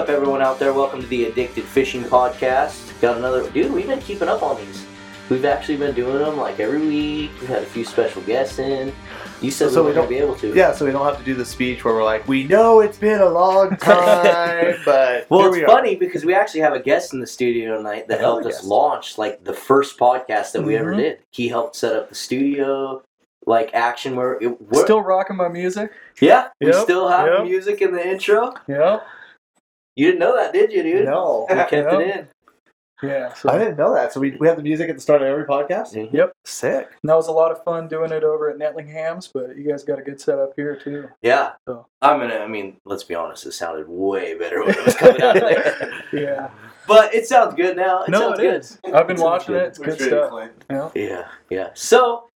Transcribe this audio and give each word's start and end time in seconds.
up, 0.00 0.08
everyone 0.08 0.40
out 0.40 0.58
there? 0.58 0.72
Welcome 0.72 1.00
to 1.02 1.06
the 1.08 1.26
Addicted 1.26 1.64
Fishing 1.64 2.02
Podcast. 2.04 2.98
Got 3.02 3.18
another 3.18 3.50
dude. 3.50 3.70
We've 3.72 3.86
been 3.86 4.00
keeping 4.00 4.28
up 4.28 4.42
on 4.42 4.56
these. 4.56 4.86
We've 5.28 5.44
actually 5.44 5.76
been 5.76 5.94
doing 5.94 6.18
them 6.18 6.38
like 6.38 6.58
every 6.58 6.78
week. 6.78 7.30
We 7.40 7.46
had 7.46 7.62
a 7.62 7.66
few 7.66 7.84
special 7.84 8.22
guests 8.22 8.58
in. 8.58 8.92
You 9.42 9.50
said 9.50 9.70
So 9.72 9.82
we 9.82 9.88
don't- 9.92 9.96
gonna 10.04 10.08
be 10.08 10.16
able 10.18 10.36
to. 10.36 10.54
Yeah, 10.54 10.72
so 10.72 10.86
we 10.86 10.90
don't 10.92 11.04
have 11.04 11.18
to 11.18 11.24
do 11.24 11.34
the 11.34 11.44
speech 11.44 11.84
where 11.84 11.92
we're 11.92 12.02
like, 12.04 12.26
we 12.26 12.44
know 12.44 12.80
it's 12.80 12.96
been 12.98 13.20
a 13.20 13.28
long 13.28 13.76
time, 13.76 14.76
but 14.84 15.26
Well, 15.30 15.40
here 15.40 15.48
it's 15.50 15.56
we 15.58 15.64
funny 15.66 15.96
because 15.96 16.24
we 16.24 16.34
actually 16.34 16.60
have 16.60 16.72
a 16.72 16.80
guest 16.80 17.12
in 17.12 17.20
the 17.20 17.26
studio 17.26 17.76
tonight 17.76 18.08
that 18.08 18.20
Another 18.20 18.40
helped 18.42 18.46
us 18.46 18.64
launch 18.64 19.18
like 19.18 19.44
the 19.44 19.52
first 19.54 19.98
podcast 19.98 20.52
that 20.52 20.62
we 20.62 20.76
ever 20.76 20.94
Mhm. 20.94 20.98
did. 20.98 21.18
He 21.30 21.48
helped 21.48 21.76
set 21.76 21.94
up 21.94 22.08
the 22.08 22.14
studio, 22.14 23.02
like 23.46 23.70
action 23.74 24.16
where 24.16 24.34
it 24.40 24.60
we're- 24.60 24.82
Still 24.84 25.02
rocking 25.02 25.36
my 25.36 25.48
music. 25.48 25.92
Yeah, 26.20 26.48
we 26.60 26.72
still 26.72 27.08
have 27.08 27.26
yep. 27.26 27.44
music 27.44 27.82
in 27.82 27.92
the 27.92 28.06
intro. 28.06 28.54
Yep. 28.66 29.06
You 30.00 30.06
didn't 30.06 30.20
know 30.20 30.34
that, 30.34 30.54
did 30.54 30.72
you, 30.72 30.82
dude? 30.82 31.04
No, 31.04 31.46
We 31.50 31.56
kept 31.56 31.72
Yep. 31.72 31.92
it 32.00 32.16
in. 32.16 32.28
Yeah. 33.02 33.34
So 33.34 33.50
I 33.50 33.58
didn't 33.58 33.76
know 33.76 33.92
that. 33.94 34.14
So 34.14 34.20
we, 34.20 34.30
we 34.40 34.46
have 34.48 34.56
the 34.56 34.62
music 34.62 34.88
at 34.88 34.94
the 34.96 35.00
start 35.02 35.20
of 35.20 35.28
every 35.28 35.44
podcast. 35.44 35.94
Mhm. 35.94 36.10
Yep. 36.12 36.32
Sick. 36.46 36.88
And 37.02 37.08
that 37.10 37.14
was 37.16 37.28
a 37.28 37.32
lot 37.32 37.50
of 37.50 37.62
fun 37.64 37.86
doing 37.86 38.10
it 38.12 38.24
over 38.24 38.48
at 38.50 38.56
Netlingham's, 38.58 39.28
but 39.28 39.56
you 39.58 39.68
guys 39.70 39.84
got 39.84 39.98
a 39.98 40.02
good 40.02 40.18
setup 40.18 40.52
here 40.56 40.76
too. 40.76 41.08
Yeah. 41.20 41.52
So. 41.66 41.86
I'm 42.00 42.18
gonna. 42.18 42.36
I 42.36 42.46
mean, 42.46 42.76
let's 42.86 43.04
be 43.04 43.14
honest. 43.14 43.44
It 43.46 43.52
sounded 43.52 43.88
way 43.88 44.38
better 44.38 44.60
when 44.64 44.70
it 44.78 44.84
was 44.86 44.94
coming 44.96 45.20
out 45.22 45.34
there. 45.34 46.02
Yeah. 46.14 46.50
But 46.88 47.14
it 47.14 47.26
sounds 47.26 47.54
good 47.54 47.76
now. 47.76 48.02
It 48.04 48.10
no, 48.10 48.20
sounds 48.20 48.38
it 48.38 48.42
good. 48.42 48.60
is. 48.60 48.78
I've 48.86 49.06
been 49.06 49.16
Sounds 49.18 49.22
watching 49.22 49.54
good. 49.54 49.62
it. 49.64 49.66
It's 49.68 49.78
good 49.78 50.00
stuff. 50.00 50.50
Yeah. 50.70 50.90
Yeah, 50.94 51.28
yeah. 51.50 51.68
So, 51.74 52.28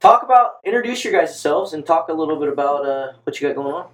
talk 0.00 0.22
about 0.22 0.52
introduce 0.64 1.04
your 1.04 1.12
guys 1.12 1.28
yourselves 1.30 1.74
and 1.74 1.84
talk 1.84 2.08
a 2.08 2.12
little 2.12 2.38
bit 2.40 2.48
about 2.48 2.86
uh, 2.86 3.12
what 3.24 3.40
you 3.40 3.48
got 3.48 3.56
going 3.56 3.72
on. 3.74 3.86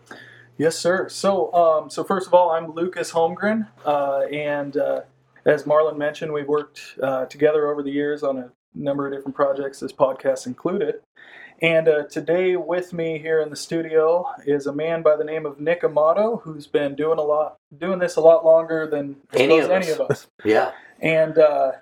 Yes, 0.59 0.77
sir. 0.77 1.09
So, 1.09 1.53
um, 1.55 1.89
so 1.91 2.03
first 2.03 2.27
of 2.27 2.35
all, 2.35 2.51
I'm 2.51 2.73
Lucas 2.73 3.13
Holmgren, 3.13 3.69
uh, 3.87 4.23
and 4.33 4.77
uh, 4.77 5.03
as 5.47 5.63
Marlon 5.65 5.97
mentioned, 5.97 6.33
we've 6.33 6.49
worked 6.49 6.97
uh, 7.03 7.27
together 7.27 7.71
over 7.71 7.83
the 7.83 7.93
years 7.93 8.25
on 8.25 8.39
a 8.39 8.51
number 8.75 9.07
of 9.07 9.13
different 9.13 9.37
projects, 9.37 9.79
this 9.81 9.93
podcast 9.93 10.47
included. 10.47 10.97
And 11.63 11.89
uh, 11.89 12.05
today, 12.07 12.57
with 12.57 12.93
me 12.93 13.19
here 13.19 13.41
in 13.41 13.51
the 13.51 13.57
studio 13.57 14.27
is 14.47 14.67
a 14.67 14.73
man 14.73 15.03
by 15.03 15.17
the 15.17 15.25
name 15.25 15.47
of 15.47 15.61
Nick 15.61 15.83
Amato, 15.85 16.39
who's 16.45 16.67
been 16.67 16.95
doing 16.97 17.19
a 17.19 17.23
lot, 17.23 17.57
doing 17.77 17.99
this 18.01 18.17
a 18.17 18.21
lot 18.21 18.45
longer 18.45 18.87
than 18.87 19.17
Any 19.35 19.59
of 19.59 19.71
any 19.71 19.91
us. 19.91 19.99
of 19.99 20.11
us. 20.11 20.27
Yeah. 20.45 20.73
and 21.01 21.37
uh, 21.39 21.73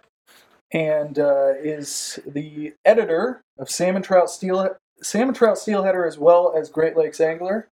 and 0.73 1.19
uh, 1.19 1.53
is 1.63 2.19
the 2.27 2.75
editor 2.85 3.43
of 3.59 3.71
Salmon 3.71 4.03
Trout 4.03 4.31
Steel 4.31 4.77
Salmon 5.03 5.35
Trout 5.35 5.57
Steelheader 5.57 6.07
as 6.07 6.19
well 6.19 6.55
as 6.59 6.71
Great 6.71 6.97
Lakes 6.97 7.21
Angler, 7.21 7.69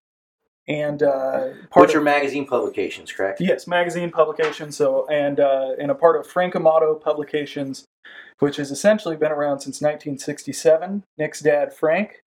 and 0.66 1.02
uh, 1.02 1.48
Which 1.74 1.90
of, 1.90 1.96
are 1.96 2.00
magazine 2.00 2.46
publications, 2.46 3.12
correct? 3.12 3.40
yes 3.40 3.66
magazine 3.66 4.10
publications. 4.10 4.76
So 4.76 5.06
and 5.08 5.40
uh, 5.40 5.72
and 5.78 5.90
a 5.90 5.94
part 5.94 6.16
of 6.18 6.26
Frank 6.26 6.56
Amato 6.56 6.94
Publications, 6.94 7.84
which 8.38 8.56
has 8.56 8.70
essentially 8.70 9.16
been 9.16 9.32
around 9.32 9.60
since 9.60 9.80
1967. 9.80 11.04
Nick's 11.18 11.40
dad 11.40 11.72
Frank 11.72 12.22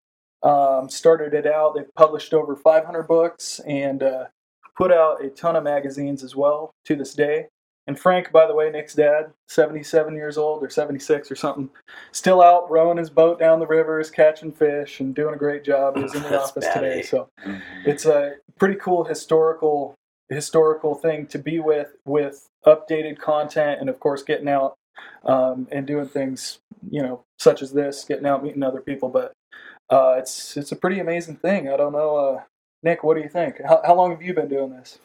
um, 0.43 0.89
started 0.89 1.33
it 1.33 1.47
out. 1.47 1.75
They've 1.75 1.93
published 1.95 2.33
over 2.33 2.55
500 2.55 3.03
books 3.03 3.59
and 3.65 4.03
uh, 4.03 4.25
put 4.77 4.91
out 4.91 5.23
a 5.23 5.29
ton 5.29 5.55
of 5.55 5.63
magazines 5.63 6.23
as 6.23 6.35
well 6.35 6.71
to 6.85 6.95
this 6.95 7.13
day. 7.13 7.47
And 7.87 7.99
Frank, 7.99 8.31
by 8.31 8.47
the 8.47 8.55
way, 8.55 8.71
Nick's 8.71 8.95
dad, 8.95 9.31
77 9.47 10.15
years 10.15 10.37
old 10.37 10.63
or 10.63 10.69
76 10.69 11.29
or 11.29 11.35
something, 11.35 11.69
still 12.11 12.41
out 12.41 12.69
rowing 12.71 12.97
his 12.97 13.11
boat 13.11 13.39
down 13.39 13.59
the 13.59 13.67
rivers, 13.67 14.09
catching 14.09 14.51
fish, 14.51 14.99
and 14.99 15.13
doing 15.13 15.35
a 15.35 15.37
great 15.37 15.63
job. 15.63 15.95
He's 15.97 16.15
in 16.15 16.23
the 16.23 16.39
office 16.41 16.65
bad, 16.65 16.73
today. 16.73 16.99
eh? 16.99 17.03
So 17.03 17.29
it's 17.85 18.05
a 18.05 18.35
pretty 18.57 18.75
cool 18.75 19.03
historical 19.03 19.95
historical 20.29 20.95
thing 20.95 21.27
to 21.27 21.37
be 21.37 21.59
with 21.59 21.95
with 22.05 22.49
updated 22.65 23.19
content 23.19 23.79
and 23.79 23.89
of 23.89 23.99
course 23.99 24.23
getting 24.23 24.47
out 24.47 24.73
um, 25.23 25.67
and 25.71 25.85
doing 25.85 26.07
things 26.07 26.57
you 26.89 27.01
know 27.01 27.23
such 27.37 27.61
as 27.61 27.73
this 27.73 28.03
getting 28.05 28.25
out 28.25 28.43
meeting 28.43 28.63
other 28.63 28.81
people 28.81 29.07
but 29.07 29.33
uh, 29.91 30.15
it's 30.17 30.57
it's 30.57 30.71
a 30.71 30.75
pretty 30.75 30.99
amazing 30.99 31.35
thing 31.35 31.69
i 31.69 31.77
don't 31.77 31.93
know 31.93 32.15
uh, 32.15 32.41
nick 32.81 33.03
what 33.03 33.15
do 33.15 33.21
you 33.21 33.29
think 33.29 33.61
how, 33.67 33.79
how 33.85 33.93
long 33.93 34.09
have 34.09 34.21
you 34.23 34.33
been 34.33 34.49
doing 34.49 34.71
this 34.71 34.97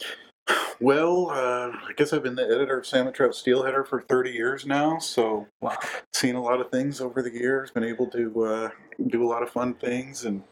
Well, 0.81 1.31
uh, 1.31 1.73
I 1.89 1.93
guess 1.97 2.13
I've 2.13 2.23
been 2.23 2.37
the 2.37 2.45
editor 2.45 2.79
of 2.79 2.87
Salmon 2.87 3.13
Trout 3.13 3.33
Steelheader 3.33 3.87
for 3.87 4.01
30 4.03 4.31
years 4.31 4.65
now, 4.67 4.99
so 4.99 5.47
wow 5.61 5.77
seen 6.15 6.35
a 6.37 6.43
lot 6.43 6.61
of 6.61 6.71
things 6.71 7.01
over 7.01 7.23
the 7.23 7.33
years, 7.33 7.71
been 7.71 7.85
able 7.85 8.07
to 8.09 8.45
uh, 8.45 8.71
do 9.09 9.23
a 9.25 9.29
lot 9.29 9.43
of 9.43 9.51
fun 9.51 9.75
things, 9.75 10.25
and 10.25 10.43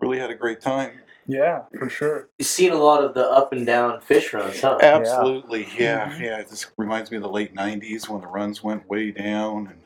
really 0.00 0.18
had 0.18 0.30
a 0.30 0.34
great 0.34 0.60
time. 0.60 0.92
yeah 1.26 1.62
for 1.78 1.88
sure 1.88 2.28
You've 2.38 2.48
seen 2.48 2.72
a 2.72 2.76
lot 2.76 3.04
of 3.04 3.14
the 3.14 3.28
up 3.28 3.52
and 3.52 3.64
down 3.66 4.00
fish 4.00 4.32
runs, 4.32 4.60
huh? 4.60 4.78
Absolutely, 4.82 5.68
yeah, 5.78 6.10
Mhm. 6.10 6.20
yeah. 6.20 6.42
just 6.42 6.72
reminds 6.76 7.10
me 7.10 7.16
of 7.18 7.22
the 7.22 7.28
late 7.28 7.54
'90s 7.54 8.08
when 8.08 8.20
the 8.20 8.26
runs 8.26 8.64
went 8.64 8.88
way 8.88 9.10
down, 9.12 9.68
and 9.68 9.80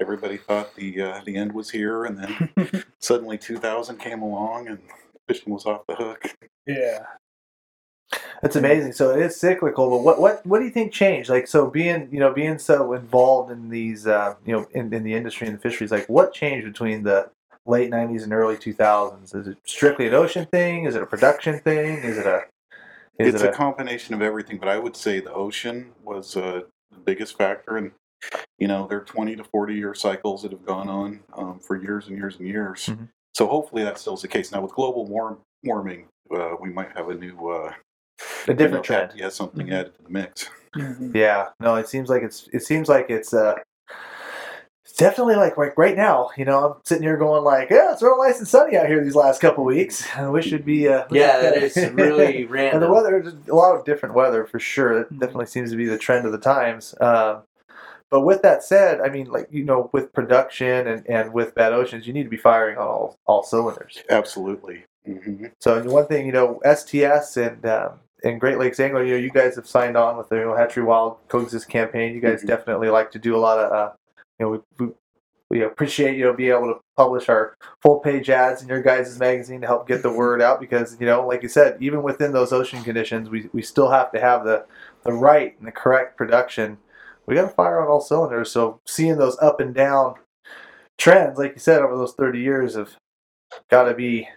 everybody 0.00 0.36
thought 0.36 0.74
the 0.76 1.00
uh, 1.02 1.20
the 1.24 1.34
end 1.36 1.52
was 1.52 1.70
here, 1.70 2.04
and 2.04 2.16
then 2.18 2.48
suddenly 3.00 3.38
2000 3.38 3.98
came 3.98 4.22
along, 4.22 4.68
and 4.68 4.78
fishing 5.28 5.52
was 5.52 5.66
off 5.66 5.82
the 5.88 5.94
hook. 5.96 6.22
yeah 6.66 7.00
It's 8.42 8.56
amazing. 8.56 8.92
So 8.92 9.10
it 9.10 9.20
is 9.22 9.40
cyclical, 9.40 9.90
but 9.90 10.02
what 10.02 10.20
what 10.20 10.44
what 10.46 10.58
do 10.58 10.64
you 10.64 10.70
think 10.70 10.92
changed? 10.92 11.30
Like, 11.30 11.46
so 11.46 11.70
being 11.70 12.08
you 12.12 12.20
know 12.20 12.32
being 12.32 12.58
so 12.58 12.92
involved 12.92 13.50
in 13.50 13.70
these 13.70 14.06
uh, 14.06 14.34
you 14.44 14.52
know 14.52 14.66
in, 14.72 14.92
in 14.92 15.02
the 15.02 15.14
industry 15.14 15.46
and 15.46 15.56
the 15.56 15.60
fisheries, 15.60 15.90
like 15.90 16.06
what 16.08 16.34
changed 16.34 16.66
between 16.66 17.02
the 17.02 17.30
late 17.66 17.90
'90s 17.90 18.22
and 18.24 18.32
early 18.32 18.56
2000s? 18.56 19.34
Is 19.34 19.46
it 19.48 19.56
strictly 19.64 20.06
an 20.06 20.14
ocean 20.14 20.46
thing? 20.46 20.84
Is 20.84 20.94
it 20.94 21.02
a 21.02 21.06
production 21.06 21.58
thing? 21.60 21.98
Is 21.98 22.18
it 22.18 22.26
a 22.26 22.42
is 23.18 23.34
it's 23.34 23.42
it 23.42 23.50
a 23.50 23.52
combination 23.52 24.14
of 24.14 24.22
everything, 24.22 24.58
but 24.58 24.68
I 24.68 24.78
would 24.78 24.96
say 24.96 25.20
the 25.20 25.32
ocean 25.32 25.92
was 26.02 26.36
uh, 26.36 26.62
the 26.90 26.98
biggest 27.04 27.38
factor, 27.38 27.76
and 27.76 27.92
you 28.58 28.66
know 28.66 28.86
there 28.88 28.98
are 28.98 29.04
20 29.04 29.36
to 29.36 29.44
40 29.44 29.74
year 29.74 29.94
cycles 29.94 30.42
that 30.42 30.50
have 30.50 30.66
gone 30.66 30.88
on 30.88 31.20
um, 31.34 31.60
for 31.60 31.76
years 31.76 32.08
and 32.08 32.16
years 32.16 32.36
and 32.36 32.48
years. 32.48 32.86
Mhm. 32.86 33.08
So 33.34 33.46
hopefully 33.46 33.82
that 33.84 33.98
still 33.98 34.14
is 34.14 34.22
the 34.22 34.28
case. 34.28 34.52
Now 34.52 34.60
with 34.60 34.72
global 34.72 35.06
warm, 35.06 35.38
warming, 35.64 36.06
uh, 36.34 36.56
we 36.60 36.70
might 36.70 36.96
have 36.96 37.08
a 37.08 37.14
new 37.14 37.48
uh, 37.48 37.72
a 38.46 38.50
you 38.50 38.54
different 38.54 38.72
know, 38.74 38.82
trend? 38.82 39.10
add- 39.12 39.18
Yeah, 39.18 39.28
something 39.28 39.66
Mhm. 39.66 39.72
added 39.72 39.94
to 39.96 40.02
the 40.02 40.10
mix. 40.10 40.48
Mhm. 40.76 41.14
Yeah, 41.14 41.48
no, 41.60 41.76
it 41.76 41.88
seems 41.88 42.08
like 42.08 42.22
it's 42.22 42.48
it 42.52 42.62
seems 42.62 42.88
like 42.88 43.08
it's 43.10 43.32
uh 43.32 43.54
it's 44.84 44.92
definitely 44.96 45.36
like 45.36 45.56
like 45.56 45.76
right 45.78 45.96
now, 45.96 46.30
you 46.36 46.44
know, 46.44 46.64
I'm 46.74 46.80
sitting 46.84 47.02
here 47.04 47.16
going 47.16 47.42
like, 47.44 47.70
yeah, 47.70 47.92
it's 47.92 48.02
real 48.02 48.18
nice 48.18 48.38
and 48.38 48.46
sunny 48.48 48.76
out 48.76 48.86
here 48.86 49.02
these 49.02 49.14
last 49.14 49.40
couple 49.40 49.64
weeks. 49.64 50.06
I 50.16 50.28
wish 50.28 50.48
it'd 50.48 50.64
be 50.66 50.88
uh 50.88 51.04
Yeah, 51.10 51.38
that 51.40 51.62
is 51.62 51.76
really 51.92 52.44
random. 52.44 52.74
and 52.74 52.82
the 52.82 52.88
random. 52.88 52.90
weather 52.90 53.22
there's 53.22 53.48
a 53.48 53.54
lot 53.54 53.76
of 53.76 53.84
different 53.84 54.14
weather 54.14 54.44
for 54.46 54.58
sure. 54.58 55.00
It 55.02 55.12
Mhm. 55.12 55.20
definitely 55.20 55.46
seems 55.46 55.70
to 55.70 55.76
be 55.76 55.86
the 55.86 55.98
trend 55.98 56.26
of 56.26 56.32
the 56.32 56.38
times. 56.38 56.94
Um 57.00 57.42
but 58.10 58.20
with 58.20 58.42
that 58.42 58.62
said, 58.62 59.00
I 59.00 59.08
mean, 59.08 59.26
like 59.30 59.48
you 59.50 59.64
know, 59.64 59.90
with 59.92 60.12
production 60.12 60.86
and, 60.86 61.08
and 61.08 61.32
with 61.32 61.54
Bad 61.54 61.72
Oceans, 61.72 62.06
you 62.06 62.12
need 62.12 62.22
to 62.24 62.28
be 62.28 62.36
firing 62.36 62.76
on 62.76 62.86
all, 62.86 63.16
all 63.26 63.42
cylinders. 63.42 64.02
Absolutely. 64.10 64.84
hmm 65.06 65.46
So 65.60 65.82
one 65.84 66.06
thing, 66.06 66.26
you 66.26 66.32
know, 66.32 66.60
STS 66.64 67.36
and 67.38 67.64
um, 67.66 68.00
and 68.24 68.40
Great 68.40 68.58
Lakes 68.58 68.80
Angler, 68.80 69.04
you 69.04 69.12
know, 69.14 69.18
you 69.20 69.30
guys 69.30 69.56
have 69.56 69.66
signed 69.66 69.96
on 69.96 70.16
with 70.16 70.28
the 70.28 70.36
you 70.36 70.44
know, 70.44 70.56
Hatchery 70.56 70.82
Wild 70.84 71.18
Coexist 71.28 71.68
campaign. 71.68 72.14
You 72.14 72.20
guys 72.20 72.42
Mhm. 72.42 72.48
definitely 72.48 72.88
like 72.88 73.10
to 73.12 73.18
do 73.18 73.36
a 73.36 73.38
lot 73.38 73.58
of, 73.58 73.72
uh, 73.72 73.92
you 74.38 74.46
know, 74.46 74.50
we, 74.78 74.86
we, 74.86 74.92
we 75.50 75.62
appreciate 75.62 76.16
you 76.16 76.24
know 76.24 76.32
being 76.32 76.50
able 76.50 76.72
to 76.74 76.80
publish 76.96 77.28
our 77.28 77.54
full 77.82 78.00
page 78.00 78.30
ads 78.30 78.62
in 78.62 78.68
your 78.68 78.82
guys' 78.82 79.18
magazine 79.18 79.60
to 79.60 79.66
help 79.66 79.86
get 79.86 80.02
the 80.02 80.10
word 80.22 80.40
out 80.42 80.58
because 80.58 80.96
you 80.98 81.06
know, 81.06 81.26
like 81.26 81.42
you 81.42 81.48
said, 81.48 81.76
even 81.80 82.02
within 82.02 82.32
those 82.32 82.52
ocean 82.52 82.82
conditions, 82.82 83.28
we, 83.30 83.48
we 83.52 83.62
still 83.62 83.90
have 83.90 84.10
to 84.12 84.20
have 84.20 84.44
the 84.44 84.64
the 85.04 85.12
right 85.12 85.54
and 85.58 85.68
the 85.68 85.72
correct 85.72 86.16
production. 86.16 86.78
We 87.26 87.34
got 87.36 87.42
to 87.42 87.48
fire 87.48 87.80
on 87.80 87.88
all 87.88 88.00
cylinders. 88.00 88.50
So 88.50 88.80
seeing 88.86 89.16
those 89.18 89.38
up 89.40 89.60
and 89.60 89.74
down 89.74 90.14
trends, 90.98 91.38
like 91.38 91.52
you 91.52 91.58
said, 91.60 91.82
over 91.82 91.96
those 91.96 92.14
thirty 92.14 92.40
years, 92.40 92.74
have 92.74 92.96
got 93.70 93.84
to 93.84 93.94
be 93.94 94.28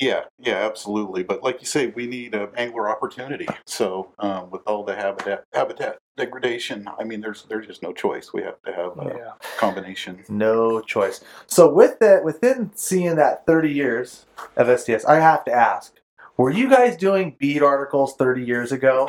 Yeah, 0.00 0.22
yeah, 0.38 0.66
absolutely. 0.66 1.22
But 1.22 1.42
like 1.42 1.60
you 1.60 1.66
say, 1.66 1.88
we 1.88 2.06
need 2.06 2.34
uh, 2.34 2.46
angler 2.56 2.88
opportunity. 2.88 3.46
So 3.66 4.12
um, 4.18 4.50
with 4.50 4.62
all 4.66 4.82
the 4.82 4.96
habitat 4.96 5.44
habitat 5.52 5.98
degradation, 6.16 6.88
I 6.98 7.04
mean, 7.04 7.20
there's 7.20 7.44
there's 7.44 7.66
just 7.66 7.82
no 7.82 7.92
choice. 7.92 8.32
We 8.32 8.42
have 8.42 8.60
to 8.62 8.72
have 8.72 8.98
a 8.98 9.14
yeah 9.14 9.32
combination. 9.58 10.24
No 10.30 10.80
choice. 10.80 11.20
So 11.46 11.70
with 11.70 11.98
that, 11.98 12.24
within 12.24 12.70
seeing 12.74 13.16
that 13.16 13.44
30 13.46 13.70
years 13.70 14.24
of 14.56 14.80
STS, 14.80 15.04
I 15.04 15.16
have 15.16 15.44
to 15.44 15.52
ask: 15.52 15.92
Were 16.38 16.50
you 16.50 16.70
guys 16.70 16.96
doing 16.96 17.36
bead 17.38 17.62
articles 17.62 18.16
30 18.16 18.42
years 18.42 18.72
ago, 18.72 19.06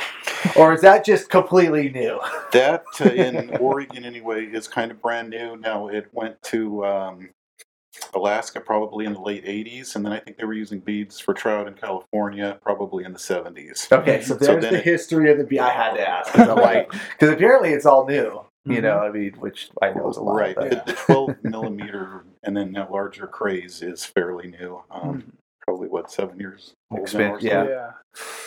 or 0.58 0.74
is 0.74 0.82
that 0.82 1.06
just 1.06 1.30
completely 1.30 1.90
new? 1.90 2.20
That 2.52 2.84
uh, 3.00 3.06
in 3.06 3.56
Oregon 3.62 4.04
anyway 4.04 4.46
is 4.46 4.68
kind 4.68 4.92
of 4.92 5.02
brand 5.02 5.30
new. 5.30 5.56
Now 5.56 5.88
it 5.88 6.10
went 6.12 6.42
to 6.44 6.86
um, 6.86 7.30
Alaska 8.14 8.60
probably 8.62 9.06
in 9.06 9.14
the 9.14 9.20
late 9.22 9.46
80s, 9.46 9.96
and 9.96 10.06
then 10.06 10.14
I 10.14 10.20
think 10.20 10.38
they 10.38 10.46
were 10.46 10.54
using 10.54 10.80
beads 10.80 11.20
for 11.20 11.34
trout 11.34 11.68
in 11.68 11.74
California 11.74 12.58
probably 12.62 13.04
in 13.04 13.14
the 13.14 13.20
70s. 13.20 13.92
Okay, 13.92 14.22
so 14.22 14.34
So 14.38 14.46
there's 14.46 14.62
then 14.64 14.74
the 14.74 14.80
it- 14.80 14.84
history 14.86 15.32
of 15.32 15.38
the 15.38 15.44
bead. 15.44 15.60
I 15.60 15.70
had 15.72 15.94
to 15.96 16.08
ask 16.08 16.32
because 16.32 16.48
like, 16.58 16.90
because 16.92 17.30
apparently 17.30 17.70
it's 17.72 17.86
all 17.86 18.06
new. 18.08 18.42
You 18.64 18.80
know, 18.80 19.00
I 19.00 19.10
mean, 19.12 19.34
which 19.40 19.72
I 19.82 19.92
know 19.92 20.08
is 20.10 20.18
a 20.18 20.22
lot. 20.22 20.36
Right. 20.36 20.56
but- 20.56 20.70
The, 20.70 20.84
the 20.86 20.94
12 20.94 21.36
millimeter 21.44 22.26
and 22.44 22.56
then 22.56 22.72
that 22.74 22.92
larger 22.92 23.28
craze 23.28 23.82
is 23.82 24.06
fairly 24.06 24.48
new. 24.50 24.82
Um, 24.92 25.34
Probably 25.62 25.90
what 25.90 26.12
seven 26.12 26.40
years 26.40 26.74
old 26.90 26.98
now 26.98 26.98
or 27.00 27.04
Expand- 27.04 27.42
Yeah. 27.44 27.68
yeah 27.68 27.92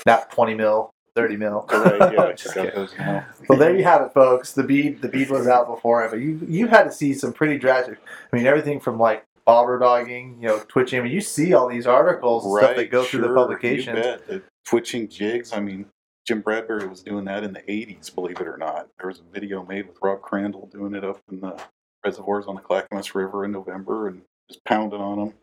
not 0.05 0.31
20 0.33 0.55
mil 0.55 0.91
thirty 1.15 1.37
mil. 1.37 1.65
Right, 1.71 2.13
yeah, 2.13 2.23
I 2.23 2.31
Just 2.33 2.43
just 2.43 2.55
got 2.57 2.65
kidding. 2.65 2.81
those 2.81 2.93
now. 2.99 3.25
Well, 3.49 3.57
there 3.59 3.75
you 3.77 3.85
have 3.85 4.03
it, 4.03 4.13
folks. 4.13 4.53
The 4.53 4.65
bead, 4.65 5.01
the 5.01 5.09
bead 5.09 5.31
was 5.31 5.47
out 5.47 5.69
before 5.69 6.05
it, 6.05 6.11
but 6.11 6.19
you 6.21 6.41
you 6.49 6.67
had 6.67 6.85
to 6.85 6.93
see 6.93 7.15
some 7.15 7.33
pretty 7.33 7.57
drastic. 7.57 7.99
I 8.33 8.37
mean, 8.37 8.47
everything 8.47 8.81
from 8.81 8.99
like 8.99 9.25
bobber 9.47 9.79
dogging, 9.79 10.39
you 10.41 10.49
know, 10.49 10.63
twitching. 10.69 11.01
I 11.01 11.03
mean, 11.03 11.13
you 11.13 11.21
see 11.21 11.55
all 11.55 11.69
these 11.69 11.87
articles 11.87 12.45
and 12.45 12.57
stuff 12.59 12.77
that 12.77 12.91
go 12.91 13.05
through 13.05 13.23
the 13.23 13.35
publications. 13.35 13.97
You 13.99 14.03
bet. 14.03 14.27
The 14.27 14.43
twitching 14.65 15.09
jigs. 15.09 15.53
I 15.53 15.61
mean, 15.61 15.87
Jim 16.27 16.41
Bradbury 16.41 16.87
was 16.87 17.03
doing 17.03 17.25
that 17.27 17.45
in 17.45 17.53
the 17.53 17.61
'80s. 17.61 18.15
Believe 18.15 18.41
it 18.41 18.47
or 18.49 18.57
not, 18.57 18.89
there 18.99 19.09
was 19.09 19.21
a 19.21 19.33
video 19.33 19.65
made 19.65 19.87
with 19.87 19.99
Rob 20.03 20.23
Crandall 20.23 20.69
doing 20.73 20.95
it 20.95 21.05
up 21.05 21.21
in 21.31 21.41
the 21.41 21.61
reservoirs 22.05 22.47
on 22.47 22.55
the 22.55 22.61
Clackamas 22.61 23.15
River 23.15 23.45
in 23.45 23.53
November 23.53 24.09
and 24.09 24.23
just 24.49 24.65
pounding 24.65 25.01
on 25.01 25.19
them. 25.19 25.35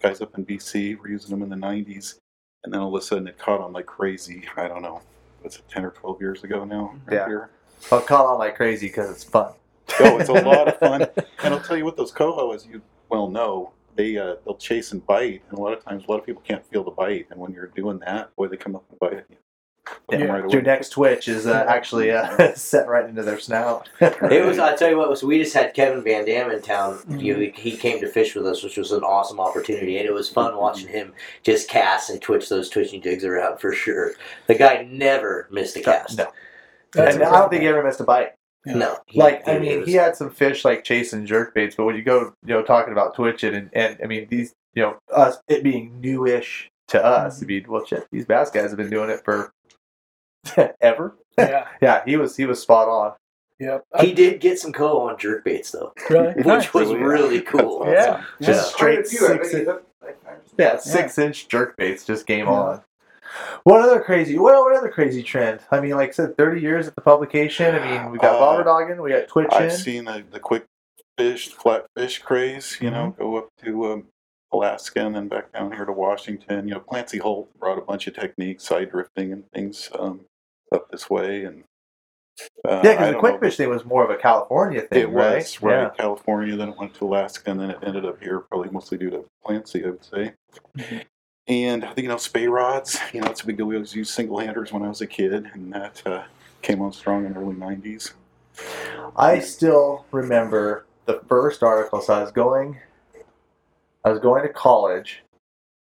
Guys 0.00 0.20
up 0.20 0.36
in 0.38 0.44
BC 0.46 0.98
were 0.98 1.08
using 1.08 1.30
them 1.30 1.42
in 1.42 1.48
the 1.50 1.56
'90s, 1.66 2.16
and 2.64 2.72
then 2.72 2.80
all 2.80 2.94
of 2.94 3.00
a 3.00 3.04
sudden 3.04 3.26
it 3.28 3.38
caught 3.38 3.60
on 3.60 3.72
like 3.72 3.86
crazy. 3.86 4.44
I 4.56 4.68
don't 4.68 4.82
know. 4.82 5.02
Was 5.42 5.56
it 5.56 5.62
10 5.70 5.86
or 5.86 5.90
12 5.90 6.20
years 6.20 6.44
ago 6.44 6.64
now? 6.64 6.92
Mhm. 6.94 7.06
right 7.06 7.14
Yeah. 7.16 7.26
here? 7.26 7.50
I'll 7.90 8.02
call 8.02 8.26
on 8.26 8.38
like 8.38 8.56
crazy 8.56 8.88
because 8.88 9.10
it's 9.10 9.24
fun. 9.24 9.52
Oh, 10.00 10.18
it's 10.18 10.28
a 10.28 10.32
lot 10.34 10.68
of 10.68 10.78
fun. 10.78 11.06
And 11.42 11.54
I'll 11.54 11.60
tell 11.62 11.78
you 11.78 11.86
what, 11.86 11.96
those 11.96 12.12
coho, 12.12 12.52
as 12.52 12.66
you 12.66 12.82
well 13.10 13.28
know, 13.28 13.72
they 13.96 14.16
uh, 14.16 14.36
they'll 14.44 14.56
chase 14.56 14.92
and 14.92 15.04
bite, 15.06 15.42
and 15.48 15.58
a 15.58 15.60
lot 15.60 15.72
of 15.72 15.84
times 15.84 16.04
a 16.06 16.10
lot 16.10 16.18
of 16.18 16.26
people 16.26 16.42
can't 16.42 16.64
feel 16.66 16.84
the 16.84 16.90
bite, 16.90 17.26
and 17.30 17.40
when 17.40 17.52
you're 17.52 17.68
doing 17.68 17.98
that, 18.00 18.34
boy, 18.36 18.48
they 18.48 18.56
come 18.56 18.76
up 18.76 18.84
and 18.90 18.98
bite 18.98 19.24
you. 19.28 19.36
Yeah. 20.10 20.24
right 20.24 20.50
Your 20.50 20.62
next 20.62 20.90
twitch 20.90 21.28
is 21.28 21.46
uh, 21.46 21.64
actually 21.68 22.10
uh, 22.10 22.52
set 22.54 22.88
right 22.88 23.08
into 23.08 23.22
their 23.22 23.38
snout. 23.38 23.88
It 24.00 24.44
was. 24.44 24.58
I 24.58 24.76
tell 24.76 24.90
you 24.90 24.98
what. 24.98 25.16
So 25.18 25.26
we 25.26 25.38
just 25.38 25.54
had 25.54 25.74
Kevin 25.74 26.02
Van 26.02 26.24
Dam 26.24 26.50
in 26.50 26.62
town. 26.62 26.94
Mm-hmm. 26.98 27.18
You 27.18 27.34
know, 27.34 27.40
he, 27.40 27.70
he 27.70 27.76
came 27.76 28.00
to 28.00 28.08
fish 28.08 28.34
with 28.34 28.46
us, 28.46 28.62
which 28.62 28.76
was 28.76 28.92
an 28.92 29.02
awesome 29.02 29.40
opportunity, 29.40 29.98
and 29.98 30.06
it 30.06 30.12
was 30.12 30.28
fun 30.28 30.56
watching 30.56 30.88
him 30.88 31.12
just 31.42 31.68
cast 31.68 32.10
and 32.10 32.20
twitch 32.20 32.48
those 32.48 32.68
twitching 32.68 33.02
jigs 33.02 33.24
around 33.24 33.58
for 33.58 33.72
sure. 33.72 34.12
The 34.46 34.54
guy 34.54 34.86
never 34.90 35.48
missed 35.50 35.76
a 35.76 35.80
cast. 35.80 36.18
no, 36.18 36.28
That's 36.92 37.16
and 37.16 37.24
I 37.24 37.30
don't 37.30 37.50
think 37.50 37.62
he 37.62 37.68
ever 37.68 37.82
missed 37.82 38.00
a 38.00 38.04
bite. 38.04 38.34
No. 38.66 38.98
Like 39.14 39.46
I 39.48 39.58
mean, 39.58 39.84
he 39.86 39.92
had 39.94 40.16
some 40.16 40.30
fish 40.30 40.64
like 40.64 40.84
chasing 40.84 41.26
jerk 41.26 41.54
baits, 41.54 41.76
but 41.76 41.84
when 41.86 41.96
you 41.96 42.02
go, 42.02 42.34
you 42.44 42.54
know, 42.54 42.62
talking 42.62 42.92
about 42.92 43.14
twitching 43.14 43.54
and, 43.54 43.70
and 43.72 43.98
I 44.02 44.06
mean 44.06 44.26
these, 44.30 44.52
you 44.74 44.82
know, 44.82 44.96
us 45.12 45.38
it 45.48 45.62
being 45.62 46.00
newish 46.00 46.68
to 46.88 47.04
us, 47.04 47.42
I 47.42 47.46
mean, 47.46 47.64
well, 47.68 47.84
shit, 47.86 48.06
these 48.12 48.26
bass 48.26 48.50
guys 48.50 48.70
have 48.70 48.76
been 48.76 48.90
doing 48.90 49.10
it 49.10 49.22
for 49.24 49.52
ever. 50.80 51.16
Yeah. 51.38 51.66
Yeah, 51.80 52.02
he 52.04 52.16
was 52.16 52.36
he 52.36 52.44
was 52.46 52.60
spot 52.60 52.88
on. 52.88 53.12
Yep. 53.60 53.84
He 54.00 54.12
did 54.12 54.40
get 54.40 54.58
some 54.58 54.72
co 54.72 55.00
on 55.00 55.18
jerk 55.18 55.44
baits 55.44 55.70
though, 55.70 55.92
really? 56.10 56.32
which 56.34 56.46
Nice. 56.46 56.74
was 56.74 56.90
oh, 56.90 56.94
Really? 56.94 57.02
really 57.04 57.40
cool. 57.42 57.84
That's 57.84 58.06
Yeah. 58.06 58.24
Just 58.46 58.66
yeah. 58.70 58.74
straight 58.76 59.06
six. 59.06 59.54
in- 59.54 59.68
yeah, 60.58 60.76
six 60.78 61.18
inch 61.18 61.48
jerk 61.48 61.76
baits, 61.76 62.04
just 62.04 62.26
game 62.26 62.48
on. 62.48 62.82
What 63.64 63.80
other 63.82 64.00
crazy? 64.00 64.38
What, 64.38 64.54
what 64.62 64.76
other 64.76 64.88
crazy 64.88 65.22
trend? 65.22 65.60
I 65.70 65.80
mean, 65.80 65.92
like 65.96 66.10
I 66.10 66.12
said, 66.12 66.36
thirty 66.36 66.60
years 66.60 66.88
at 66.88 66.94
the 66.94 67.00
publication. 67.02 67.74
I 67.74 67.78
mean, 68.02 68.10
we 68.10 68.18
got 68.18 68.36
Uh, 68.36 68.40
bobber 68.40 68.64
dogging, 68.64 69.00
we 69.02 69.10
got 69.10 69.28
twitching. 69.28 69.52
I've 69.52 69.72
seen 69.72 70.04
the, 70.06 70.24
the 70.30 70.40
quick 70.40 70.64
fish, 71.18 71.48
flat 71.48 71.86
fish 71.96 72.18
craze, 72.20 72.78
you 72.80 72.90
know, 72.90 73.10
Mm-hmm. 73.12 73.22
go 73.22 73.36
up 73.36 73.48
to 73.64 73.92
um, 73.92 74.06
Alaska 74.52 75.04
and 75.06 75.14
then 75.14 75.28
back 75.28 75.52
down 75.52 75.72
here 75.72 75.84
to 75.84 75.92
Washington. 75.92 76.66
You 76.66 76.74
know, 76.74 76.80
Clancy 76.80 77.18
Holt 77.18 77.50
brought 77.58 77.78
a 77.78 77.82
bunch 77.82 78.06
of 78.06 78.14
techniques, 78.14 78.64
side 78.64 78.90
drifting 78.90 79.32
and 79.32 79.44
things 79.52 79.90
um, 79.98 80.22
up 80.72 80.90
this 80.90 81.08
way. 81.10 81.44
And 81.44 81.64
uh, 82.66 82.80
yeah, 82.84 82.92
because 82.92 83.12
the 83.12 83.18
quick 83.18 83.40
fish 83.40 83.56
thing 83.58 83.68
was 83.68 83.84
more 83.84 84.02
of 84.04 84.10
a 84.10 84.16
California 84.16 84.80
thing, 84.82 85.02
It 85.02 85.10
right? 85.10 85.36
was 85.36 85.62
right, 85.62 85.94
California. 85.96 86.56
Then 86.56 86.70
it 86.70 86.78
went 86.78 86.94
to 86.94 87.04
Alaska, 87.06 87.50
and 87.50 87.60
then 87.60 87.70
it 87.70 87.78
ended 87.84 88.06
up 88.06 88.22
here, 88.22 88.40
probably 88.40 88.70
mostly 88.70 88.96
due 88.98 89.10
to 89.10 89.24
Clancy, 89.44 89.84
I 89.84 89.90
would 89.90 90.04
say. 90.04 90.32
And 91.50 91.84
you 91.96 92.06
know 92.06 92.16
spey 92.16 92.46
rods. 92.46 92.96
You 93.12 93.20
know, 93.22 93.28
it's 93.28 93.40
a 93.40 93.46
big 93.46 93.56
deal. 93.56 93.66
We 93.66 93.74
always 93.74 93.92
used 93.92 94.12
single 94.14 94.38
handers 94.38 94.72
when 94.72 94.84
I 94.84 94.88
was 94.88 95.00
a 95.00 95.06
kid, 95.06 95.50
and 95.52 95.72
that 95.72 96.00
uh, 96.06 96.22
came 96.62 96.80
on 96.80 96.92
strong 96.92 97.26
in 97.26 97.34
the 97.34 97.40
early 97.40 97.56
'90s. 97.56 98.12
I 99.16 99.40
still 99.40 100.04
remember 100.12 100.86
the 101.06 101.20
first 101.28 101.64
article. 101.64 102.00
So 102.02 102.14
I 102.14 102.22
was 102.22 102.30
going, 102.30 102.78
I 104.04 104.10
was 104.10 104.20
going 104.20 104.42
to 104.44 104.48
college, 104.48 105.24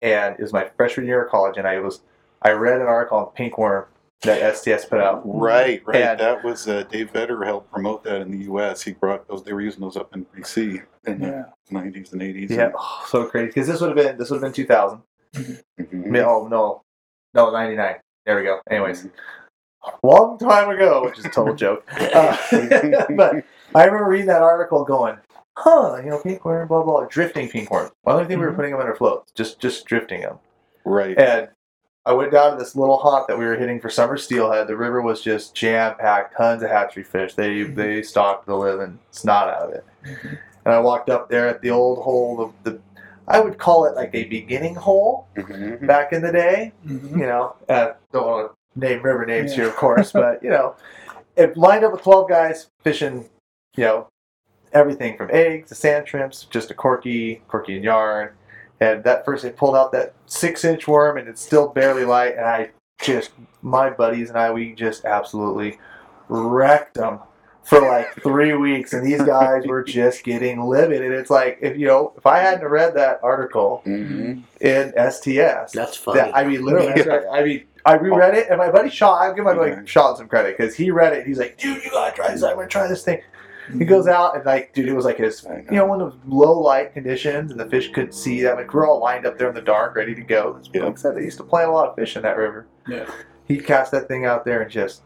and 0.01 0.35
it 0.39 0.41
was 0.41 0.53
my 0.53 0.69
freshman 0.77 1.05
year 1.05 1.25
of 1.25 1.29
college, 1.31 1.57
and 1.57 1.67
I 1.67 1.79
was, 1.79 1.99
I 2.43 2.51
read 2.51 2.79
an 2.79 2.87
article 2.87 3.17
on 3.17 3.25
pink 3.33 3.57
worm 3.57 3.87
that 4.21 4.55
STS 4.55 4.85
put 4.85 5.01
out. 5.01 5.21
Right, 5.25 5.83
right. 5.85 6.01
And- 6.01 6.19
that 6.21 6.45
was 6.45 6.69
uh, 6.69 6.83
Dave 6.83 7.11
Vedder 7.11 7.43
helped 7.43 7.69
promote 7.73 8.05
that 8.05 8.21
in 8.21 8.31
the 8.31 8.45
U.S. 8.45 8.83
He 8.83 8.93
brought 8.93 9.27
those. 9.27 9.43
They 9.43 9.51
were 9.51 9.59
using 9.61 9.81
those 9.81 9.97
up 9.97 10.15
in 10.15 10.25
BC 10.27 10.81
in 11.07 11.21
Yeah. 11.21 11.43
the 11.69 11.75
'90s 11.75 12.13
and 12.13 12.21
'80s. 12.21 12.51
Yeah, 12.51 12.71
oh, 12.73 13.05
so 13.09 13.25
crazy 13.25 13.47
because 13.47 13.67
this 13.67 13.81
would 13.81 13.89
have 13.89 13.97
been 13.97 14.17
this 14.17 14.29
would 14.29 14.37
have 14.37 14.43
been 14.43 14.53
2000. 14.53 15.01
Mhm. 15.37 15.61
No, 16.05 16.47
no, 16.47 16.81
no, 17.33 17.51
99. 17.51 17.95
There 18.25 18.35
we 18.37 18.43
go. 18.43 18.59
Anyways, 18.69 19.07
long 20.03 20.37
time 20.37 20.69
ago, 20.69 21.03
which 21.05 21.19
is 21.19 21.25
a 21.25 21.29
total 21.29 21.55
joke. 21.63 21.83
Uh, 22.13 22.35
but 23.15 23.43
I 23.75 23.85
remember 23.85 24.05
reading 24.09 24.27
that 24.27 24.41
article, 24.41 24.83
going, 24.83 25.17
"Huh, 25.57 25.97
you 26.03 26.09
know, 26.09 26.19
pink 26.19 26.43
worm, 26.45 26.67
blah 26.67 26.83
blah, 26.83 27.05
drifting 27.05 27.49
pink 27.49 27.71
worm. 27.71 27.89
Why 28.03 28.13
don't 28.13 28.27
think 28.27 28.39
we 28.39 28.45
were 28.45 28.51
Mhm. 28.51 28.55
putting 28.55 28.71
them 28.71 28.81
under 28.81 28.95
floats? 28.95 29.31
Just 29.33 29.59
just 29.59 29.85
drifting 29.85 30.21
them." 30.21 30.39
Right. 30.85 31.17
And 31.17 31.49
I 32.05 32.13
went 32.13 32.31
down 32.31 32.51
to 32.51 32.57
this 32.57 32.75
little 32.75 32.97
haunt 32.97 33.27
that 33.27 33.37
we 33.37 33.45
were 33.45 33.55
hitting 33.57 33.79
for 33.81 33.89
summer 33.89 34.15
steelhead. 34.17 34.67
The 34.67 34.77
river 34.77 35.01
was 35.01 35.21
just 35.21 35.53
jam 35.55 35.95
packed, 35.97 36.37
tons 36.37 36.63
of 36.63 36.69
hatchery 36.69 37.03
fish. 37.03 37.33
They 37.35 37.63
they 37.63 38.01
stocked 38.01 38.45
the 38.45 38.55
living 38.55 38.99
snot 39.11 39.49
out 39.49 39.69
of 39.69 39.73
it. 39.73 39.85
And 40.65 40.73
I 40.73 40.79
walked 40.79 41.09
up 41.09 41.29
there 41.29 41.47
at 41.47 41.61
the 41.61 41.69
old 41.71 41.99
hole 41.99 42.41
of 42.41 42.51
the, 42.63 42.79
I 43.27 43.39
would 43.39 43.57
call 43.57 43.85
it 43.85 43.95
like 43.95 44.11
a 44.13 44.23
beginning 44.25 44.75
hole 44.75 45.27
Mhm. 45.35 45.85
back 45.85 46.13
in 46.13 46.21
the 46.21 46.31
day. 46.31 46.71
Mhm. 46.85 47.11
You 47.11 47.25
know, 47.25 47.55
uh, 47.67 47.91
don't 48.11 48.25
want 48.27 48.51
to 48.73 48.79
name 48.79 49.01
river 49.03 49.25
names 49.25 49.51
Yeah. 49.51 49.57
here, 49.57 49.67
of 49.67 49.75
course, 49.75 50.11
but 50.11 50.41
you 50.43 50.49
know, 50.49 50.75
it 51.35 51.57
lined 51.57 51.83
up 51.83 51.91
with 51.91 52.01
twelve 52.03 52.29
guys 52.29 52.69
fishing. 52.83 53.29
You 53.75 53.83
know, 53.83 54.07
everything 54.73 55.17
from 55.17 55.29
eggs 55.31 55.69
to 55.69 55.75
sand 55.75 56.07
shrimps, 56.07 56.45
just 56.45 56.71
a 56.71 56.73
corky, 56.73 57.41
corky 57.47 57.75
and 57.75 57.83
yarn. 57.83 58.29
And 58.79 59.03
that 59.03 59.25
first, 59.25 59.43
they 59.43 59.49
pulled 59.49 59.75
out 59.75 59.91
that 59.91 60.13
six 60.27 60.63
inch 60.63 60.87
worm, 60.87 61.17
and 61.17 61.27
it's 61.27 61.41
still 61.41 61.67
barely 61.67 62.05
light. 62.05 62.35
And 62.37 62.45
I 62.45 62.69
just, 63.01 63.31
my 63.61 63.89
buddies 63.89 64.29
and 64.29 64.37
I, 64.37 64.51
we 64.51 64.73
just 64.73 65.03
absolutely 65.05 65.79
wrecked 66.29 66.95
them 66.95 67.19
for 67.67 67.81
like 67.81 68.21
three 68.23 68.53
weeks. 68.53 68.93
And 68.93 69.05
these 69.05 69.21
guys 69.21 69.65
were 69.65 69.83
just 69.83 70.23
getting 70.23 70.61
livid. 70.61 71.01
And 71.01 71.13
it's 71.13 71.29
like, 71.29 71.59
if 71.61 71.77
you 71.77 71.87
know, 71.87 72.13
if 72.17 72.25
I 72.25 72.39
hadn't 72.39 72.67
read 72.67 72.93
that 72.95 73.19
article 73.23 73.81
Mhm. 73.85 74.43
in 74.61 74.93
STS, 74.97 75.73
That's 75.73 75.97
funny. 75.97 76.19
that, 76.19 76.35
I 76.35 76.43
mean, 76.43 76.63
literally, 76.63 76.93
that's 76.93 77.07
right. 77.07 77.23
I 77.31 77.43
mean, 77.43 77.63
I 77.85 77.95
reread 77.95 78.33
it, 78.35 78.47
and 78.49 78.57
my 78.57 78.69
buddy 78.69 78.89
Sean, 78.89 79.21
I'll 79.21 79.33
give 79.33 79.45
my 79.45 79.53
buddy 79.53 79.71
Okay. 79.71 79.81
Sean 79.85 80.15
some 80.17 80.27
credit 80.27 80.57
because 80.57 80.75
he 80.75 80.91
read 80.91 81.13
it. 81.13 81.25
He's 81.25 81.39
like, 81.39 81.57
dude, 81.57 81.83
you 81.83 81.89
gotta 81.91 82.13
try 82.15 82.31
this. 82.31 82.43
I'm 82.43 82.55
gonna 82.55 82.67
try 82.67 82.87
this 82.87 83.03
thing. 83.03 83.21
He 83.77 83.83
goes 83.83 84.07
out 84.07 84.35
and 84.35 84.45
like, 84.45 84.73
dude, 84.73 84.87
it 84.87 84.93
was 84.93 85.03
like 85.03 85.17
his, 85.17 85.43
know. 85.45 85.55
you 85.69 85.75
know, 85.77 85.85
one 85.85 85.99
of 86.01 86.11
those 86.11 86.19
low 86.27 86.57
light 86.59 86.93
conditions, 86.93 87.51
and 87.51 87.59
the 87.59 87.65
fish 87.65 87.91
couldn't 87.91 88.13
see 88.13 88.41
that. 88.43 88.55
Like, 88.55 88.73
we're 88.73 88.87
all 88.87 88.99
lined 89.01 89.25
up 89.25 89.37
there 89.37 89.49
in 89.49 89.55
the 89.55 89.61
dark, 89.61 89.95
ready 89.95 90.15
to 90.15 90.21
go. 90.21 90.57
Yeah. 90.73 90.83
Like 90.85 90.93
I 90.93 90.95
said, 90.95 91.15
they 91.17 91.23
used 91.23 91.37
to 91.37 91.43
plant 91.43 91.69
a 91.69 91.73
lot 91.73 91.89
of 91.89 91.95
fish 91.95 92.15
in 92.15 92.21
that 92.23 92.37
river. 92.37 92.65
Yeah. 92.87 93.05
He 93.45 93.57
cast 93.57 93.91
that 93.91 94.07
thing 94.07 94.25
out 94.25 94.45
there 94.45 94.61
and 94.61 94.71
just 94.71 95.01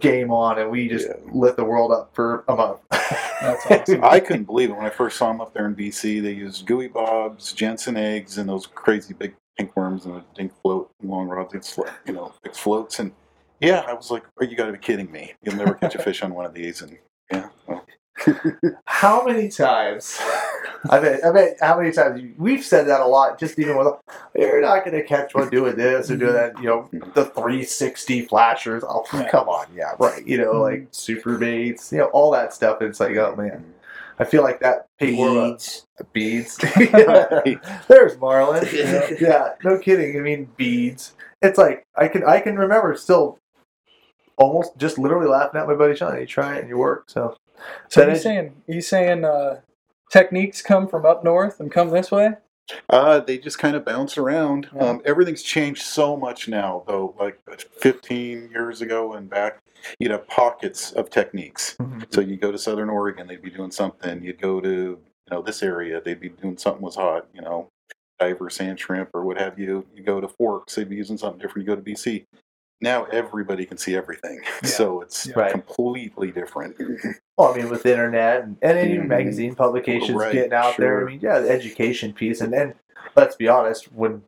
game 0.00 0.30
on, 0.30 0.58
and 0.58 0.70
we 0.70 0.88
just 0.88 1.08
Yeah. 1.08 1.14
lit 1.32 1.56
the 1.56 1.64
world 1.64 1.92
up 1.92 2.14
for 2.14 2.44
a 2.48 2.56
month. 2.56 2.80
That's 2.90 3.66
awesome. 3.70 4.04
I 4.04 4.20
couldn't 4.20 4.44
believe 4.44 4.70
it 4.70 4.76
when 4.76 4.86
I 4.86 4.90
first 4.90 5.16
saw 5.18 5.28
them 5.28 5.40
up 5.40 5.52
there 5.54 5.66
in 5.66 5.74
BC. 5.74 6.22
They 6.22 6.32
used 6.32 6.66
gooey 6.66 6.88
bobs, 6.88 7.52
Jensen 7.52 7.96
eggs, 7.96 8.38
and 8.38 8.48
those 8.48 8.66
crazy 8.66 9.14
big 9.14 9.34
pink 9.58 9.76
worms 9.76 10.04
and 10.06 10.16
a 10.16 10.24
dink 10.34 10.52
float 10.62 10.90
and 11.00 11.10
long 11.10 11.28
rods. 11.28 11.54
It's 11.54 11.76
like, 11.78 11.92
you 12.06 12.12
know, 12.14 12.32
big 12.42 12.54
floats. 12.54 12.98
And 12.98 13.12
yeah, 13.60 13.84
I 13.86 13.92
was 13.92 14.10
like, 14.10 14.24
oh, 14.40 14.44
you 14.44 14.56
got 14.56 14.66
to 14.66 14.72
be 14.72 14.78
kidding 14.78 15.10
me. 15.12 15.34
You'll 15.42 15.56
never 15.56 15.74
catch 15.74 15.94
a 15.94 16.02
fish 16.02 16.22
on 16.22 16.34
one 16.34 16.46
of 16.46 16.54
these. 16.54 16.82
And 16.82 16.98
yeah, 17.32 17.48
well, 17.66 17.84
How 18.86 19.24
many 19.24 19.48
times? 19.48 20.18
I 20.90 21.00
bet. 21.00 21.24
I 21.24 21.32
bet. 21.32 21.56
How 21.60 21.76
many 21.78 21.92
times 21.92 22.20
you- 22.20 22.34
we've 22.36 22.64
said 22.64 22.86
that 22.88 23.00
a 23.00 23.06
lot. 23.06 23.38
Just 23.38 23.58
even 23.58 23.76
with 23.78 23.88
you're 24.34 24.60
not 24.60 24.84
going 24.84 24.96
to 24.96 25.02
catch 25.04 25.34
one 25.34 25.48
doing 25.48 25.76
this 25.76 26.10
or 26.10 26.16
doing 26.16 26.34
that. 26.34 26.58
You 26.58 26.66
know, 26.68 26.88
the 27.14 27.24
360 27.26 28.22
flashers. 28.26 28.82
Oh, 28.86 29.04
Yeah. 29.12 29.30
come 29.30 29.48
on, 29.48 29.66
yeah, 29.74 29.92
right. 29.98 30.26
You 30.26 30.38
know, 30.38 30.60
like 30.60 30.88
super 30.90 31.38
baits. 31.38 31.90
You 31.92 31.98
know, 31.98 32.04
all 32.06 32.30
that 32.32 32.52
stuff. 32.52 32.82
It's 32.82 33.00
like, 33.00 33.16
oh 33.16 33.34
man, 33.36 33.64
I 34.18 34.24
feel 34.24 34.42
like 34.42 34.60
that 34.60 34.86
pig 34.98 35.16
Beads. 35.16 35.86
beads. 36.12 36.56
There's 37.88 38.16
Marlon. 38.16 39.20
yeah, 39.20 39.54
no 39.64 39.78
kidding. 39.78 40.16
I 40.18 40.20
mean, 40.20 40.50
beads. 40.56 41.14
It's 41.42 41.58
like 41.58 41.84
I 41.96 42.08
can 42.08 42.24
I 42.24 42.40
can 42.40 42.56
remember 42.58 42.94
still. 42.96 43.38
Almost 44.36 44.76
just 44.78 44.98
literally 44.98 45.28
laughing 45.28 45.60
at 45.60 45.68
my 45.68 45.74
buddy 45.76 45.94
Sean. 45.94 46.18
You 46.18 46.26
try 46.26 46.56
it 46.56 46.60
and 46.62 46.68
you 46.68 46.76
work. 46.76 47.04
So, 47.08 47.36
So 47.88 48.02
you 48.04 48.10
is- 48.10 48.22
saying 48.22 48.52
you 48.66 48.80
saying 48.80 49.24
uh, 49.24 49.60
techniques 50.14 50.62
come 50.62 50.86
from 50.86 51.04
up 51.04 51.24
north 51.24 51.58
and 51.58 51.72
come 51.72 51.90
this 51.90 52.12
way? 52.12 52.34
Uh, 52.88 53.18
they 53.18 53.36
just 53.36 53.58
kind 53.58 53.74
of 53.74 53.84
bounce 53.84 54.16
around. 54.16 54.68
Yeah. 54.72 54.82
Um, 54.82 55.02
everything's 55.04 55.42
changed 55.42 55.82
so 55.82 56.16
much 56.16 56.46
now, 56.46 56.84
though. 56.86 57.16
Like 57.18 57.40
15 57.80 58.48
years 58.50 58.80
ago 58.80 59.14
and 59.14 59.28
back, 59.28 59.58
you'd 59.98 60.12
have 60.12 60.26
pockets 60.28 60.92
of 60.92 61.10
techniques. 61.10 61.76
So 62.10 62.20
you 62.20 62.36
go 62.36 62.52
to 62.52 62.58
Southern 62.58 62.88
Oregon, 62.88 63.26
they'd 63.26 63.42
be 63.42 63.50
doing 63.50 63.72
something. 63.72 64.22
You'd 64.22 64.40
go 64.40 64.60
to 64.60 64.68
you 64.70 65.30
know 65.30 65.42
this 65.42 65.62
area, 65.64 66.00
they'd 66.00 66.20
be 66.20 66.28
doing 66.28 66.56
something 66.58 66.82
was 66.82 66.94
hot. 66.94 67.26
You 67.34 67.42
know, 67.42 67.68
diver, 68.20 68.48
sand 68.48 68.78
shrimp, 68.78 69.10
or 69.14 69.24
what 69.24 69.36
have 69.36 69.58
you. 69.58 69.84
You 69.92 70.04
go 70.04 70.20
to 70.20 70.28
Forks, 70.28 70.76
they'd 70.76 70.88
be 70.88 70.96
using 70.96 71.18
something 71.18 71.40
different. 71.40 71.66
You 71.66 71.74
go 71.74 71.82
to 71.82 71.90
BC, 71.90 72.24
now 72.80 73.04
everybody 73.06 73.64
can 73.64 73.76
see 73.78 73.94
everything, 73.96 74.40
Yeah. 74.62 74.68
so 74.68 75.00
it's 75.00 75.26
Yeah. 75.26 75.50
Completely 75.50 76.30
different. 76.30 76.76
Well, 77.36 77.52
I 77.52 77.56
mean, 77.56 77.68
with 77.68 77.82
the 77.82 77.90
internet 77.90 78.44
and, 78.44 78.56
and 78.62 78.78
any 78.78 78.96
Mhm. 78.96 79.08
magazine 79.08 79.56
publications 79.56 80.16
Right, 80.16 80.32
getting 80.32 80.52
out 80.52 80.76
there, 80.76 81.02
I 81.02 81.10
mean, 81.10 81.18
yeah, 81.20 81.40
the 81.40 81.50
education 81.50 82.12
piece, 82.12 82.40
and 82.40 82.52
then 82.52 82.74
let's 83.16 83.34
be 83.34 83.48
honest, 83.48 83.92
when 83.92 84.22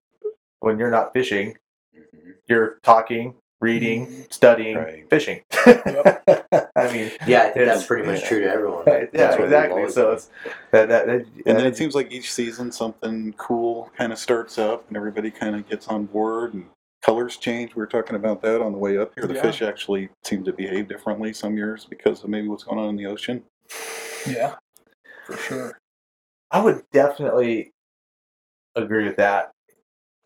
when 0.59 0.77
you're 0.81 0.91
not 0.91 1.13
fishing, 1.13 1.57
you're 2.49 2.81
talking, 2.83 3.35
reading, 3.61 4.27
studying, 4.31 4.77
Right. 4.77 5.09
fishing. 5.09 5.43
Yep. 5.67 6.25
I 6.75 6.93
mean, 6.93 7.13
Yeah, 7.29 7.43
I 7.43 7.51
think 7.51 7.67
that's 7.67 7.87
pretty 7.87 8.07
much 8.07 8.23
yeah. 8.23 8.29
true 8.29 8.41
to 8.41 8.51
everyone. 8.53 8.85
yeah, 8.89 9.05
That's 9.13 9.37
what 9.39 9.45
exactly. 9.45 9.89
So 9.91 10.11
it's 10.13 10.29
that 10.73 10.89
that, 10.89 11.07
that 11.07 11.21
And 11.47 11.57
then 11.59 11.67
it 11.67 11.77
seems 11.77 11.95
like 11.95 12.11
each 12.11 12.33
season 12.33 12.73
something 12.73 13.35
cool 13.39 13.93
kind 13.97 14.13
of 14.13 14.19
starts 14.19 14.59
up, 14.59 14.89
and 14.89 14.97
everybody 14.97 15.31
kind 15.31 15.55
of 15.55 15.69
gets 15.69 15.87
on 15.87 16.07
board, 16.07 16.55
and 16.55 16.65
colors 17.07 17.37
change. 17.37 17.75
We 17.77 17.81
were 17.81 17.87
talking 17.87 18.17
about 18.17 18.43
that 18.43 18.61
on 18.61 18.73
the 18.73 18.79
way 18.79 18.99
up 18.99 19.13
here. 19.15 19.27
The 19.29 19.35
Yeah. 19.35 19.43
fish 19.43 19.63
actually 19.63 20.09
seem 20.25 20.43
to 20.45 20.53
behave 20.53 20.89
differently 20.89 21.33
some 21.33 21.57
years 21.57 21.85
because 21.85 22.25
of 22.25 22.29
maybe 22.31 22.49
what's 22.49 22.65
going 22.65 22.81
on 22.81 22.89
in 22.91 22.97
the 22.97 23.07
ocean. 23.07 23.45
Yeah, 24.29 24.57
for 25.25 25.37
sure. 25.37 25.79
I 26.51 26.61
would 26.63 26.83
definitely 26.93 27.73
agree 28.75 29.05
with 29.05 29.17
that. 29.19 29.53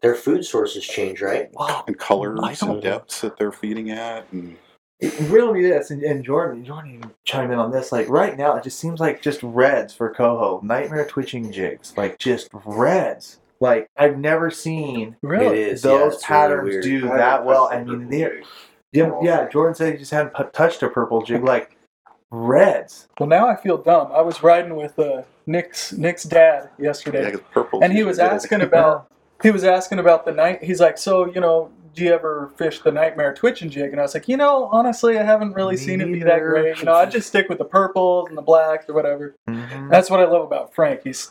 Their 0.00 0.14
food 0.14 0.46
sources 0.46 0.82
change, 0.86 1.20
right? 1.20 1.50
Wow. 1.52 1.84
and 1.86 1.98
colors 1.98 2.40
I 2.42 2.54
don't- 2.54 2.70
and 2.76 2.82
depths 2.82 3.20
that 3.20 3.36
they're 3.36 3.52
feeding 3.52 3.90
at 3.90 4.30
and 4.32 4.56
Riddle 5.30 5.54
me 5.54 5.62
this, 5.62 5.90
and, 5.90 6.02
and 6.02 6.22
Jordan, 6.22 6.62
Jordan, 6.62 6.92
you 6.92 7.00
chime 7.24 7.50
in 7.50 7.58
on 7.58 7.70
this. 7.70 7.90
Like 7.90 8.06
right 8.10 8.36
now, 8.36 8.56
it 8.56 8.62
just 8.64 8.78
seems 8.78 9.00
like 9.00 9.22
just 9.22 9.42
reds 9.42 9.94
for 9.94 10.12
coho, 10.12 10.60
nightmare 10.62 11.06
twitching 11.06 11.50
jigs, 11.52 11.94
like 11.96 12.18
just 12.18 12.48
reds. 12.52 13.39
Like 13.60 13.88
I've 13.96 14.16
never 14.18 14.50
seen 14.50 15.16
Really? 15.22 15.60
is. 15.62 15.84
yeah, 15.84 15.90
those 15.90 16.14
it's 16.14 16.24
patterns 16.26 16.62
really 16.74 16.76
weird. 16.76 17.02
do 17.02 17.08
that 17.08 17.44
well. 17.44 17.68
I 17.70 17.84
mean, 17.84 18.08
they're 18.08 18.40
yeah, 18.92 19.12
yeah. 19.22 19.48
Jordan 19.48 19.74
said 19.74 19.92
he 19.92 19.98
just 19.98 20.10
hadn't 20.10 20.34
pu- 20.34 20.44
touched 20.52 20.82
a 20.82 20.88
purple 20.88 21.22
jig 21.22 21.44
like 21.44 21.76
reds. 22.30 23.08
Well, 23.18 23.28
now 23.28 23.48
I 23.48 23.56
feel 23.56 23.76
dumb. 23.78 24.10
I 24.12 24.20
was 24.20 24.42
riding 24.42 24.76
with 24.76 24.98
uh, 24.98 25.22
Nick's 25.46 25.92
Nick's 25.92 26.24
dad 26.24 26.70
yesterday, 26.78 27.22
yeah, 27.24 27.30
'cause 27.32 27.40
purple's 27.52 27.82
and 27.82 27.92
he 27.92 28.02
was 28.02 28.18
asking 28.18 28.60
about 28.62 29.06
he 29.42 29.50
was 29.50 29.64
asking 29.64 29.98
about 29.98 30.24
the 30.24 30.32
night. 30.32 30.62
He's 30.62 30.80
like, 30.80 30.98
so 30.98 31.26
you 31.26 31.40
know, 31.40 31.70
do 31.94 32.04
you 32.04 32.12
ever 32.12 32.50
fish 32.56 32.80
the 32.80 32.90
nightmare 32.92 33.34
twitching 33.34 33.70
jig? 33.70 33.90
And 33.90 34.00
I 34.00 34.02
was 34.02 34.14
like, 34.14 34.28
you 34.28 34.36
know, 34.36 34.68
honestly, 34.72 35.18
I 35.18 35.22
haven't 35.22 35.54
really 35.54 35.76
seen 35.76 36.00
it 36.00 36.12
be 36.12 36.22
that 36.22 36.40
great. 36.40 36.78
You 36.78 36.84
know, 36.84 36.94
I 36.94 37.06
just 37.06 37.28
stick 37.28 37.48
with 37.48 37.58
the 37.58 37.64
purples 37.64 38.28
and 38.28 38.38
the 38.38 38.42
blacks 38.42 38.88
or 38.88 38.94
whatever. 38.94 39.34
That's 39.90 40.08
what 40.10 40.20
I 40.20 40.24
love 40.24 40.42
about 40.44 40.74
Frank. 40.74 41.00
He's 41.04 41.30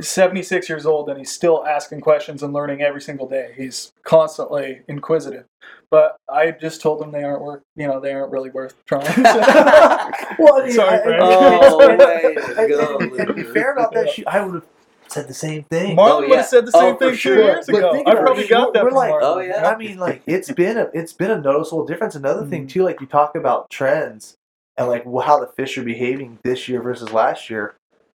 76 0.00 0.68
years 0.68 0.86
old 0.86 1.08
and 1.08 1.18
he's 1.18 1.30
still 1.32 1.66
asking 1.66 2.00
questions 2.00 2.42
and 2.42 2.52
learning 2.52 2.82
every 2.82 3.00
single 3.00 3.28
day. 3.28 3.52
He's 3.56 3.92
constantly 4.04 4.82
inquisitive. 4.88 5.44
But 5.90 6.16
I 6.28 6.50
just 6.50 6.80
told 6.80 7.02
him 7.02 7.12
they 7.12 7.22
aren't 7.22 7.42
worth, 7.42 7.62
you 7.76 7.86
know, 7.86 8.00
they 8.00 8.12
aren't 8.12 8.32
really 8.32 8.50
worth 8.50 8.74
trying. 8.86 9.04
well, 9.22 10.62
I 10.62 10.70
Sorry, 10.70 10.98
I- 10.98 11.02
Frank. 11.02 11.22
Oh, 11.22 11.78
way 11.78 12.34
to 12.34 12.66
go, 12.68 12.98
and 12.98 13.26
to 13.28 13.32
be 13.32 13.42
fair 13.44 13.72
about 13.72 13.92
that, 13.94 14.10
she, 14.10 14.26
I 14.26 14.44
would 14.44 14.54
have 14.54 14.64
said 15.08 15.28
the 15.28 15.34
same 15.34 15.62
thing. 15.64 15.96
Marlon 15.96 16.24
Oh, 16.24 16.28
would 16.28 16.38
have 16.38 16.46
said 16.46 16.66
the 16.66 16.72
Oh, 16.74 16.80
same 16.80 16.96
for 16.96 17.06
thing 17.10 17.14
sure. 17.16 17.36
two 17.36 17.42
years 17.42 17.66
But 17.66 17.76
ago. 17.76 18.02
I 18.06 18.14
probably 18.14 18.44
it. 18.44 18.50
got 18.50 18.72
that 18.74 18.82
We're 18.82 18.90
from 18.90 18.96
like- 18.98 19.12
Marlon. 19.12 19.20
Oh, 19.22 19.38
yeah. 19.40 19.68
I 19.70 19.76
mean, 19.76 19.98
like 19.98 20.22
it's 20.26 20.50
been 20.50 20.76
a 20.78 20.90
it's 20.94 21.12
been 21.12 21.30
a 21.30 21.40
noticeable 21.40 21.84
difference. 21.86 22.14
Another 22.14 22.44
thing 22.46 22.66
Mhm. 22.66 22.70
too, 22.70 22.82
like 22.84 23.00
you 23.00 23.06
talk 23.06 23.36
about 23.36 23.70
trends 23.70 24.34
and 24.76 24.88
like 24.88 25.04
how 25.04 25.38
the 25.38 25.46
fish 25.56 25.78
are 25.78 25.84
behaving 25.84 26.38
this 26.42 26.68
year 26.68 26.82
versus 26.82 27.12
last 27.12 27.48
year. 27.50 27.74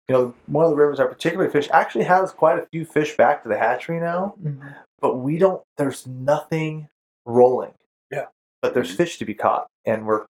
You 0.09 0.15
know, 0.15 0.33
one 0.45 0.63
of 0.63 0.71
the 0.71 0.77
rivers 0.77 0.99
I 0.99 1.05
particularly 1.05 1.51
fish 1.51 1.67
actually 1.71 2.05
has 2.05 2.31
quite 2.31 2.57
a 2.59 2.65
few 2.71 2.85
fish 2.85 3.17
back 3.17 3.43
to 3.43 3.49
the 3.49 3.57
hatchery 3.57 3.99
now, 3.99 4.35
Mhm. 4.41 4.73
but 5.01 5.15
we 5.17 5.37
don't. 5.37 5.61
There's 5.77 6.07
nothing 6.07 6.87
rolling. 7.25 7.73
Yeah. 8.11 8.27
but 8.61 8.73
there's 8.73 8.93
fish 8.95 9.19
to 9.19 9.25
be 9.25 9.33
caught, 9.35 9.67
and 9.85 10.05
we're. 10.07 10.25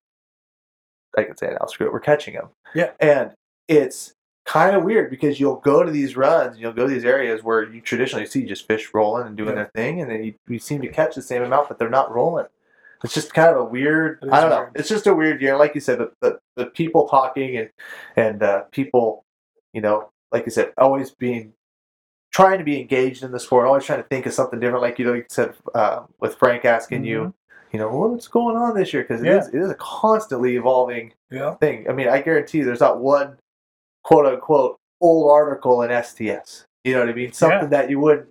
I 1.17 1.23
can 1.23 1.37
say 1.37 1.47
it 1.47 1.57
now. 1.59 1.65
Screw 1.67 1.87
it. 1.87 1.93
We're 1.93 1.99
catching 1.99 2.33
them. 2.33 2.49
Yeah. 2.75 2.91
and 2.99 3.31
it's 3.67 4.13
kind 4.45 4.75
of 4.75 4.83
weird 4.83 5.09
because 5.09 5.39
you'll 5.39 5.57
go 5.57 5.83
to 5.83 5.91
these 5.91 6.15
runs, 6.17 6.53
and 6.53 6.59
you'll 6.61 6.73
go 6.73 6.87
to 6.87 6.93
these 6.93 7.05
areas 7.05 7.43
where 7.43 7.63
you 7.63 7.79
traditionally 7.81 8.25
see 8.25 8.43
just 8.45 8.65
fish 8.67 8.93
rolling 8.93 9.27
and 9.27 9.37
doing 9.37 9.49
Yeah. 9.49 9.55
their 9.55 9.71
thing, 9.75 10.01
and 10.01 10.09
then 10.11 10.23
you, 10.23 10.33
you 10.47 10.57
seem 10.59 10.81
to 10.81 10.87
catch 10.89 11.15
the 11.15 11.21
same 11.21 11.43
amount, 11.43 11.67
but 11.69 11.77
they're 11.79 11.89
not 11.89 12.13
rolling. 12.13 12.45
It's 13.03 13.13
just 13.13 13.33
kind 13.33 13.49
of 13.49 13.57
a 13.57 13.63
weird. 13.65 14.19
I 14.31 14.41
don't 14.41 14.49
know. 14.49 14.59
weird. 14.61 14.71
It's 14.75 14.89
just 14.89 15.05
a 15.07 15.13
weird 15.13 15.39
year, 15.41 15.55
like 15.57 15.75
you 15.75 15.81
said. 15.81 15.99
The 15.99 16.11
the, 16.21 16.39
the 16.55 16.65
people 16.65 17.07
talking 17.07 17.55
and 17.57 17.69
and 18.15 18.41
uh, 18.43 18.63
people, 18.71 19.23
you 19.77 19.81
know, 19.81 20.09
like 20.31 20.45
I 20.47 20.49
said, 20.49 20.73
always 20.79 21.11
being 21.11 21.53
trying 22.33 22.57
to 22.57 22.63
be 22.63 22.81
engaged 22.81 23.21
in 23.23 23.31
the 23.31 23.39
sport, 23.39 23.67
always 23.67 23.85
trying 23.85 24.01
to 24.01 24.07
think 24.09 24.25
of 24.25 24.33
something 24.33 24.59
different. 24.59 24.81
Like 24.81 24.97
you 24.97 25.05
know, 25.05 25.13
you 25.13 25.23
said 25.29 25.53
uh, 25.75 26.01
with 26.19 26.33
Frank 26.33 26.65
asking 26.65 27.05
you, 27.05 27.31
you 27.71 27.77
know, 27.77 27.89
what's 27.95 28.27
going 28.27 28.57
on 28.57 28.75
this 28.75 28.91
year 28.91 29.03
because 29.03 29.21
it 29.21 29.27
Yeah. 29.27 29.37
is 29.37 29.49
it 29.49 29.59
is 29.61 29.69
a 29.69 29.75
constantly 29.75 30.55
evolving 30.55 31.13
Yeah. 31.29 31.53
thing. 31.57 31.87
I 31.87 31.93
mean, 31.93 32.07
I 32.09 32.21
guarantee 32.23 32.57
you 32.57 32.65
there's 32.65 32.79
not 32.79 32.99
one 33.01 33.37
quote 34.03 34.25
unquote 34.25 34.77
old 34.99 35.29
article 35.31 35.83
in 35.83 35.91
STS. 35.91 36.65
You 36.83 36.93
know 36.95 37.01
what 37.01 37.09
I 37.09 37.13
mean? 37.13 37.31
Something 37.33 37.69
that 37.69 37.91
you 37.91 37.99
wouldn't 37.99 38.29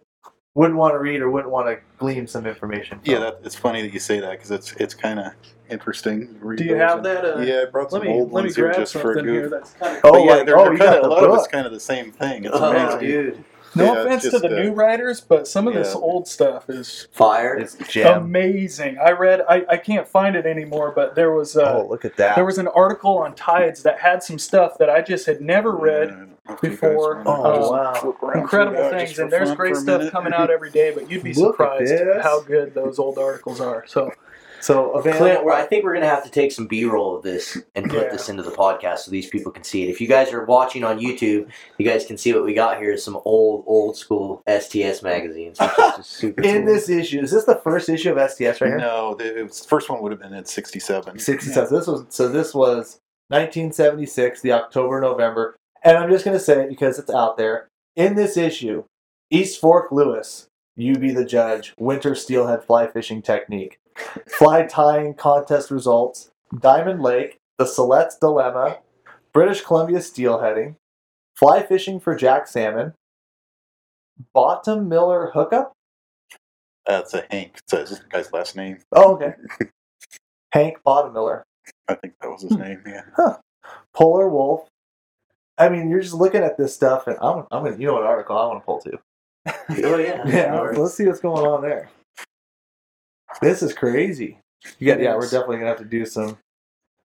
wouldn't 0.57 0.77
want 0.79 0.95
to 0.95 0.99
read 0.99 1.21
or 1.21 1.31
wouldn't 1.31 1.53
want 1.53 1.69
to 1.69 1.79
glean 1.99 2.27
some 2.27 2.47
information. 2.47 2.99
From. 2.99 3.13
yeah 3.13 3.19
that, 3.21 3.41
it's 3.45 3.55
funny 3.55 3.83
that 3.83 3.93
you 3.93 4.01
say 4.01 4.19
that 4.19 4.33
because 4.33 4.51
it's 4.51 4.73
it's 4.73 4.95
kind 4.95 5.21
of 5.21 5.27
interesting 5.71 6.39
Do 6.57 6.65
you 6.65 6.77
have 6.77 7.03
that, 7.03 7.25
uh, 7.25 7.41
yeah 7.41 7.63
i 7.67 7.71
brought 7.71 7.91
some 7.91 8.03
me 8.03 8.09
old 8.09 8.31
ones 8.31 8.55
here 8.57 8.73
just 8.73 8.93
for 8.93 9.15
something 9.15 9.25
here. 9.33 9.43
goof 9.43 9.51
That's 9.51 9.73
kind 9.75 9.97
of 9.97 10.01
Oh, 10.05 10.25
yeah 10.25 10.31
like, 10.37 10.47
they're, 10.47 10.59
oh, 10.59 10.65
they're 10.65 10.71
kinda, 10.79 10.85
got 10.87 10.99
a 10.99 11.03
the 11.03 11.09
lot 11.09 11.25
of 11.25 11.35
it's 11.39 11.49
kind 11.49 11.67
of 11.67 11.73
the 11.73 11.81
same 11.81 12.11
thing 12.13 12.45
it's 12.45 12.55
Oh, 12.57 12.71
amazing 12.71 13.01
dude. 13.01 13.45
no 13.75 13.85
Yeah, 13.85 13.93
it's 14.15 14.25
offense 14.27 14.31
to 14.31 14.39
the 14.49 14.57
uh, 14.57 14.63
new 14.63 14.73
writers, 14.73 15.21
but 15.21 15.47
some 15.49 15.67
of 15.69 15.75
this 15.75 15.95
old 15.95 16.27
stuff 16.29 16.71
is 16.71 17.09
Fire. 17.13 17.55
It's 17.57 17.75
gem. 17.89 18.23
amazing. 18.23 18.97
I 18.99 19.11
read. 19.11 19.43
I, 19.49 19.67
I 19.69 19.77
can't 19.77 20.09
find 20.09 20.35
it 20.37 20.47
anymore, 20.47 20.93
but 20.97 21.15
there 21.17 21.33
was 21.33 21.57
uh, 21.59 21.83
oh, 21.83 21.87
look 21.91 22.05
at 22.07 22.17
that. 22.17 22.37
there 22.37 22.45
was 22.47 22.57
an 22.59 22.69
article 22.69 23.19
on 23.19 23.35
tides 23.35 23.83
that 23.83 23.99
had 24.01 24.23
some 24.23 24.39
stuff 24.39 24.79
that 24.79 24.89
I 24.89 25.03
just 25.03 25.27
had 25.27 25.41
never 25.43 25.73
read. 25.73 26.09
Yeah, 26.49 26.55
I 26.55 26.57
don't 26.57 26.63
know 26.63 26.63
if 26.63 26.63
you 26.63 26.71
guys 26.71 26.81
before, 26.81 27.23
Oh, 27.27 27.57
just 28.01 28.23
wow. 28.23 28.31
Incredible 28.35 28.77
through 28.77 28.99
things, 28.99 29.19
and 29.19 29.31
there's 29.33 29.55
great 29.55 29.77
stuff 29.77 30.11
coming 30.13 30.33
out 30.33 30.51
every 30.51 30.71
day. 30.71 30.93
But 30.95 31.11
you'd 31.11 31.23
be 31.23 31.33
Look 31.35 31.55
surprised 31.55 31.93
how 32.23 32.41
good 32.43 32.75
those 32.75 32.99
old 32.99 33.19
articles 33.19 33.61
are. 33.61 33.85
So 33.87 34.13
so 34.61 34.93
available. 34.93 35.27
Clint, 35.27 35.45
we're, 35.45 35.53
I 35.53 35.63
think 35.67 35.85
we're 35.85 35.95
gonna 35.95 36.09
have 36.09 36.25
to 36.25 36.31
take 36.31 36.51
some 36.51 36.67
B-roll 36.67 37.17
of 37.17 37.23
this 37.23 37.59
and 37.75 37.89
put 37.91 38.05
Yeah. 38.05 38.09
this 38.11 38.29
into 38.29 38.43
the 38.43 38.51
podcast 38.51 39.01
so 39.01 39.11
these 39.11 39.29
people 39.29 39.53
can 39.53 39.63
see 39.63 39.85
it. 39.85 39.91
If 39.91 40.01
you 40.01 40.09
guys 40.09 40.33
are 40.33 40.45
watching 40.45 40.83
on 40.83 40.99
YouTube, 40.99 41.49
you 41.79 41.87
guys 41.87 42.07
can 42.07 42.17
see 42.17 42.33
what 42.33 42.43
we 42.45 42.55
got 42.55 42.79
here 42.79 42.91
is 42.93 43.05
some 43.05 43.19
old, 43.25 43.65
old 43.67 43.97
school 43.97 44.43
STS 44.49 45.03
magazines, 45.03 45.61
which 45.61 45.71
is 45.71 45.97
just 45.99 46.11
super 46.11 46.43
in 46.43 46.65
cool. 46.65 46.75
this 46.75 46.89
issue, 46.89 47.21
is 47.21 47.31
this 47.31 47.45
the 47.45 47.57
first 47.57 47.89
issue 47.89 48.13
of 48.13 48.31
STS 48.31 48.61
right 48.61 48.69
here? 48.69 48.79
No, 48.79 49.15
the, 49.15 49.45
was, 49.45 49.65
first 49.65 49.89
one 49.91 50.01
would 50.03 50.11
have 50.11 50.21
been 50.21 50.33
in 50.33 50.45
'67. 50.45 51.19
67. 51.19 51.69
So 51.69 51.77
this 51.79 51.87
was 51.87 52.07
so 52.09 52.29
this 52.29 52.55
was 52.55 52.99
1976, 53.29 54.41
the 54.41 54.53
October 54.53 55.01
November, 55.01 55.55
and 55.87 55.97
I'm 55.97 56.11
just 56.11 56.25
gonna 56.25 56.41
say 56.41 56.65
it 56.65 56.69
because 56.69 56.99
it's 56.99 57.11
out 57.11 57.37
there. 57.37 57.69
In 57.95 58.17
this 58.17 58.37
issue, 58.37 58.85
East 59.31 59.61
Fork 59.61 59.93
Lewis, 59.93 60.49
you 60.75 60.97
be 60.97 61.13
the 61.13 61.25
judge. 61.25 61.75
Winter 61.79 62.15
steelhead 62.17 62.65
fly 62.65 62.89
fishing 62.89 63.23
technique, 63.23 63.79
fly 64.27 64.67
tying 64.67 65.15
contest 65.15 65.71
results. 65.71 66.31
Diamond 66.59 67.03
Lake, 67.03 67.39
the 67.59 67.65
Siletz 67.65 68.19
dilemma, 68.19 68.79
British 69.33 69.63
Columbia 69.63 69.99
steelheading, 69.99 70.75
fly 71.37 71.63
fishing 71.63 72.01
for 72.01 72.17
jack 72.17 72.49
salmon, 72.49 72.95
Bottom 74.33 74.89
Miller 74.89 75.31
hookup. 75.35 75.73
That's 76.85 77.15
a 77.15 77.25
Hank. 77.31 77.59
So 77.69 77.79
is 77.79 77.91
this 77.91 78.01
guy's 78.11 78.33
last 78.33 78.57
name? 78.57 78.79
Oh, 78.93 79.15
okay. 79.15 79.35
Hank 80.53 80.79
Bottom 80.85 81.13
Miller. 81.13 81.45
I 81.89 81.95
think 81.95 82.15
that 82.21 82.29
was 82.29 82.43
his 82.43 82.53
hmm. 82.53 82.61
name. 82.61 82.83
Yeah. 82.87 83.37
Polar 83.95 84.29
Wolf. 84.29 84.69
I 85.59 85.69
mean, 85.69 85.89
you're 85.89 86.01
just 86.01 86.15
looking 86.15 86.43
at 86.43 86.59
this 86.59 86.75
stuff, 86.75 87.07
and 87.07 87.17
I'm, 87.21 87.47
I'm 87.51 87.65
gonna, 87.65 87.77
you 87.77 87.87
know 87.87 87.95
what 87.95 88.05
article 88.05 88.37
I 88.37 88.47
want 88.47 88.61
to 88.61 88.65
pull 88.65 88.81
to. 88.81 88.99
oh 89.85 89.99
yeah. 89.99 90.23
Yeah, 90.27 90.61
let's 90.77 90.95
see 90.95 91.07
what's 91.07 91.21
going 91.21 91.47
on 91.47 91.63
there. 91.63 91.91
This 93.41 93.63
is 93.63 93.73
crazy. 93.73 94.39
You 94.79 94.93
got, 94.93 95.01
yeah, 95.01 95.15
we're 95.15 95.23
definitely 95.23 95.57
gonna 95.59 95.69
have 95.69 95.79
to 95.79 95.85
do 95.85 96.05
some 96.07 96.39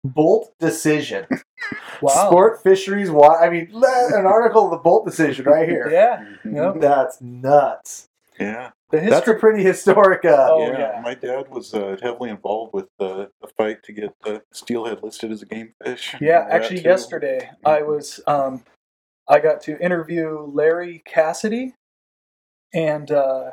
Boldt 0.06 0.48
decision. 0.58 1.26
wow, 2.02 2.28
Sport 2.28 2.62
fisheries. 2.62 3.10
Why? 3.10 3.36
I 3.46 3.50
mean, 3.50 3.70
an 3.74 4.26
article 4.26 4.64
of 4.64 4.70
the 4.70 4.88
Boldt 4.88 5.04
decision 5.04 5.44
right 5.44 5.68
here. 5.68 5.90
yeah. 5.90 6.24
Yep. 6.44 6.80
That's 6.80 7.20
nuts. 7.20 8.06
Yeah. 8.38 8.70
The 8.90 9.00
That's 9.00 9.28
a 9.28 9.34
pretty 9.34 9.62
historic. 9.62 10.24
Uh, 10.24 10.48
Oh, 10.50 10.70
yeah. 10.72 10.78
yeah. 10.78 11.00
My 11.02 11.14
dad 11.14 11.48
was 11.50 11.72
uh, 11.74 11.96
heavily 12.02 12.30
involved 12.30 12.72
with 12.74 12.88
uh, 12.98 13.26
the 13.40 13.48
fight 13.56 13.82
to 13.84 13.92
get 13.92 14.14
the 14.24 14.42
steelhead 14.52 15.02
listed 15.02 15.30
as 15.32 15.42
a 15.42 15.46
game 15.46 15.74
fish. 15.82 16.14
Yeah, 16.20 16.46
actually, 16.50 16.80
yesterday 16.82 17.50
I 17.64 17.82
was 17.82 18.20
um, 18.26 18.64
I 19.28 19.38
got 19.38 19.60
to 19.62 19.78
interview 19.80 20.40
Larry 20.52 21.02
Cassidy, 21.04 21.74
and 22.74 23.10
uh, 23.10 23.52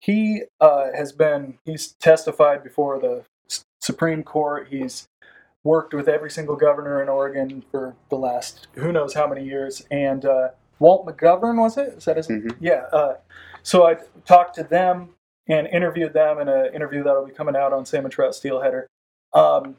he 0.00 0.42
uh, 0.60 0.88
has 0.94 1.12
been 1.12 1.58
he's 1.64 1.92
testified 2.00 2.62
before 2.62 3.00
the 3.00 3.24
S- 3.50 3.64
Supreme 3.80 4.22
Court. 4.22 4.68
He's 4.70 5.08
worked 5.64 5.94
with 5.94 6.08
every 6.08 6.30
single 6.30 6.56
governor 6.56 7.02
in 7.02 7.08
Oregon 7.08 7.64
for 7.70 7.96
the 8.10 8.16
last 8.16 8.68
who 8.74 8.92
knows 8.92 9.14
how 9.14 9.26
many 9.26 9.44
years, 9.44 9.84
and 9.90 10.24
uh, 10.24 10.48
Walt 10.78 11.06
McGovern 11.06 11.58
was 11.58 11.76
it? 11.78 11.94
Is 11.96 12.04
that 12.04 12.16
his? 12.18 12.28
Mhm. 12.28 12.56
Yeah. 12.60 12.82
So 13.64 13.86
I 13.86 13.96
talked 14.24 14.54
to 14.56 14.62
them 14.62 15.10
and 15.48 15.66
interviewed 15.66 16.12
them 16.12 16.38
in 16.38 16.48
an 16.48 16.72
interview 16.72 17.02
that'll 17.02 17.26
be 17.26 17.32
coming 17.32 17.56
out 17.56 17.72
on 17.72 17.84
Salmon 17.84 18.10
Trout 18.10 18.32
Steelheader. 18.32 18.84
Um, 19.32 19.76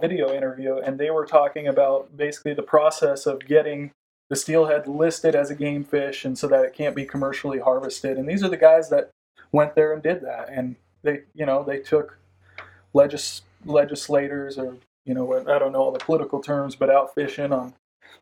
video 0.00 0.32
interview, 0.32 0.76
and 0.76 0.98
they 0.98 1.10
were 1.10 1.26
talking 1.26 1.66
about 1.66 2.16
basically 2.16 2.54
the 2.54 2.62
process 2.62 3.26
of 3.26 3.40
getting 3.40 3.90
the 4.30 4.36
steelhead 4.36 4.86
listed 4.86 5.34
as 5.34 5.50
a 5.50 5.54
game 5.54 5.84
fish, 5.84 6.24
and 6.24 6.38
so 6.38 6.46
that 6.48 6.64
it 6.64 6.74
can't 6.74 6.94
be 6.94 7.04
commercially 7.04 7.58
harvested. 7.58 8.18
And 8.18 8.28
these 8.28 8.44
are 8.44 8.48
the 8.48 8.56
guys 8.56 8.88
that 8.90 9.10
went 9.52 9.74
there 9.74 9.92
and 9.92 10.02
did 10.02 10.22
that, 10.22 10.48
and 10.50 10.76
they, 11.02 11.22
you 11.34 11.44
know, 11.46 11.64
they 11.64 11.78
took 11.80 12.18
legis- 12.92 13.42
legislators 13.64 14.58
or 14.58 14.76
you 15.04 15.14
know, 15.14 15.32
I 15.48 15.58
don't 15.58 15.72
know 15.72 15.80
all 15.80 15.92
the 15.92 15.98
political 15.98 16.40
terms, 16.40 16.76
but 16.76 16.90
out 16.90 17.14
fishing 17.14 17.50
on 17.50 17.72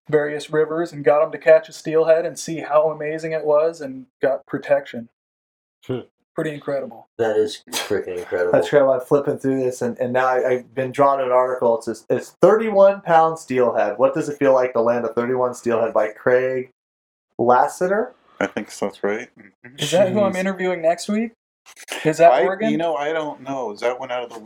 various 0.09 0.51
rivers 0.51 0.93
and 0.93 1.05
got 1.05 1.21
them 1.21 1.33
to 1.33 1.39
catch 1.39 1.69
a 1.69 1.73
steelhead 1.73 2.25
and 2.25 2.39
see 2.39 2.61
how 2.61 2.91
amazing 2.91 3.33
it 3.33 3.45
was, 3.45 3.81
and 3.81 4.07
got 4.21 4.47
protection. 4.47 5.09
Hmm. 5.87 6.01
Pretty 6.35 6.53
incredible. 6.53 7.09
That 7.17 7.39
is 7.39 7.63
freaking 7.71 8.19
incredible. 8.19 8.53
That's 8.53 8.69
kind 8.69 8.85
I'm 8.85 9.01
flipping 9.01 9.39
through 9.39 9.61
this, 9.61 9.81
and, 9.81 9.99
and 9.99 10.13
now 10.13 10.27
I, 10.27 10.49
I've 10.51 10.75
been 10.75 10.93
drawn 10.93 11.19
to 11.19 11.25
an 11.25 11.31
article. 11.31 11.79
It's 11.79 11.87
this, 11.87 12.05
it's 12.11 12.37
31 12.43 13.01
pound 13.01 13.39
steelhead. 13.39 13.97
What 13.97 14.13
does 14.13 14.29
it 14.29 14.39
feel 14.39 14.53
like 14.53 14.75
to 14.75 14.83
land 14.83 15.07
a 15.07 15.15
31 15.15 15.55
steelhead 15.55 15.95
by 15.95 16.09
Craig 16.09 16.73
Lassiter? 17.39 18.15
I 18.39 18.47
think 18.47 18.71
so, 18.71 18.85
that's 18.85 19.03
right. 19.03 19.31
Is 19.79 19.91
that 19.93 20.13
who 20.13 20.21
I'm 20.21 20.37
interviewing 20.37 20.83
next 20.83 21.09
week? 21.09 21.33
Is 22.05 22.19
that 22.19 22.33
I, 22.33 22.45
Oregon? 22.45 22.71
You 22.71 22.77
know, 22.77 22.97
I 22.97 23.15
don't 23.15 23.41
know. 23.41 23.73
Is 23.73 23.81
that 23.81 23.99
one 23.99 24.11
out 24.11 24.25
of 24.25 24.31
the? 24.31 24.45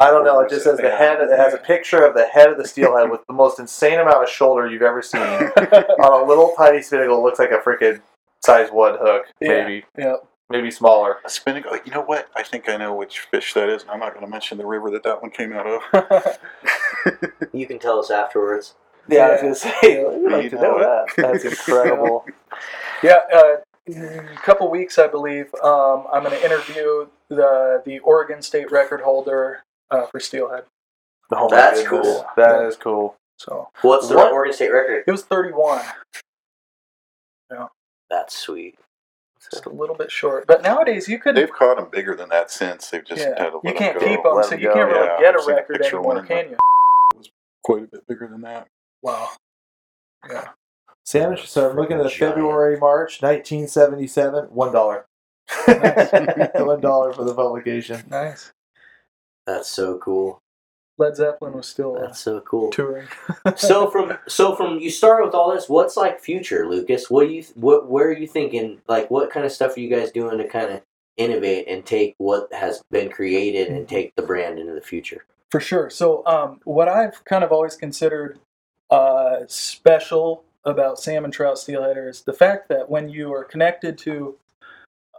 I 0.00 0.10
don't 0.10 0.24
know. 0.24 0.40
It 0.40 0.50
just 0.50 0.64
says 0.64 0.78
the 0.78 0.90
head. 0.90 1.20
It 1.20 1.36
has 1.36 1.54
a 1.54 1.58
picture 1.58 2.04
of 2.04 2.14
the 2.14 2.24
head 2.26 2.50
of 2.50 2.58
the 2.58 2.66
steelhead 2.66 3.10
with 3.10 3.20
the 3.26 3.34
most 3.34 3.58
insane 3.58 4.00
amount 4.00 4.22
of 4.22 4.28
shoulder 4.28 4.66
you've 4.66 4.82
ever 4.82 5.02
seen 5.02 5.20
on 5.22 6.22
a 6.22 6.24
little 6.24 6.54
tiny 6.56 6.82
spinnacle. 6.82 7.22
Looks 7.22 7.38
like 7.38 7.50
a 7.50 7.58
freaking 7.58 8.00
size 8.44 8.70
one 8.70 8.96
hook, 9.00 9.26
maybe, 9.40 9.84
yeah. 9.98 10.16
maybe 10.48 10.70
smaller. 10.70 11.18
A 11.24 11.28
spinning. 11.28 11.64
Like 11.70 11.86
you 11.86 11.92
know 11.92 12.02
what? 12.02 12.28
I 12.34 12.42
think 12.42 12.68
I 12.68 12.76
know 12.76 12.94
which 12.94 13.20
fish 13.20 13.52
that 13.54 13.68
is, 13.68 13.82
and 13.82 13.90
I'm 13.90 14.00
not 14.00 14.14
going 14.14 14.24
to 14.24 14.30
mention 14.30 14.58
the 14.58 14.66
river 14.66 14.90
that 14.90 15.02
that 15.02 15.20
one 15.20 15.30
came 15.30 15.52
out 15.52 15.66
of. 15.66 16.38
You 17.52 17.66
can 17.66 17.78
tell 17.78 17.98
us 17.98 18.10
afterwards. 18.10 18.74
Yeah, 19.08 19.26
I 19.26 19.32
was 19.32 19.40
gonna 19.42 19.54
say. 19.54 20.00
I'd 20.00 20.32
like 20.32 20.44
You 20.44 20.50
to 20.50 20.56
know 20.56 20.62
know 20.62 20.78
that. 20.78 21.14
That's 21.16 21.44
incredible. 21.44 22.24
Yeah, 23.02 23.18
uh, 23.34 23.56
a 23.88 24.36
couple 24.36 24.70
weeks, 24.70 24.98
I 24.98 25.08
believe, 25.08 25.52
um, 25.56 26.06
I'm 26.10 26.22
going 26.22 26.30
to 26.30 26.42
interview 26.42 27.08
the 27.28 27.82
the 27.84 27.98
Oregon 27.98 28.40
State 28.40 28.70
record 28.70 29.02
holder 29.02 29.63
uh, 29.90 30.06
for 30.06 30.20
steelhead. 30.20 30.64
Oh 31.32 31.48
my 31.48 31.56
That's 31.56 31.82
goodness. 31.82 32.06
cool. 32.06 32.26
That 32.36 32.64
is 32.66 32.76
cool. 32.76 33.16
So 33.38 33.68
What's 33.82 34.08
the 34.08 34.16
What? 34.16 34.32
Oregon 34.32 34.54
State 34.54 34.70
record? 34.72 35.04
it 35.06 35.10
was 35.10 35.22
31, 35.24 35.82
Yeah, 37.50 37.66
That's 38.10 38.36
sweet. 38.36 38.78
just 39.50 39.66
a 39.66 39.70
little 39.70 39.96
bit 39.96 40.10
short. 40.10 40.46
But 40.46 40.62
nowadays, 40.62 41.08
you 41.08 41.18
could 41.18 41.34
They've 41.34 41.50
caught 41.52 41.76
them 41.76 41.88
bigger 41.90 42.14
than 42.14 42.28
that 42.30 42.50
since. 42.50 42.88
They've 42.90 43.04
just 43.04 43.22
had 43.22 43.34
yeah, 43.38 43.50
to 43.50 43.60
let 43.64 43.76
can't 43.76 43.98
go. 44.00 44.06
keep 44.06 44.22
them, 44.22 44.34
Let 44.36 44.44
so 44.46 44.52
'em 44.54 44.60
you 44.60 44.68
go, 44.68 44.74
can't 44.74 44.88
really 44.90 45.06
yeah. 45.06 45.20
get 45.20 45.34
a 45.34 45.38
I've 45.40 45.48
a 45.48 45.54
record 45.54 45.80
picture 45.80 45.98
of 45.98 46.04
one 46.04 46.18
anymore, 46.18 46.38
in 46.38 46.44
can 46.44 46.56
you? 47.14 47.22
Quite 47.62 47.82
a 47.84 47.86
bit 47.86 48.06
bigger 48.06 48.28
than 48.28 48.40
that. 48.42 48.68
Wow. 49.02 49.28
Yeah. 50.30 50.48
Salmon. 51.04 51.38
So 51.44 51.68
I'm 51.70 51.76
looking 51.76 51.98
at. 52.00 52.10
February, 52.12 52.78
March, 52.78 53.20
1977. 53.20 54.44
One 54.46 54.72
dollar. 54.72 55.06
One 55.66 56.80
dollar 56.80 57.12
for 57.12 57.24
the 57.24 57.34
publication. 57.34 58.04
Nice. 58.10 58.52
That's 59.46 59.68
so 59.68 59.98
cool. 59.98 60.40
Led 60.96 61.16
Zeppelin 61.16 61.54
was 61.54 61.66
still 61.66 61.96
uh, 61.96 62.02
That's 62.02 62.20
so 62.20 62.40
cool. 62.42 62.70
touring. 62.70 63.08
so 63.56 63.90
from 63.90 64.16
so 64.28 64.54
from 64.54 64.78
you 64.78 64.90
start 64.90 65.24
with 65.24 65.34
all 65.34 65.52
this, 65.52 65.68
what's 65.68 65.96
like 65.96 66.20
future, 66.20 66.68
Lucas? 66.68 67.10
What 67.10 67.26
do 67.26 67.34
you 67.34 67.44
what 67.54 67.88
where 67.88 68.08
are 68.08 68.12
you 68.16 68.28
thinking? 68.28 68.80
Like 68.86 69.10
what 69.10 69.30
kind 69.30 69.44
of 69.44 69.52
stuff 69.52 69.76
are 69.76 69.80
you 69.80 69.88
guys 69.88 70.12
doing 70.12 70.38
to 70.38 70.46
kind 70.48 70.70
of 70.70 70.82
innovate 71.16 71.66
and 71.68 71.84
take 71.84 72.14
what 72.18 72.52
has 72.52 72.82
been 72.90 73.10
created 73.10 73.68
and 73.68 73.88
take 73.88 74.14
the 74.14 74.22
brand 74.22 74.58
into 74.58 74.72
the 74.72 74.80
future? 74.80 75.24
For 75.50 75.60
sure. 75.60 75.90
So, 75.90 76.24
um, 76.26 76.60
what 76.64 76.88
I've 76.88 77.24
kind 77.24 77.44
of 77.44 77.52
always 77.52 77.76
considered 77.76 78.38
uh, 78.90 79.40
special 79.46 80.44
about 80.64 80.98
salmon 80.98 81.30
trout 81.30 81.56
steelheader 81.56 82.08
is 82.08 82.22
the 82.22 82.32
fact 82.32 82.68
that 82.68 82.88
when 82.88 83.08
you 83.08 83.32
are 83.32 83.44
connected 83.44 83.98
to 83.98 84.36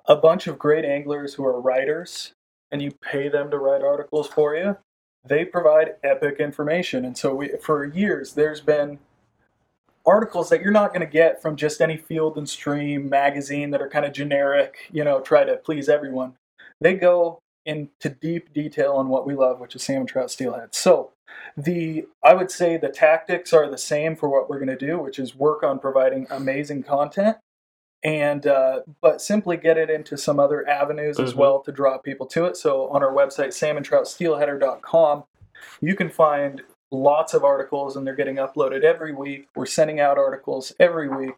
a 0.07 0.15
bunch 0.15 0.47
of 0.47 0.59
great 0.59 0.85
anglers 0.85 1.33
who 1.33 1.45
are 1.45 1.61
writers 1.61 2.33
and 2.75 2.81
you 2.81 2.91
pay 2.91 3.29
them 3.29 3.49
to 3.49 3.57
write 3.57 3.81
articles 3.81 4.27
for 4.27 4.53
you, 4.53 4.75
they 5.23 5.45
provide 5.45 5.95
epic 6.03 6.41
information. 6.41 7.05
And 7.05 7.17
so, 7.17 7.33
we, 7.33 7.51
for 7.63 7.85
years, 7.85 8.33
there's 8.33 8.59
been 8.59 8.99
articles 10.05 10.49
that 10.49 10.61
you're 10.61 10.73
not 10.73 10.89
going 10.89 10.99
to 10.99 11.11
get 11.11 11.41
from 11.41 11.55
just 11.55 11.79
any 11.79 11.95
field 11.95 12.37
and 12.37 12.49
stream 12.49 13.07
magazine 13.09 13.71
that 13.71 13.81
are 13.81 13.87
kind 13.89 14.03
of 14.03 14.11
generic, 14.11 14.89
you 14.91 15.05
know, 15.05 15.21
try 15.21 15.45
to 15.45 15.55
please 15.55 15.87
everyone. 15.87 16.33
They 16.81 16.95
go 16.95 17.39
into 17.65 18.09
deep 18.09 18.53
detail 18.53 18.91
on 18.91 19.07
what 19.07 19.25
we 19.25 19.35
love, 19.35 19.61
which 19.61 19.73
is 19.73 19.81
salmon 19.81 20.05
trout 20.05 20.29
steelhead. 20.29 20.75
So, 20.75 21.13
the 21.55 22.05
I 22.21 22.33
would 22.33 22.51
say 22.51 22.75
the 22.75 22.89
tactics 22.89 23.53
are 23.53 23.69
the 23.69 23.77
same 23.77 24.17
for 24.17 24.27
what 24.27 24.49
we're 24.49 24.59
going 24.59 24.77
to 24.77 24.85
do, 24.85 24.99
which 24.99 25.17
is 25.17 25.33
work 25.33 25.63
on 25.63 25.79
providing 25.79 26.27
amazing 26.29 26.83
content, 26.83 27.37
and 28.05 28.45
uh, 28.47 28.81
but 29.01 29.19
simply 29.19 29.57
get 29.57 29.77
it 29.77 29.89
into 29.89 30.15
some 30.17 30.39
other 30.39 30.65
avenues 30.69 31.19
as 31.19 31.33
Mhm. 31.33 31.37
well 31.37 31.59
to 31.61 31.71
draw 31.73 31.97
people 31.97 32.25
to 32.27 32.45
it. 32.45 32.55
So, 32.55 32.87
on 32.89 33.03
our 33.03 33.11
website 33.11 33.49
salmontroutsteelheader.com, 33.49 35.23
you 35.81 35.95
can 35.95 36.09
find 36.09 36.61
lots 36.91 37.33
of 37.33 37.43
articles, 37.43 37.97
and 37.97 38.05
they're 38.05 38.15
getting 38.15 38.35
uploaded 38.37 38.83
every 38.83 39.13
week. 39.13 39.47
We're 39.55 39.65
sending 39.65 39.99
out 39.99 40.17
articles 40.17 40.71
every 40.79 41.09
week. 41.09 41.33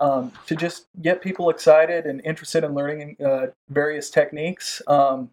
Um, 0.00 0.32
to 0.46 0.56
just 0.56 0.86
get 1.00 1.22
people 1.22 1.48
excited 1.48 2.06
and 2.06 2.20
interested 2.24 2.64
in 2.64 2.74
learning 2.74 3.16
uh, 3.24 3.48
various 3.68 4.10
techniques. 4.10 4.82
Um, 4.88 5.30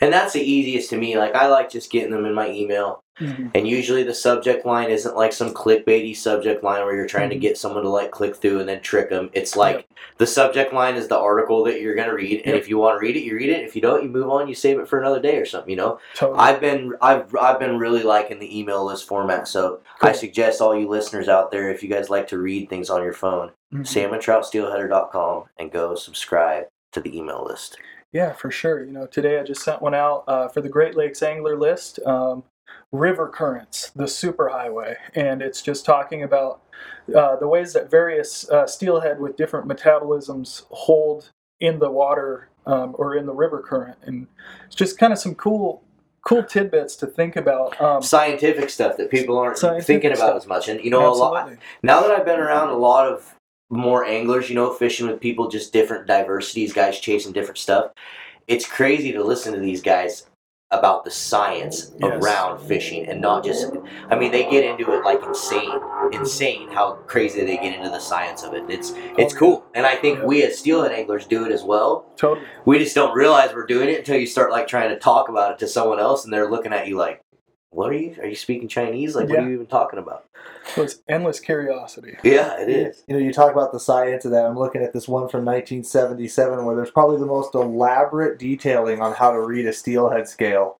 And 0.00 0.12
that's 0.12 0.32
the 0.32 0.40
easiest 0.40 0.90
to 0.90 0.96
me. 0.98 1.16
Like 1.16 1.36
I 1.36 1.46
like 1.46 1.70
just 1.70 1.92
getting 1.92 2.10
them 2.10 2.24
in 2.26 2.34
my 2.34 2.50
email. 2.50 3.00
And 3.20 3.66
usually 3.66 4.02
the 4.02 4.14
subject 4.14 4.64
line 4.64 4.90
isn't 4.90 5.16
like 5.16 5.32
some 5.32 5.52
clickbaity 5.52 6.16
subject 6.16 6.62
line 6.62 6.84
where 6.84 6.94
you're 6.94 7.06
trying 7.06 7.30
to 7.30 7.36
Mhm. 7.36 7.40
get 7.40 7.58
someone 7.58 7.82
to 7.82 7.88
like 7.88 8.10
click 8.10 8.36
through 8.36 8.60
and 8.60 8.68
then 8.68 8.80
trick 8.80 9.10
them. 9.10 9.30
It's 9.32 9.56
like 9.56 9.86
the 10.18 10.26
subject 10.26 10.72
line 10.72 10.94
is 10.94 11.08
the 11.08 11.18
article 11.18 11.64
that 11.64 11.80
you're 11.80 11.94
going 11.94 12.08
to 12.08 12.14
read. 12.14 12.42
And 12.44 12.54
Yep. 12.54 12.62
if 12.62 12.68
you 12.68 12.78
want 12.78 12.96
to 12.96 13.00
read 13.06 13.16
it, 13.16 13.20
you 13.24 13.34
read 13.34 13.48
it. 13.50 13.64
If 13.64 13.74
you 13.74 13.82
don't, 13.82 14.02
you 14.02 14.08
move 14.08 14.30
on, 14.30 14.48
you 14.48 14.54
save 14.54 14.78
it 14.78 14.86
for 14.88 14.98
another 15.00 15.20
day 15.20 15.36
or 15.38 15.44
something, 15.44 15.70
you 15.70 15.76
know? 15.76 15.98
Totally. 16.14 16.38
I've 16.38 16.60
been 16.60 16.94
I've 17.00 17.34
I've 17.40 17.58
been 17.58 17.78
really 17.78 18.02
liking 18.02 18.38
the 18.38 18.58
email 18.58 18.84
list 18.84 19.06
format. 19.08 19.48
So 19.48 19.80
I 20.02 20.12
suggest 20.12 20.60
all 20.60 20.74
you 20.74 20.88
listeners 20.88 21.28
out 21.28 21.50
there 21.50 21.70
if 21.70 21.82
you 21.82 21.88
guys 21.88 22.10
like 22.10 22.28
to 22.28 22.38
read 22.38 22.68
things 22.70 22.88
on 22.90 23.02
your 23.02 23.12
phone, 23.12 23.50
Mhm. 23.74 23.84
salmontroutsteelheader.com 23.84 25.44
and 25.58 25.70
go 25.72 25.94
subscribe 25.94 26.66
to 26.92 27.00
the 27.00 27.16
email 27.16 27.44
list. 27.48 27.78
Yeah, 28.12 28.32
for 28.32 28.50
sure. 28.50 28.82
You 28.82 28.92
know, 28.92 29.06
today 29.06 29.38
I 29.38 29.42
just 29.42 29.62
sent 29.62 29.82
one 29.82 29.94
out 29.94 30.24
uh, 30.26 30.48
for 30.48 30.60
the 30.62 30.68
Great 30.68 30.96
Lakes 30.96 31.22
Angler 31.22 31.56
List, 31.58 32.00
um, 32.06 32.42
River 32.92 33.28
Currents, 33.28 33.90
the 33.90 34.04
superhighway, 34.04 34.96
and 35.14 35.42
it's 35.42 35.60
just 35.60 35.84
talking 35.84 36.22
about 36.22 36.62
uh, 37.14 37.36
the 37.36 37.46
ways 37.46 37.72
that 37.74 37.90
various 37.90 38.48
uh, 38.50 38.66
steelhead 38.66 39.20
with 39.20 39.36
different 39.36 39.68
metabolisms 39.68 40.64
hold 40.70 41.30
in 41.60 41.78
the 41.78 41.90
water 41.90 42.48
um, 42.66 42.94
or 42.98 43.16
in 43.16 43.26
the 43.26 43.34
river 43.34 43.60
current, 43.60 43.98
and 44.02 44.26
it's 44.66 44.74
just 44.74 44.98
kind 44.98 45.12
of 45.12 45.18
some 45.18 45.34
cool, 45.34 45.82
cool 46.26 46.42
tidbits 46.42 46.96
to 46.96 47.06
think 47.06 47.36
about. 47.36 47.78
Um, 47.80 48.02
Scientific 48.02 48.70
stuff 48.70 48.96
that 48.96 49.10
people 49.10 49.38
aren't 49.38 49.58
thinking 49.82 50.12
about 50.12 50.16
stuff. 50.16 50.36
as 50.36 50.46
much. 50.46 50.68
And 50.68 50.82
you 50.82 50.90
know, 50.90 51.06
a 51.06 51.12
lot 51.12 51.50
now 51.82 52.00
that 52.00 52.10
I've 52.10 52.26
been 52.26 52.40
around 52.40 52.70
a 52.70 52.76
lot 52.76 53.10
of 53.10 53.34
more 53.70 54.04
anglers, 54.04 54.48
you 54.48 54.54
know, 54.54 54.72
fishing 54.72 55.06
with 55.06 55.20
people, 55.20 55.48
just 55.48 55.72
different 55.72 56.06
diversities, 56.06 56.72
guys 56.72 57.00
chasing 57.00 57.32
different 57.32 57.58
stuff. 57.58 57.92
It's 58.46 58.66
crazy 58.66 59.12
to 59.12 59.22
listen 59.22 59.52
to 59.52 59.60
these 59.60 59.82
guys 59.82 60.26
about 60.70 61.04
the 61.04 61.10
science 61.10 61.92
Yes. 61.98 62.22
around 62.22 62.58
fishing 62.66 63.06
and 63.06 63.20
not 63.20 63.42
just 63.42 63.72
I 64.10 64.16
mean 64.16 64.32
they 64.32 64.48
get 64.50 64.64
into 64.64 64.92
it 64.92 65.02
like 65.04 65.22
insane 65.24 65.80
insane 66.12 66.68
how 66.70 66.94
crazy 67.06 67.44
they 67.44 67.56
get 67.56 67.74
into 67.74 67.88
the 67.88 67.98
science 67.98 68.42
of 68.42 68.52
it. 68.54 68.64
It's 68.68 68.92
it's 69.16 69.34
oh. 69.34 69.38
cool. 69.38 69.64
And 69.74 69.86
I 69.86 69.96
think 69.96 70.22
we 70.22 70.42
as 70.44 70.58
steelhead 70.58 70.92
anglers 70.92 71.26
do 71.26 71.44
it 71.46 71.52
as 71.52 71.62
well. 71.62 72.06
Totally. 72.16 72.46
We 72.66 72.78
just 72.78 72.94
don't 72.94 73.14
realize 73.16 73.54
we're 73.54 73.66
doing 73.66 73.88
it 73.88 73.98
until 73.98 74.16
you 74.16 74.26
start 74.26 74.50
like 74.50 74.66
trying 74.66 74.90
to 74.90 74.98
talk 74.98 75.28
about 75.28 75.52
it 75.52 75.58
to 75.60 75.68
someone 75.68 76.00
else 76.00 76.24
and 76.24 76.32
they're 76.32 76.50
looking 76.50 76.72
at 76.72 76.86
you 76.86 76.96
like, 76.96 77.22
What 77.70 77.90
are 77.90 77.94
you? 77.94 78.16
Are 78.20 78.26
you 78.26 78.34
speaking 78.34 78.66
Chinese? 78.68 79.14
Like 79.14 79.28
what 79.28 79.34
Yeah. 79.38 79.44
are 79.44 79.48
you 79.48 79.54
even 79.54 79.66
talking 79.66 79.98
about? 79.98 80.24
So 80.74 80.82
it's 80.82 81.02
endless 81.08 81.38
curiosity. 81.38 82.16
Yeah, 82.24 82.58
it 82.60 82.68
is. 82.68 83.04
You 83.06 83.14
know, 83.14 83.20
you 83.20 83.32
talk 83.32 83.52
about 83.52 83.72
the 83.72 83.80
science 83.80 84.24
of 84.24 84.30
that. 84.30 84.46
I'm 84.46 84.58
looking 84.58 84.82
at 84.82 84.92
this 84.92 85.06
one 85.06 85.28
from 85.28 85.44
1977 85.44 86.64
where 86.64 86.74
there's 86.76 86.90
probably 86.90 87.18
the 87.18 87.26
most 87.26 87.54
elaborate 87.54 88.38
detailing 88.38 89.00
on 89.02 89.12
how 89.14 89.32
to 89.32 89.40
read 89.40 89.66
a 89.66 89.72
steelhead 89.72 90.26
scale 90.28 90.78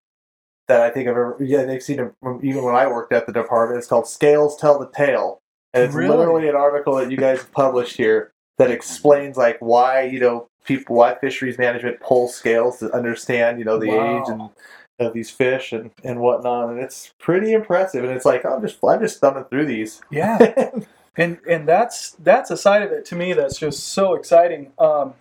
that 0.66 0.80
I 0.80 0.90
think 0.90 1.08
I've 1.08 1.12
ever. 1.12 1.36
Yeah, 1.40 1.64
they've 1.64 1.82
seen 1.82 2.00
it 2.00 2.12
from, 2.22 2.40
even 2.42 2.64
when 2.64 2.74
I 2.74 2.86
worked 2.86 3.12
at 3.12 3.26
the 3.26 3.32
department. 3.32 3.78
It's 3.78 3.86
called 3.86 4.08
"Scales 4.08 4.56
Tell 4.56 4.78
the 4.78 4.88
Tale," 4.90 5.38
and 5.74 5.84
it's 5.84 5.94
Really? 5.94 6.16
literally 6.16 6.48
an 6.48 6.56
article 6.56 6.96
that 6.96 7.10
you 7.10 7.16
guys 7.16 7.38
have 7.38 7.52
published 7.52 7.96
here 7.96 8.32
that 8.56 8.70
explains 8.70 9.36
like 9.36 9.58
why 9.60 10.02
you 10.02 10.20
know 10.20 10.48
people 10.64 10.96
why 10.96 11.14
fisheries 11.16 11.58
management 11.58 12.00
pulls 12.00 12.34
scales 12.34 12.78
to 12.78 12.92
understand 12.92 13.58
you 13.58 13.64
know 13.64 13.78
the 13.78 13.88
Wow. 13.88 14.04
age 14.04 14.28
and 14.28 14.50
of 14.98 15.12
these 15.12 15.30
fish 15.30 15.72
and 15.72 15.90
and 16.04 16.20
whatnot, 16.20 16.70
and 16.70 16.80
it's 16.80 17.12
pretty 17.18 17.52
impressive. 17.52 18.04
And 18.04 18.12
it's 18.12 18.24
like 18.24 18.44
I'm 18.44 18.60
just 18.62 18.78
I'm 18.84 19.00
just 19.00 19.20
thumbing 19.20 19.44
through 19.44 19.66
these. 19.66 20.00
Yeah. 20.10 20.70
and 21.16 21.38
and 21.48 21.68
that's 21.68 22.12
that's 22.12 22.50
a 22.50 22.56
side 22.56 22.82
of 22.82 22.92
it 22.92 23.04
to 23.06 23.16
me 23.16 23.32
that's 23.32 23.58
just 23.58 23.88
so 23.88 24.14
exciting 24.14 24.72
um, 24.78 25.14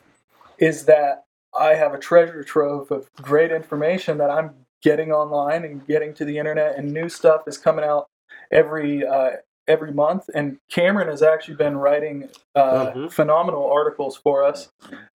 is 0.58 0.86
that 0.86 1.26
I 1.58 1.76
have 1.76 1.94
a 1.94 2.00
treasure 2.00 2.44
trove 2.44 2.92
of 2.92 3.10
great 3.22 3.52
information 3.52 4.18
that 4.20 4.30
I'm 4.30 4.52
getting 4.84 5.12
online 5.12 5.64
and 5.64 5.86
getting 5.88 6.14
to 6.16 6.26
the 6.26 6.38
internet, 6.38 6.78
and 6.78 6.92
new 6.94 7.10
stuff 7.10 7.42
is 7.48 7.58
coming 7.58 7.86
out 7.86 8.08
every 8.52 9.06
uh, 9.06 9.32
every 9.68 9.92
month. 9.92 10.30
And 10.34 10.58
Cameron 10.72 11.08
has 11.08 11.22
actually 11.22 11.56
been 11.56 11.78
writing 11.78 12.30
uh, 12.56 12.92
Mhm. 12.92 13.12
phenomenal 13.12 13.70
articles 13.72 14.16
for 14.18 14.44
us. 14.44 14.70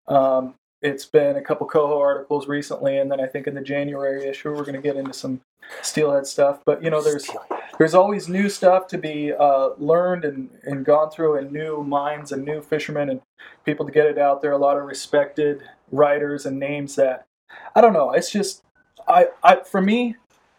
Um, 0.07 0.55
it's 0.83 1.07
been 1.07 1.37
a 1.37 1.41
couple 1.41 1.67
Coho 1.67 1.99
articles 2.01 2.49
recently, 2.49 2.99
and 2.99 3.11
then 3.11 3.21
I 3.21 3.27
think 3.27 3.47
in 3.47 3.55
the 3.55 3.61
January 3.61 4.27
issue 4.27 4.51
we're 4.51 4.65
going 4.65 4.75
to 4.75 4.83
get 4.83 4.97
into 4.97 5.13
some 5.13 5.41
Steelhead 5.81 6.27
stuff. 6.27 6.61
But 6.67 6.83
you 6.83 6.91
know, 6.91 7.01
there's 7.01 7.31
there's 7.79 7.95
always 7.95 8.29
new 8.29 8.49
stuff 8.49 8.89
to 8.89 8.99
be 8.99 9.33
uh, 9.33 9.71
learned 9.79 10.25
and, 10.25 10.51
and 10.65 10.85
gone 10.85 11.11
through, 11.11 11.37
and 11.37 11.53
new 11.53 11.83
minds 11.85 12.33
and 12.33 12.45
new 12.45 12.61
fishermen 12.61 13.09
and 13.09 13.21
people 13.65 13.87
to 13.87 13.93
get 13.93 14.07
it 14.07 14.19
out 14.19 14.43
there. 14.43 14.53
A 14.53 14.59
lot 14.59 14.77
of 14.77 14.85
respected 14.85 15.63
writers 15.93 16.47
and 16.47 16.59
names 16.59 16.97
that 16.97 17.27
I 17.75 17.81
don't 17.81 17.93
know. 17.93 18.11
It's 18.11 18.31
just 18.31 18.63
I, 19.07 19.29
I 19.43 19.61
for 19.65 19.81
me, 19.81 20.17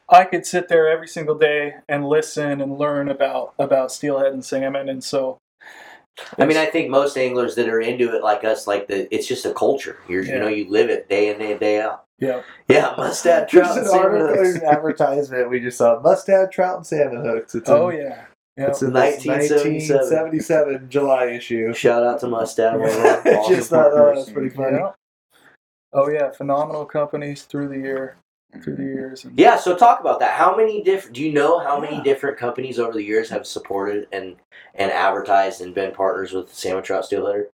I 0.10 0.24
could 0.24 0.46
sit 0.46 0.70
there 0.70 0.88
every 0.88 1.08
single 1.08 1.36
day 1.36 1.76
and 1.90 2.08
listen 2.08 2.62
and 2.62 2.78
learn 2.78 3.10
about 3.10 3.54
about 3.60 3.92
steelhead 3.92 4.34
and 4.34 4.44
salmon, 4.44 4.88
and 4.88 5.04
so. 5.04 5.38
I 6.38 6.46
mean, 6.46 6.58
I 6.58 6.66
think 6.68 6.90
most 6.90 7.18
anglers 7.18 7.56
that 7.56 7.68
are 7.70 7.80
into 7.82 8.16
it, 8.16 8.22
like 8.24 8.44
us, 8.44 8.68
like 8.68 8.88
the 8.88 9.14
it's 9.14 9.28
just 9.28 9.46
a 9.46 9.54
culture. 9.54 9.98
You're, 10.08 10.24
Yeah. 10.24 10.34
you 10.34 10.40
know, 10.40 10.48
you 10.48 10.70
live 10.70 10.90
it 10.90 11.10
day 11.10 11.34
in 11.34 11.42
and 11.42 11.60
day 11.60 11.82
out. 11.82 12.06
yeah, 12.20 12.42
Yeah, 12.68 12.94
must 12.98 13.24
have 13.24 13.50
Just 13.50 13.52
trout 13.74 13.78
and 13.80 13.88
salmon 13.88 14.20
hooks. 14.22 14.56
an 14.56 14.64
advertisement 14.66 15.50
we 15.50 15.60
just 15.60 15.78
saw. 15.78 16.00
Must 16.02 16.28
have 16.28 16.52
trout 16.52 16.78
and 16.78 16.86
salmon 16.86 17.26
hooks. 17.26 17.56
It's 17.56 17.68
in, 17.68 17.76
oh 17.76 17.90
yeah, 17.90 18.26
yeah. 18.58 18.68
It's 18.68 18.82
in 18.84 18.94
this 18.94 19.26
1977. 19.26 19.98
1977 19.98 20.90
July 20.90 21.26
issue. 21.32 21.74
Shout 21.74 22.04
out 22.04 22.20
to 22.20 22.28
Mustad. 22.28 22.80
one 22.80 22.90
Just 23.50 23.72
thought 23.72 23.92
oh, 23.92 23.96
that 24.06 24.16
was 24.16 24.30
pretty 24.30 24.50
funny. 24.50 24.78
Yeah. 24.78 24.92
Oh 25.94 26.10
yeah, 26.10 26.32
phenomenal 26.32 26.86
companies 26.86 27.44
through 27.44 27.70
the 27.70 27.78
year, 27.78 28.18
through 28.62 28.76
the 28.76 28.84
years. 28.84 29.26
And 29.26 29.38
Yeah, 29.38 29.58
so 29.58 29.76
talk 29.76 30.00
about 30.00 30.20
that. 30.20 30.32
How 30.34 30.56
many 30.56 30.84
different? 30.84 31.16
Do 31.16 31.24
you 31.24 31.32
know 31.34 31.60
how 31.60 31.80
many 31.80 31.98
Yeah. 31.98 32.04
different 32.04 32.38
companies 32.38 32.80
over 32.80 32.94
the 32.94 33.04
years 33.04 33.30
have 33.30 33.48
supported 33.48 34.08
and 34.12 34.36
and 34.76 34.92
advertised 34.92 35.62
and 35.62 35.74
been 35.74 35.92
partners 35.94 36.34
with 36.34 36.54
Salmon 36.54 36.84
Trout 36.84 37.06
Steelheader? 37.06 37.48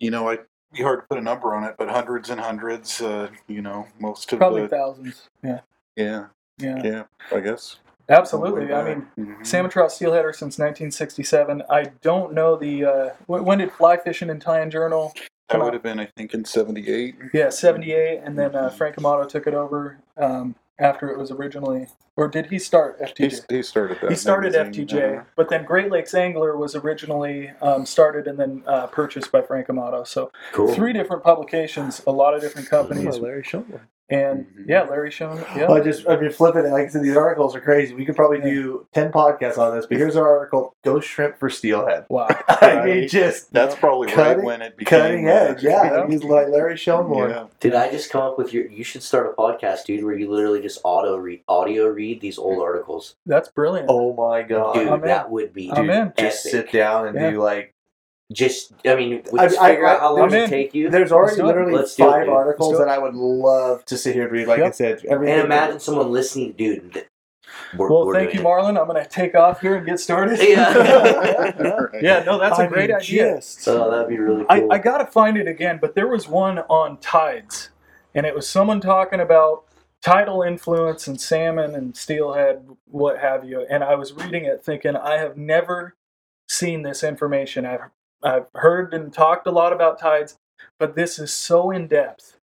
You 0.00 0.10
know, 0.10 0.28
I'd 0.28 0.40
be 0.72 0.82
hard 0.82 1.00
to 1.00 1.06
put 1.08 1.18
a 1.18 1.22
number 1.22 1.54
on 1.54 1.64
it, 1.64 1.74
but 1.78 1.88
hundreds 1.88 2.30
and 2.30 2.40
hundreds. 2.40 3.00
Uh, 3.00 3.28
you 3.46 3.62
know, 3.62 3.86
most 3.98 4.32
of 4.32 4.38
probably 4.38 4.62
the 4.62 4.68
thousands. 4.68 5.28
Yeah, 5.42 5.60
yeah, 5.96 6.26
yeah, 6.58 6.82
yeah. 6.84 7.02
I 7.32 7.40
guess 7.40 7.76
absolutely. 8.08 8.72
I 8.72 8.82
mean, 8.94 9.08
Mhm. 9.18 9.46
salmon 9.46 9.70
trout 9.70 9.90
steelheader 9.90 10.34
since 10.34 10.58
1967. 10.58 11.62
I 11.68 11.84
don't 12.02 12.32
know 12.32 12.56
the 12.56 12.84
uh, 12.84 13.10
when 13.26 13.58
did 13.58 13.72
Fly 13.72 13.96
Fishing 13.96 14.30
and 14.30 14.40
Tying 14.40 14.70
Journal? 14.70 15.12
That 15.48 15.56
come 15.56 15.64
would 15.64 15.74
have 15.74 15.82
been, 15.82 15.98
I 16.00 16.06
think, 16.16 16.34
in 16.34 16.44
'78. 16.44 17.16
Yeah, 17.32 17.48
78, 17.50 18.20
and 18.24 18.38
then 18.38 18.54
uh, 18.54 18.68
Frank 18.70 18.96
Amato 18.98 19.24
took 19.24 19.46
it 19.46 19.54
over 19.54 19.98
um, 20.16 20.54
after 20.78 21.10
it 21.10 21.18
was 21.18 21.30
originally, 21.30 21.86
or 22.16 22.28
did 22.28 22.46
he 22.46 22.58
start 22.58 22.96
He, 23.16 23.24
FTJ? 23.26 23.50
he 23.50 23.62
started 23.62 23.98
that. 24.02 24.10
He 24.10 24.16
started 24.16 24.52
magazine, 24.52 24.86
FTJ, 24.86 25.20
uh, 25.20 25.24
but 25.36 25.48
then 25.48 25.64
Great 25.64 25.90
Lakes 25.90 26.14
Angler 26.14 26.56
was 26.56 26.74
originally 26.76 27.50
um, 27.62 27.86
started 27.86 28.26
and 28.26 28.38
then 28.38 28.62
uh, 28.66 28.86
purchased 28.88 29.32
by 29.32 29.40
Frank 29.42 29.68
Amato. 29.70 30.04
So 30.04 30.30
Cool. 30.52 30.74
three 30.74 30.92
different 30.92 31.22
publications, 31.24 32.02
a 32.06 32.12
lot 32.12 32.34
of 32.34 32.40
different 32.42 32.68
companies, 32.68 33.16
Oh, 33.16 33.20
Larry 33.20 33.42
Schulman. 33.42 33.80
And 34.10 34.46
Mhm. 34.46 34.64
yeah, 34.68 34.82
Larry 34.84 35.10
Schoen. 35.10 35.38
Yeah, 35.56 35.66
Well, 35.68 35.76
I 35.76 35.80
just, 35.80 36.08
I 36.08 36.16
mean, 36.16 36.30
flipping 36.30 36.64
it. 36.64 36.70
Like 36.70 36.84
I 36.86 36.88
said, 36.88 37.02
these 37.02 37.16
articles 37.16 37.54
are 37.54 37.60
crazy. 37.60 37.94
We 37.94 38.04
could 38.06 38.16
probably 38.16 38.40
do 38.40 38.86
10 38.94 39.12
podcasts 39.12 39.58
on 39.58 39.74
this, 39.76 39.86
but 39.86 39.98
here's 39.98 40.16
our 40.16 40.26
article 40.26 40.74
Ghost 40.84 41.06
Shrimp 41.08 41.38
for 41.38 41.50
Steelhead. 41.50 42.06
wow. 42.08 42.28
I 42.48 42.84
mean, 42.84 43.08
just 43.08 43.52
That's 43.52 43.74
probably 43.74 44.08
Cutting- 44.08 44.38
right 44.38 44.44
when 44.44 44.62
it 44.62 44.76
became 44.76 45.00
cutting 45.00 45.28
edge. 45.28 45.62
Yeah, 45.62 45.82
Yeah. 45.84 46.06
he's 46.08 46.24
like 46.24 46.48
Larry 46.48 46.74
Schoenborn. 46.76 47.30
Yeah. 47.30 47.44
Did 47.60 47.74
I 47.74 47.90
just 47.90 48.10
come 48.10 48.22
up 48.22 48.38
with 48.38 48.52
your? 48.52 48.66
You 48.66 48.84
should 48.84 49.02
start 49.02 49.26
a 49.26 49.40
podcast, 49.40 49.84
dude, 49.84 50.04
where 50.04 50.14
you 50.14 50.30
literally 50.30 50.62
just 50.62 50.80
auto 50.84 51.16
read, 51.16 51.42
audio 51.48 51.86
read 51.86 52.20
these 52.20 52.38
old 52.38 52.62
articles, 52.62 53.16
That's 53.26 53.48
brilliant. 53.48 53.88
Oh 53.90 54.14
my 54.14 54.42
god. 54.42 54.74
dude. 54.74 54.88
I'm 54.88 54.94
in. 55.02 55.08
that 55.08 55.30
would 55.30 55.52
be 55.52 55.70
I'm 55.70 55.86
dude, 55.86 55.94
in. 55.94 56.12
just 56.18 56.46
epic. 56.46 56.70
sit 56.70 56.72
down 56.72 57.06
and 57.08 57.16
Yeah. 57.16 57.30
do 57.30 57.42
like 57.42 57.74
Just, 58.30 58.72
I 58.84 58.94
mean, 58.94 59.22
we 59.32 59.38
I- 59.38 59.46
just 59.48 59.58
I- 59.58 59.70
figure 59.70 59.86
out 59.86 60.00
how 60.00 60.14
long 60.14 60.24
I'm 60.28 60.34
it 60.34 60.42
in. 60.44 60.50
take 60.50 60.74
you, 60.74 60.90
there's 60.90 61.12
already 61.12 61.36
do 61.36 61.42
it. 61.42 61.46
literally 61.46 61.72
Let's 61.74 61.96
do 61.96 62.04
it, 62.06 62.10
five 62.10 62.24
dude. 62.26 62.34
articles 62.34 62.68
Let's 62.72 62.80
do 62.80 62.84
that 62.84 62.90
I 62.94 62.98
would 62.98 63.14
love 63.14 63.84
to 63.86 63.96
sit 63.96 64.14
here 64.14 64.24
and 64.24 64.32
read. 64.32 64.46
Like 64.48 64.60
I 64.60 64.64
Yep. 64.64 64.74
said, 64.74 65.04
everything. 65.06 65.34
and 65.36 65.44
imagine 65.46 65.80
someone 65.80 66.12
listening, 66.12 66.52
dude. 66.52 66.92
th- 66.92 67.06
We're, 67.78 67.88
Well, 67.90 68.06
we're 68.06 68.14
thank 68.14 68.32
doing 68.32 68.44
you, 68.44 68.48
Marlon. 68.50 68.78
I'm 68.78 68.86
going 68.86 69.02
to 69.02 69.08
take 69.08 69.34
off 69.34 69.62
here 69.62 69.76
and 69.76 69.86
get 69.86 69.98
started. 69.98 70.38
Yeah. 70.42 71.52
Yeah, 72.02 72.22
no, 72.24 72.38
that's 72.38 72.58
a 72.58 72.62
I 72.62 72.66
great 72.66 72.90
mean, 72.90 72.98
idea. 72.98 73.36
just- 73.36 73.66
it. 73.66 73.70
Oh, 73.70 73.90
that'd 73.90 74.08
be 74.08 74.18
really 74.18 74.44
I, 74.50 74.60
cool. 74.60 74.72
I 74.72 74.78
gotta 74.78 75.06
find 75.06 75.36
it 75.38 75.48
again, 75.48 75.78
but 75.80 75.94
there 75.94 76.06
was 76.06 76.28
one 76.28 76.58
on 76.68 76.98
tides, 76.98 77.70
and 78.14 78.26
it 78.26 78.34
was 78.34 78.46
someone 78.46 78.80
talking 78.80 79.20
about 79.20 79.64
tidal 80.04 80.42
influence 80.42 81.08
and 81.08 81.18
salmon 81.20 81.74
and 81.74 81.96
steelhead, 81.96 82.68
what 82.90 83.18
have 83.18 83.44
you. 83.44 83.66
And 83.70 83.82
I 83.82 83.94
was 83.96 84.12
reading 84.12 84.44
it, 84.44 84.62
thinking, 84.62 84.94
I 84.96 85.14
have 85.16 85.36
never 85.38 85.96
seen 86.46 86.82
this 86.82 87.02
information. 87.02 87.64
I've 87.66 87.80
I've 88.22 88.46
heard 88.54 88.92
and 88.94 89.12
talked 89.12 89.46
a 89.46 89.50
lot 89.50 89.72
about 89.72 89.98
tides, 89.98 90.36
but 90.78 90.94
this 90.96 91.18
is 91.18 91.32
so 91.32 91.70
in 91.70 91.86
depth, 91.86 92.36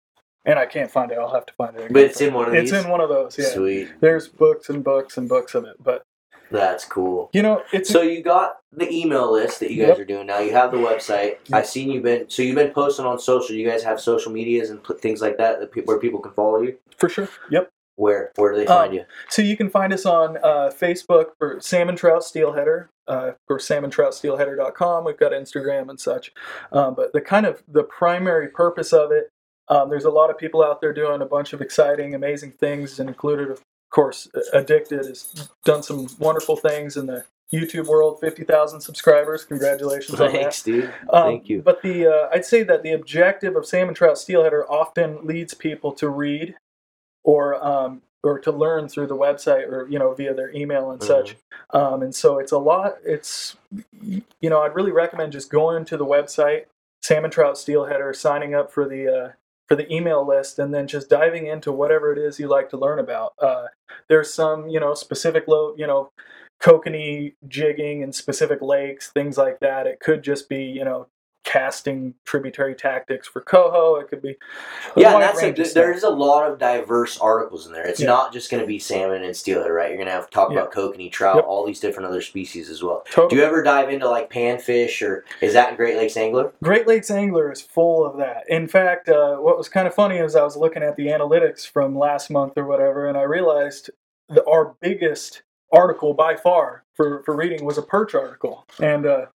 and 0.45 0.57
I 0.59 0.65
can't 0.65 0.89
find 0.91 1.11
it. 1.11 1.17
I'll 1.17 1.33
have 1.33 1.45
to 1.47 1.53
find 1.53 1.75
it. 1.75 1.79
Again. 1.79 1.93
but 1.93 2.01
it's 2.03 2.21
in 2.21 2.33
one 2.33 2.47
of 2.47 2.53
It's 2.53 2.71
these. 2.71 2.83
in 2.85 2.89
one 2.89 3.01
of 3.01 3.09
those. 3.09 3.37
Yeah, 3.37 3.45
Sweet, 3.45 3.89
there's 3.99 4.27
books 4.27 4.69
and 4.69 4.83
books 4.83 5.17
and 5.17 5.27
books 5.27 5.53
of 5.55 5.65
it, 5.65 5.75
but 5.83 6.03
that's 6.51 6.85
cool. 6.85 7.29
you 7.33 7.41
know, 7.41 7.63
it's 7.73 7.89
So 7.89 8.01
you 8.03 8.21
got 8.21 8.57
the 8.71 8.89
email 8.91 9.31
list 9.33 9.59
that 9.61 9.71
you 9.71 9.81
guys 9.81 9.89
Yep. 9.89 9.99
are 9.99 10.05
doing 10.05 10.27
now. 10.27 10.39
You 10.39 10.51
have 10.53 10.71
the 10.71 10.77
website. 10.77 11.37
Yep. 11.47 11.53
I've 11.53 11.65
seen 11.67 11.89
you've 11.89 12.03
been 12.03 12.29
so 12.29 12.43
you've 12.43 12.55
been 12.55 12.71
posting 12.71 13.05
on 13.05 13.17
social. 13.19 13.55
You 13.55 13.67
guys 13.67 13.83
have 13.83 13.99
social 13.99 14.31
medias 14.31 14.69
and 14.69 14.81
put 14.83 15.01
things 15.01 15.21
like 15.21 15.37
that, 15.37 15.59
that 15.59 15.71
pe- 15.71 15.81
where 15.81 15.97
people 15.99 16.19
can 16.19 16.33
follow 16.33 16.61
you. 16.61 16.77
for 16.97 17.09
sure. 17.09 17.27
Yep. 17.49 17.69
Where 17.97 18.31
where 18.35 18.51
do 18.51 18.59
they 18.59 18.65
find 18.65 18.89
Um, 18.89 18.93
you? 18.95 19.05
So 19.29 19.41
you 19.41 19.55
can 19.55 19.69
find 19.69 19.93
us 19.93 20.05
on 20.05 20.37
uh, 20.37 20.71
Facebook 20.77 21.27
for 21.39 21.59
Salmon 21.61 21.95
Trout 21.95 22.23
Steelheader, 22.23 22.87
uh, 23.07 23.31
or 23.49 23.59
salmontroutsteelheader.com. 23.59 25.05
We've 25.05 25.17
got 25.17 25.31
Instagram 25.31 25.89
and 25.89 25.99
such. 25.99 26.31
Um, 26.71 26.95
but 26.95 27.13
the 27.13 27.21
kind 27.21 27.45
of 27.45 27.63
the 27.67 27.83
primary 27.83 28.49
purpose 28.49 28.91
of 28.93 29.11
it, 29.11 29.29
um, 29.69 29.89
there's 29.89 30.05
a 30.05 30.09
lot 30.09 30.29
of 30.29 30.37
people 30.37 30.63
out 30.63 30.81
there 30.81 30.93
doing 30.93 31.21
a 31.21 31.25
bunch 31.25 31.53
of 31.53 31.61
exciting, 31.61 32.13
amazing 32.13 32.51
things, 32.51 32.99
and 32.99 33.09
included, 33.09 33.49
of 33.49 33.61
course, 33.91 34.27
Addicted 34.53 35.05
has 35.05 35.49
done 35.63 35.81
some 35.83 36.07
wonderful 36.19 36.55
things 36.57 36.97
in 36.97 37.05
the 37.05 37.23
YouTube 37.53 37.87
world. 37.87 38.19
Fifty 38.19 38.43
thousand 38.43 38.81
subscribers. 38.81 39.45
Congratulations 39.45 40.19
on 40.19 40.31
that. 40.33 40.41
Thanks, 40.41 40.63
dude. 40.63 40.93
Um, 41.09 41.23
Thank 41.29 41.49
you. 41.49 41.61
But 41.61 41.81
the 41.81 42.07
uh, 42.07 42.29
I'd 42.33 42.45
say 42.45 42.63
that 42.63 42.83
the 42.83 42.91
objective 42.91 43.55
of 43.55 43.65
salmon 43.65 43.95
trout 43.95 44.15
steelheader 44.15 44.63
often 44.69 45.25
leads 45.25 45.53
people 45.53 45.91
to 45.93 46.09
read 46.09 46.55
or 47.25 47.63
um, 47.65 48.01
or 48.23 48.39
to 48.39 48.51
learn 48.51 48.87
through 48.89 49.07
the 49.07 49.17
website 49.17 49.67
or 49.67 49.87
you 49.89 49.99
know 49.99 50.13
via 50.13 50.33
their 50.33 50.55
email 50.55 50.91
and 50.91 51.01
such. 51.03 51.35
Um, 51.71 52.01
and 52.01 52.15
so 52.15 52.39
it's 52.39 52.53
a 52.53 52.57
lot. 52.57 52.95
It's 53.03 53.57
you 54.01 54.23
know 54.49 54.61
I'd 54.61 54.75
really 54.75 54.91
recommend 54.91 55.33
just 55.33 55.51
going 55.51 55.85
to 55.85 55.97
the 55.97 56.05
website 56.05 56.65
salmon 57.03 57.31
trout 57.31 57.55
steelheader, 57.55 58.15
signing 58.15 58.55
up 58.55 58.71
for 58.71 58.87
the 58.87 59.07
uh, 59.07 59.31
for 59.67 59.75
the 59.75 59.91
email 59.93 60.25
list, 60.25 60.59
and 60.59 60.73
then 60.73 60.87
just 60.87 61.09
diving 61.09 61.47
into 61.47 61.71
whatever 61.71 62.13
it 62.13 62.17
is 62.17 62.39
you 62.39 62.47
like 62.47 62.69
to 62.69 62.77
learn 62.77 62.99
about. 62.99 63.33
Uh, 63.41 63.65
there's 64.07 64.33
some 64.33 64.69
you 64.69 64.79
know 64.79 64.93
specific 64.93 65.47
low 65.47 65.75
you 65.77 65.87
know 65.87 66.09
kokanee 66.61 67.33
jigging 67.47 68.03
and 68.03 68.15
specific 68.15 68.61
lakes, 68.61 69.11
things 69.11 69.37
like 69.37 69.59
that. 69.59 69.87
It 69.87 69.99
could 69.99 70.23
just 70.23 70.49
be, 70.49 70.63
you 70.63 70.85
know, 70.85 71.07
casting 71.45 72.13
tributary 72.25 72.75
tactics 72.75 73.27
for 73.27 73.39
coho. 73.41 73.95
It 73.95 74.09
could 74.09 74.21
be 74.21 74.35
Yeah, 74.97 75.13
and 75.13 75.21
that's 75.23 75.39
a, 75.41 75.45
range 75.45 75.59
of 75.59 75.67
stuff. 75.67 75.75
there's 75.83 76.03
a 76.03 76.09
lot 76.09 76.51
of 76.51 76.57
diverse 76.59 77.17
articles 77.19 77.67
in 77.67 77.71
there. 77.73 77.85
It's 77.85 77.99
Yeah. 77.99 78.07
not 78.07 78.33
just 78.33 78.49
going 78.51 78.61
to 78.61 78.67
be 78.67 78.79
salmon 78.79 79.23
and 79.23 79.35
steelhead, 79.35 79.71
right? 79.71 79.89
You're 79.89 79.97
going 79.97 80.07
to 80.07 80.11
have 80.13 80.25
to 80.25 80.31
talk 80.31 80.51
Yeah. 80.51 80.57
about 80.59 80.73
kokanee, 80.73 81.11
trout, 81.11 81.35
Yep. 81.35 81.45
all 81.47 81.65
these 81.65 81.79
different 81.79 82.09
other 82.09 82.21
species 82.21 82.69
as 82.69 82.83
well. 82.83 83.05
Totally. 83.11 83.29
Do 83.29 83.35
you 83.37 83.43
ever 83.43 83.61
dive 83.63 83.89
into 83.89 84.09
like 84.09 84.29
panfish 84.29 85.07
or 85.07 85.23
is 85.39 85.53
that 85.53 85.77
Great 85.77 85.95
Lakes 85.97 86.17
Angler? 86.17 86.51
Great 86.63 86.87
Lakes 86.87 87.11
Angler 87.11 87.51
is 87.51 87.61
full 87.61 88.03
of 88.05 88.17
that. 88.17 88.43
In 88.49 88.67
fact, 88.67 89.07
uh, 89.07 89.35
what 89.37 89.57
was 89.57 89.69
kind 89.69 89.87
of 89.87 89.93
funny 89.93 90.17
is 90.17 90.35
I 90.35 90.43
was 90.43 90.57
looking 90.57 90.83
at 90.83 90.95
the 90.95 91.07
analytics 91.07 91.65
from 91.69 91.97
last 91.97 92.29
month 92.31 92.57
or 92.57 92.65
whatever, 92.65 93.07
and 93.07 93.17
I 93.17 93.21
realized 93.23 93.91
that 94.29 94.43
our 94.47 94.75
biggest 94.81 95.43
article 95.71 96.13
by 96.13 96.35
far 96.35 96.83
for, 96.95 97.21
for 97.23 97.35
reading 97.35 97.63
was 97.65 97.77
a 97.77 97.81
perch 97.83 98.15
article. 98.15 98.65
And 98.81 99.05
uh, 99.05 99.25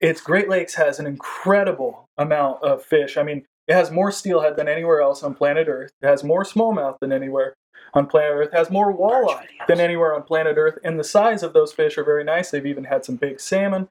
it's 0.00 0.20
Great 0.20 0.48
Lakes 0.48 0.74
has 0.74 0.98
an 0.98 1.06
incredible 1.06 2.08
amount 2.18 2.62
of 2.62 2.84
fish. 2.84 3.16
I 3.16 3.22
mean, 3.22 3.44
it 3.66 3.74
has 3.74 3.90
more 3.90 4.12
steelhead 4.12 4.56
than 4.56 4.68
anywhere 4.68 5.00
else 5.00 5.22
on 5.22 5.34
planet 5.34 5.68
Earth. 5.68 5.90
It 6.00 6.06
has 6.06 6.22
more 6.22 6.44
smallmouth 6.44 6.98
than 7.00 7.12
anywhere 7.12 7.54
on 7.94 8.06
planet 8.06 8.32
Earth. 8.32 8.52
Has 8.52 8.70
more 8.70 8.96
walleye 8.96 9.46
than 9.68 9.80
anywhere 9.80 10.14
on 10.14 10.22
planet 10.22 10.56
Earth. 10.56 10.78
And 10.84 10.98
the 10.98 11.04
size 11.04 11.42
of 11.42 11.52
those 11.52 11.72
fish 11.72 11.96
are 11.98 12.04
very 12.04 12.24
nice. 12.24 12.50
They've 12.50 12.66
even 12.66 12.84
had 12.84 13.04
some 13.04 13.16
big 13.16 13.40
salmon 13.40 13.88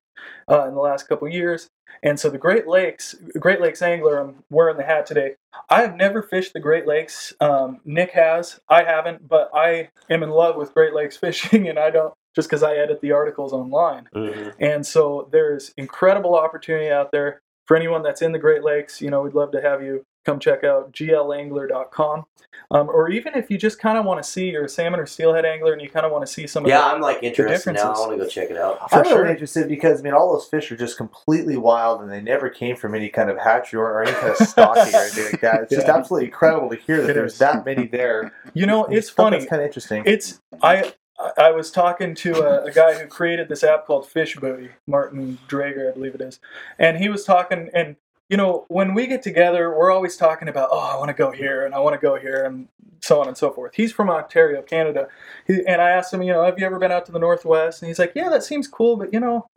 uh, 0.50 0.68
in 0.68 0.74
the 0.74 0.82
last 0.82 1.08
couple 1.08 1.28
years. 1.28 1.70
And 2.04 2.20
so 2.20 2.30
the 2.30 2.38
Great 2.38 2.68
Lakes, 2.68 3.16
Great 3.40 3.62
Lakes 3.62 3.82
angler, 3.82 4.18
I'm 4.18 4.44
wearing 4.50 4.78
the 4.78 4.84
hat 4.84 5.06
today. 5.06 5.36
I 5.70 5.82
have 5.82 5.96
never 5.96 6.22
fished 6.22 6.54
the 6.54 6.60
Great 6.60 6.86
Lakes. 6.86 7.34
Um, 7.40 7.80
Nick 7.86 8.12
has, 8.12 8.60
I 8.70 8.84
haven't, 8.84 9.28
but 9.28 9.50
I 9.54 9.90
am 10.10 10.24
in 10.24 10.30
love 10.30 10.56
with 10.56 10.74
Great 10.74 10.94
Lakes 10.94 11.18
fishing, 11.26 11.68
and 11.68 11.80
I 11.80 11.90
don't 11.90 12.14
just 12.36 12.50
because 12.50 12.64
I 12.64 12.76
edit 12.76 13.00
the 13.02 13.14
articles 13.14 13.54
online. 13.54 14.10
Mm-hmm. 14.14 14.50
And 14.60 14.86
so 14.86 15.30
there's 15.32 15.74
incredible 15.78 16.36
opportunity 16.36 16.92
out 16.92 17.12
there 17.12 17.40
for 17.66 17.78
anyone 17.78 18.04
that's 18.04 18.22
in 18.22 18.34
the 18.34 18.40
Great 18.40 18.64
Lakes. 18.64 19.02
You 19.02 19.10
know, 19.10 19.22
we'd 19.22 19.34
love 19.34 19.52
to 19.54 19.62
have 19.62 19.82
you 19.82 20.04
come 20.26 20.40
check 20.40 20.64
out 20.64 20.92
glangler.com. 20.94 22.26
Um, 22.72 22.90
or 22.90 23.10
even 23.10 23.36
if 23.36 23.52
you 23.52 23.58
just 23.58 23.80
kind 23.80 23.98
of 23.98 24.06
want 24.06 24.24
to 24.24 24.30
see, 24.30 24.50
you're 24.50 24.66
a 24.66 24.70
salmon 24.70 25.00
or 25.00 25.06
steelhead 25.06 25.46
angler 25.46 25.74
and 25.74 25.82
you 25.82 25.90
kind 25.90 26.06
of 26.06 26.12
want 26.12 26.26
to 26.26 26.32
see 26.32 26.48
some 26.48 26.66
Yeah, 26.66 26.80
of 26.80 26.86
yeah, 26.88 26.94
I'm 26.96 27.02
like 27.02 27.22
interested 27.22 27.74
now. 27.74 27.94
I 27.94 28.00
want 28.00 28.12
to 28.12 28.18
go 28.18 28.28
check 28.28 28.50
it 28.50 28.58
out. 28.58 28.90
For 28.90 29.00
I'm 29.00 29.06
sure. 29.06 29.18
really 29.20 29.32
interested 29.34 29.68
because 29.68 30.00
I 30.00 30.04
mean 30.04 30.14
all 30.14 30.34
those 30.34 30.48
fish 30.48 30.72
are 30.72 30.78
just 30.78 30.98
completely 30.98 31.58
wild 31.58 32.02
and 32.02 32.12
they 32.12 32.22
never 32.22 32.50
came 32.50 32.76
from 32.76 32.96
any 32.96 33.10
kind 33.10 33.30
of 33.30 33.38
hatchery 33.38 33.80
or, 33.80 33.92
or 33.92 34.04
any 34.04 34.14
kind 34.14 34.30
of 34.30 34.38
stocking 34.38 34.94
or 34.96 35.02
anything 35.04 35.26
like 35.26 35.42
that. 35.42 35.62
It's 35.64 35.76
just 35.76 35.88
absolutely 35.90 36.28
incredible 36.28 36.70
to 36.70 36.76
hear 36.78 37.02
that 37.02 37.12
It 37.12 37.14
there's 37.14 37.34
is. 37.34 37.40
that 37.40 37.66
many 37.66 37.88
there. 37.88 38.34
you 38.54 38.66
know, 38.66 38.86
it's 38.86 39.10
funny. 39.10 39.38
It's 39.38 39.46
kind 39.46 39.62
of 39.62 39.66
interesting. 39.68 40.04
It's 40.06 40.40
I 40.62 40.94
I 41.38 41.52
was 41.52 41.72
talking 41.72 42.16
to 42.16 42.42
a, 42.42 42.66
a 42.66 42.72
guy 42.72 42.96
who 42.96 43.08
created 43.08 43.48
this 43.48 43.64
app 43.64 43.86
called 43.86 44.08
Fish 44.08 44.36
Booty, 44.36 44.72
Martin 44.88 45.38
Drager, 45.48 45.90
I 45.90 45.94
believe 45.94 46.16
it 46.16 46.22
is, 46.22 46.40
and 46.80 46.98
he 46.98 47.10
was 47.10 47.24
talking 47.26 47.70
and 47.74 47.96
you 48.30 48.38
know 48.38 48.66
when 48.70 48.94
we 48.94 49.08
get 49.08 49.22
together, 49.22 49.76
we're 49.76 49.92
always 49.92 50.18
talking 50.18 50.48
about 50.48 50.70
oh 50.72 50.80
I 50.80 50.98
want 50.98 51.10
to 51.10 51.14
go 51.14 51.32
here 51.32 51.66
and 51.66 51.74
I 51.74 51.80
want 51.80 52.00
to 52.00 52.06
go 52.06 52.16
here 52.16 52.44
and 52.44 52.68
so 53.02 53.22
on 53.22 53.28
and 53.28 53.38
so 53.38 53.52
forth. 53.52 53.74
He's 53.76 53.92
from 53.92 54.10
Ontario, 54.10 54.62
Canada, 54.62 55.08
he, 55.46 55.66
and 55.68 55.82
I 55.82 55.92
asked 55.92 56.14
him, 56.14 56.24
you 56.24 56.34
know, 56.34 56.44
have 56.44 56.58
you 56.58 56.66
ever 56.66 56.80
been 56.80 56.92
out 56.92 57.06
to 57.06 57.12
the 57.12 57.20
Northwest? 57.20 57.82
And 57.82 57.88
he's 57.88 58.00
like, 58.00 58.14
yeah, 58.16 58.30
that 58.30 58.44
seems 58.44 58.68
cool, 58.68 58.98
but 58.98 59.14
you 59.14 59.20
know, 59.20 59.48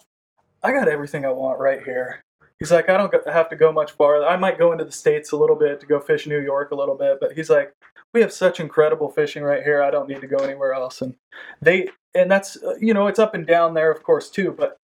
I 0.62 0.72
got 0.72 0.88
everything 0.88 1.24
I 1.24 1.30
want 1.30 1.58
right 1.58 1.82
here. 1.82 2.22
He's 2.58 2.72
like, 2.72 2.88
I 2.88 2.96
don't 2.96 3.14
have 3.28 3.48
to 3.50 3.56
go 3.56 3.70
much 3.70 3.92
farther. 3.92 4.26
I 4.26 4.36
might 4.36 4.58
go 4.58 4.72
into 4.72 4.84
the 4.84 4.92
states 4.92 5.30
a 5.30 5.36
little 5.36 5.54
bit 5.54 5.78
to 5.80 5.86
go 5.86 6.00
fish 6.00 6.26
New 6.26 6.40
York 6.40 6.72
a 6.72 6.74
little 6.74 6.96
bit, 6.96 7.18
but 7.20 7.32
he's 7.32 7.48
like, 7.48 7.72
we 8.12 8.20
have 8.20 8.32
such 8.32 8.58
incredible 8.58 9.10
fishing 9.10 9.44
right 9.44 9.62
here. 9.62 9.82
I 9.82 9.90
don't 9.90 10.08
need 10.08 10.20
to 10.20 10.26
go 10.26 10.38
anywhere 10.38 10.72
else. 10.72 11.00
And 11.00 11.14
they, 11.62 11.88
and 12.14 12.30
that's 12.30 12.56
uh, 12.56 12.74
you 12.80 12.94
know, 12.94 13.06
it's 13.06 13.18
up 13.18 13.34
and 13.34 13.46
down 13.46 13.74
there, 13.74 13.92
of 13.92 14.02
course, 14.02 14.28
too. 14.30 14.50
But 14.50 14.76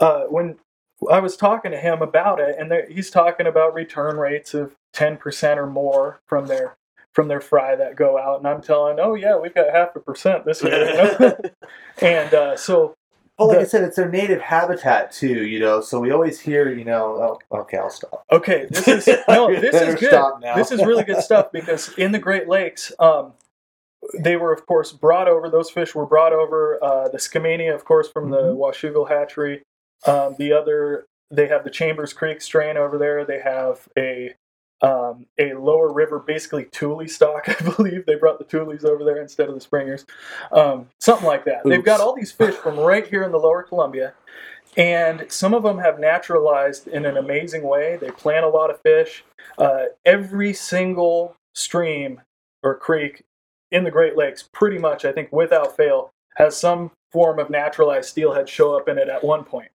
uh, 0.00 0.24
when 0.24 0.56
I 1.10 1.20
was 1.20 1.36
talking 1.36 1.70
to 1.70 1.78
him 1.78 2.02
about 2.02 2.40
it, 2.40 2.56
and 2.58 2.72
he's 2.90 3.10
talking 3.10 3.46
about 3.46 3.74
return 3.74 4.16
rates 4.16 4.52
of 4.54 4.74
ten 4.92 5.16
percent 5.16 5.58
or 5.60 5.66
more 5.66 6.20
from 6.26 6.46
their 6.46 6.76
from 7.14 7.28
their 7.28 7.40
fry 7.40 7.74
that 7.76 7.96
go 7.96 8.18
out, 8.18 8.38
and 8.38 8.46
I'm 8.46 8.60
telling, 8.62 8.98
oh 9.00 9.14
yeah, 9.14 9.36
we've 9.38 9.54
got 9.54 9.72
half 9.74 9.96
a 9.96 10.00
percent 10.00 10.44
this 10.44 10.62
year. 10.62 10.88
You 10.90 10.94
know? 11.20 11.36
and 12.02 12.34
uh, 12.34 12.56
so 12.56 12.94
But 13.38 13.46
like 13.46 13.56
the- 13.58 13.64
I 13.64 13.66
said, 13.66 13.84
it's 13.84 13.96
their 13.96 14.08
native 14.10 14.40
habitat 14.40 15.10
too, 15.10 15.44
you 15.46 15.58
know. 15.58 15.80
So 15.80 15.98
we 16.00 16.10
always 16.12 16.38
hear, 16.40 16.70
you 16.70 16.84
know, 16.84 17.38
oh, 17.50 17.58
okay, 17.60 17.78
I'll 17.78 17.90
stop. 17.90 18.24
Okay, 18.30 18.66
this 18.70 18.86
is 18.86 19.06
no, 19.28 19.48
this 19.60 19.74
is 19.74 19.94
good. 20.00 20.10
This 20.54 20.70
is 20.70 20.84
really 20.84 21.04
good 21.04 21.22
stuff 21.22 21.50
because 21.52 21.92
in 21.98 22.12
the 22.12 22.18
Great 22.18 22.48
Lakes, 22.48 22.92
um, 23.00 23.32
they 24.18 24.36
were 24.36 24.52
of 24.52 24.66
course 24.66 24.92
brought 24.92 25.28
over. 25.28 25.48
Those 25.50 25.70
fish 25.70 25.94
were 25.94 26.06
brought 26.06 26.32
over. 26.32 26.78
Uh, 26.82 27.08
the 27.08 27.18
Skamania, 27.18 27.74
of 27.74 27.84
course, 27.84 28.08
from 28.08 28.30
the 28.30 28.42
Mhm. 28.42 28.56
Washougal 28.56 29.08
hatchery. 29.08 29.62
Um, 30.06 30.36
the 30.38 30.52
other, 30.52 31.06
they 31.30 31.48
have 31.48 31.64
the 31.64 31.70
Chambers 31.70 32.12
Creek 32.12 32.40
strain 32.40 32.76
over 32.76 32.98
there. 32.98 33.24
They 33.24 33.40
have 33.40 33.88
a 33.96 34.34
um, 34.82 35.26
a 35.38 35.52
lower 35.52 35.92
river, 35.92 36.18
basically 36.18 36.64
Tule 36.64 37.06
stock, 37.06 37.48
I 37.60 37.70
believe. 37.70 38.06
They 38.06 38.14
brought 38.14 38.38
the 38.38 38.44
Tules 38.44 38.84
over 38.84 39.04
there 39.04 39.20
instead 39.20 39.48
of 39.48 39.54
the 39.54 39.60
Springers, 39.60 40.06
um, 40.52 40.88
something 41.00 41.26
like 41.26 41.44
that. 41.44 41.64
They've 41.64 41.84
got 41.84 42.00
all 42.00 42.14
these 42.14 42.32
fish 42.32 42.54
from 42.54 42.78
right 42.78 43.06
here 43.06 43.22
in 43.22 43.30
the 43.30 43.38
Lower 43.38 43.62
Columbia, 43.62 44.14
and 44.76 45.26
some 45.28 45.52
of 45.54 45.62
them 45.62 45.78
have 45.78 45.98
naturalized 45.98 46.88
in 46.88 47.04
an 47.04 47.16
amazing 47.16 47.62
way. 47.62 47.98
They 48.00 48.10
plant 48.10 48.44
a 48.44 48.48
lot 48.48 48.70
of 48.70 48.80
fish. 48.80 49.24
Uh, 49.58 49.86
every 50.06 50.54
single 50.54 51.36
stream 51.54 52.22
or 52.62 52.74
creek 52.74 53.24
in 53.70 53.84
the 53.84 53.90
Great 53.90 54.16
Lakes, 54.16 54.48
pretty 54.52 54.78
much, 54.78 55.04
I 55.04 55.12
think, 55.12 55.30
without 55.32 55.76
fail, 55.76 56.12
has 56.36 56.56
some 56.56 56.90
form 57.12 57.38
of 57.38 57.50
naturalized 57.50 58.08
steelhead 58.08 58.48
show 58.48 58.76
up 58.76 58.88
in 58.88 58.98
it 58.98 59.08
at 59.08 59.24
one 59.24 59.44
point. 59.44 59.70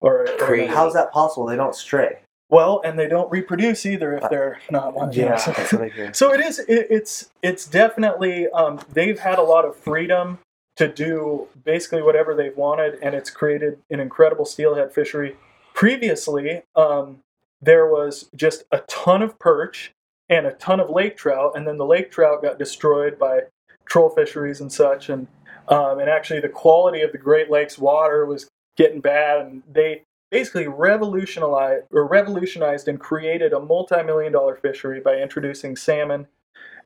Or, 0.00 0.26
or 0.40 0.66
How's 0.66 0.94
that 0.94 1.12
possible? 1.12 1.46
They 1.46 1.56
don't 1.56 1.74
stray. 1.74 2.18
well, 2.48 2.80
and 2.84 2.98
they 2.98 3.06
don't 3.08 3.30
reproduce 3.30 3.84
either 3.86 4.16
if 4.16 4.28
they're 4.30 4.58
not 4.70 4.94
one. 4.94 5.12
Yeah, 5.12 5.36
so- 5.36 5.52
that's 5.52 5.72
what 5.74 5.82
I 5.82 5.88
hear. 5.88 6.14
so 6.14 6.32
it 6.32 6.40
is. 6.40 6.58
It, 6.60 6.86
it's 6.90 7.30
it's 7.42 7.66
definitely. 7.66 8.48
Um, 8.48 8.80
they've 8.92 9.18
had 9.18 9.38
a 9.38 9.42
lot 9.42 9.64
of 9.64 9.76
freedom 9.76 10.38
to 10.76 10.88
do 10.88 11.46
basically 11.64 12.00
whatever 12.02 12.34
they've 12.34 12.56
wanted, 12.56 12.98
and 13.02 13.14
it's 13.14 13.28
created 13.30 13.78
an 13.90 14.00
incredible 14.00 14.44
steelhead 14.46 14.92
fishery. 14.92 15.36
Previously, 15.74 16.62
um, 16.76 17.18
there 17.60 17.86
was 17.86 18.28
just 18.36 18.64
a 18.70 18.78
ton 18.88 19.22
of 19.22 19.38
perch 19.38 19.92
and 20.28 20.46
a 20.46 20.52
ton 20.52 20.78
of 20.78 20.88
lake 20.88 21.16
trout, 21.16 21.52
and 21.56 21.66
then 21.66 21.76
the 21.78 21.84
lake 21.84 22.10
trout 22.10 22.42
got 22.42 22.58
destroyed 22.58 23.18
by 23.18 23.40
troll 23.86 24.08
fisheries 24.08 24.60
and 24.60 24.72
such, 24.72 25.08
and 25.08 25.26
um, 25.68 25.98
and 25.98 26.08
actually 26.08 26.40
the 26.40 26.48
quality 26.48 27.00
of 27.02 27.12
the 27.12 27.18
Great 27.18 27.50
Lakes 27.50 27.78
water 27.78 28.24
was 28.24 28.48
getting 28.80 29.00
bad, 29.02 29.40
and 29.42 29.62
they 29.70 30.02
basically 30.30 30.66
revolutionized 30.68 31.84
or 31.92 32.06
revolutionized 32.06 32.88
and 32.88 32.98
created 32.98 33.52
a 33.52 33.60
multi-million 33.60 34.32
dollar 34.32 34.56
fishery 34.56 35.00
by 35.00 35.16
introducing 35.16 35.76
salmon 35.76 36.26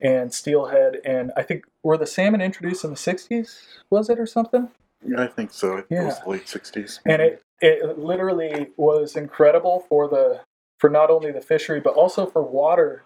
and 0.00 0.33
steelhead 0.35 0.96
and 1.04 1.30
I 1.37 1.42
think 1.42 1.64
were 1.85 1.96
the 1.96 2.07
salmon 2.07 2.40
introduced 2.40 2.85
in 2.85 2.90
the 2.90 2.96
60s 2.96 3.61
was 3.90 4.11
it 4.11 4.18
or 4.18 4.26
something 4.26 4.68
Yeah, 5.07 5.22
I 5.22 5.28
think 5.28 5.52
so. 5.52 5.76
It 5.78 5.87
Yeah. 5.90 6.07
was 6.07 6.20
the 6.20 6.30
late 6.30 6.46
'60s. 6.46 7.00
and 7.07 7.22
it 7.22 7.42
it 7.61 7.98
literally 7.98 8.70
was 8.76 9.16
incredible 9.16 9.87
for 9.88 10.09
the 10.09 10.40
for 10.80 10.90
not 10.90 11.11
only 11.11 11.30
the 11.33 11.40
fishery 11.42 11.80
but 11.80 11.94
also 11.94 12.26
for 12.26 12.42
water 12.42 13.04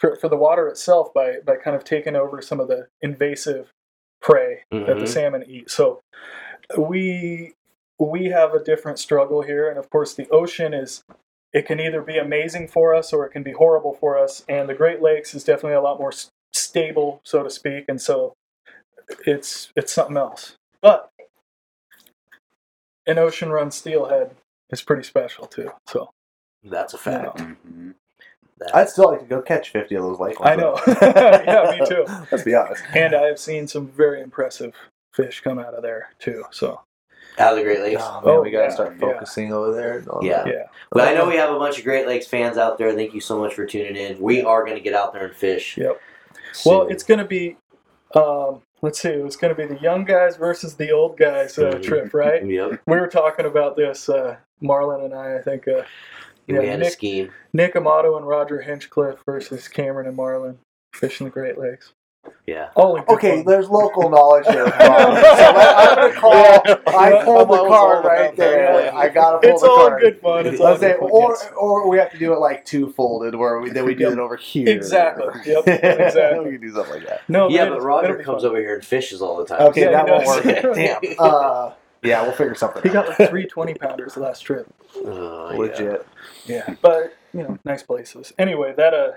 for, 0.00 0.16
for 0.16 0.28
the 0.28 0.36
water 0.36 0.66
itself 0.68 1.14
by 1.14 1.38
by 1.46 1.56
kind 1.56 1.76
of 1.76 1.84
taking 1.84 2.16
over 2.16 2.42
some 2.42 2.60
of 2.60 2.68
the 2.68 2.88
invasive 3.02 3.70
prey 4.22 4.64
that 4.72 4.98
the 4.98 5.06
Mhm. 5.06 5.08
salmon 5.08 5.44
eat. 5.48 5.70
So 5.70 6.00
we 6.78 7.54
we 7.98 8.26
have 8.26 8.54
a 8.54 8.62
different 8.62 8.98
struggle 8.98 9.42
here, 9.42 9.68
and 9.68 9.78
of 9.78 9.88
course 9.90 10.14
the 10.14 10.28
ocean 10.30 10.74
is 10.74 11.04
it 11.52 11.66
can 11.66 11.78
either 11.80 12.02
be 12.02 12.18
amazing 12.18 12.66
for 12.68 12.94
us 12.94 13.12
or 13.12 13.24
it 13.26 13.30
can 13.30 13.42
be 13.44 13.52
horrible 13.52 13.94
for 13.94 14.18
us. 14.18 14.44
And 14.48 14.68
the 14.68 14.74
Great 14.74 15.00
Lakes 15.00 15.34
is 15.34 15.44
definitely 15.44 15.76
a 15.76 15.80
lot 15.80 16.00
more 16.00 16.12
s- 16.12 16.30
stable, 16.52 17.20
so 17.22 17.42
to 17.44 17.50
speak, 17.50 17.84
and 17.88 18.00
so 18.00 18.34
it's 19.26 19.70
it's 19.76 19.92
something 19.92 20.16
else. 20.16 20.56
But 20.80 21.10
an 23.06 23.18
ocean 23.18 23.50
run 23.50 23.70
steelhead 23.70 24.30
is 24.70 24.82
pretty 24.82 25.02
special 25.02 25.46
too. 25.46 25.70
So 25.86 26.10
That's 26.62 26.94
a 26.94 26.98
fact. 26.98 27.36
Mhm. 27.38 27.94
That- 28.58 28.74
I'd 28.74 28.88
still 28.88 29.10
like 29.10 29.20
to 29.20 29.26
go 29.26 29.42
catch 29.42 29.70
50 29.70 29.94
of 29.96 30.02
those 30.02 30.18
lake 30.18 30.40
ones. 30.40 30.50
I 30.50 30.56
know. 30.56 30.80
Yeah, 31.44 31.76
me 31.78 31.86
too. 31.86 32.04
Let's 32.32 32.44
be 32.44 32.54
honest. 32.54 32.82
and 32.94 33.14
I 33.14 33.24
have 33.26 33.38
seen 33.38 33.68
some 33.68 33.88
very 33.88 34.20
impressive 34.22 34.74
fish 35.12 35.40
come 35.42 35.58
out 35.58 35.74
of 35.74 35.82
there 35.82 36.08
too. 36.18 36.44
So 36.50 36.80
out 37.38 37.52
of 37.52 37.58
the 37.58 37.64
Great 37.64 37.80
Lakes. 37.80 38.02
Oh, 38.04 38.20
man, 38.20 38.22
Oh, 38.24 38.42
we 38.42 38.50
gotta 38.50 38.64
yeah, 38.68 38.70
start 38.74 38.92
yeah. 38.94 39.00
focusing 39.00 39.52
over 39.52 39.72
there. 39.74 40.04
Yeah. 40.22 40.42
that. 40.42 40.46
yeah, 40.46 40.62
But 40.90 41.08
I 41.08 41.14
know 41.14 41.28
we 41.28 41.36
have 41.36 41.50
a 41.50 41.58
bunch 41.58 41.78
of 41.78 41.84
Great 41.84 42.06
Lakes 42.06 42.26
fans 42.26 42.56
out 42.58 42.78
there. 42.78 42.92
Thank 42.94 43.14
you 43.14 43.20
so 43.20 43.38
much 43.38 43.54
for 43.54 43.66
tuning 43.66 43.96
in. 43.96 44.20
We 44.20 44.42
are 44.42 44.64
going 44.64 44.76
to 44.76 44.82
get 44.82 44.94
out 44.94 45.12
there 45.12 45.26
and 45.26 45.34
fish. 45.34 45.76
Yep. 45.76 46.00
Well, 46.64 46.86
it's 46.88 47.02
going 47.02 47.18
to 47.18 47.24
be, 47.26 47.56
um, 48.14 48.62
let's 48.82 49.00
see, 49.00 49.08
it's 49.08 49.36
going 49.36 49.54
to 49.54 49.60
be 49.60 49.72
the 49.72 49.80
young 49.80 50.04
guys 50.04 50.36
versus 50.36 50.74
the 50.74 50.92
old 50.92 51.16
guys 51.18 51.58
uh, 51.58 51.72
Mhm. 51.72 51.82
trip, 51.82 52.14
right? 52.14 52.44
Yep. 52.46 52.80
We 52.86 52.96
were 53.00 53.08
talking 53.08 53.46
about 53.46 53.76
this, 53.76 54.08
uh, 54.08 54.36
Marlon 54.62 55.04
and 55.04 55.14
I. 55.14 55.38
I 55.38 55.42
think 55.42 55.66
uh, 55.66 55.82
we 56.46 56.54
Yeah, 56.54 56.62
had 56.62 56.80
a 56.80 56.84
Nick- 56.84 56.92
scheme. 56.92 57.32
Nick 57.52 57.74
Amato 57.74 58.16
and 58.16 58.26
Roger 58.28 58.60
Hinchcliffe 58.60 59.18
versus 59.26 59.66
Cameron 59.66 60.06
and 60.06 60.16
Marlon 60.16 60.56
fishing 60.94 61.24
the 61.26 61.30
Great 61.32 61.58
Lakes. 61.58 61.92
Yeah. 62.46 62.68
All 62.74 62.96
in 62.96 63.04
good 63.04 63.14
Okay, 63.14 63.36
fun. 63.36 63.46
there's 63.46 63.68
local 63.70 64.10
knowledge 64.10 64.46
here. 64.46 64.66
Bob. 64.66 64.74
I 64.78 64.84
know. 65.14 65.74
I'm 65.76 65.96
gonna 65.96 66.12
call. 66.20 66.32
I 66.32 67.24
pulled 67.24 67.48
the 67.48 67.54
I'm 67.54 67.68
card 67.68 67.70
all 67.70 68.02
right 68.02 68.20
about 68.26 68.36
there. 68.36 68.82
that. 68.82 68.94
I 68.94 69.08
gotta 69.08 69.38
pull 69.38 69.50
It's 69.50 69.62
the 69.62 69.68
all 69.70 69.88
card. 69.88 70.00
good 70.02 70.20
fun. 70.20 70.46
It's 70.46 70.60
all 70.60 70.76
say, 70.76 70.92
good 70.92 71.00
fun. 71.00 71.10
or 71.10 71.30
yes. 71.30 71.50
or 71.56 71.88
we 71.88 71.98
have 71.98 72.10
to 72.12 72.18
do 72.18 72.32
it 72.34 72.38
like 72.40 72.64
two 72.66 72.90
folded, 72.92 73.34
where 73.34 73.58
we 73.60 73.70
then 73.70 73.86
we 73.86 73.94
do 73.94 74.04
Yep. 74.04 74.12
it 74.12 74.18
over 74.18 74.36
here. 74.36 74.68
Exactly. 74.68 75.26
Yep. 75.46 75.66
Exactly. 75.68 76.44
we 76.44 76.50
can 76.52 76.60
do 76.60 76.72
something 76.74 76.94
like 76.94 77.06
that. 77.08 77.20
No, 77.28 77.48
yeah, 77.48 77.64
but 77.64 77.76
it'll 77.76 77.80
Roger 77.86 78.16
comes 78.22 78.42
fun. 78.42 78.50
over 78.50 78.58
here 78.60 78.74
and 78.74 78.84
fishes 78.84 79.22
all 79.22 79.36
the 79.38 79.46
time. 79.46 79.62
Okay, 79.68 79.82
Yeah, 79.90 80.04
that 80.04 80.06
won't 80.06 80.26
work. 80.26 80.44
Damn. 80.74 81.00
Uh, 81.18 81.72
yeah, 82.02 82.22
we'll 82.22 82.32
figure 82.32 82.54
something. 82.54 82.78
Out. 82.80 82.90
He 82.90 82.96
out. 82.96 83.06
got 83.06 83.18
like 83.18 83.30
three 83.30 83.46
20 83.46 83.74
pounders 83.74 84.16
last 84.18 84.40
trip. 84.40 84.66
Oh, 84.96 85.50
yeah. 85.52 85.58
legit. 85.58 86.06
Yeah, 86.44 86.74
but 86.82 87.14
you 87.32 87.42
know, 87.42 87.58
nice 87.64 87.82
places. 87.82 88.34
Anyway, 88.38 88.74
that 88.76 88.92
uh, 88.92 89.12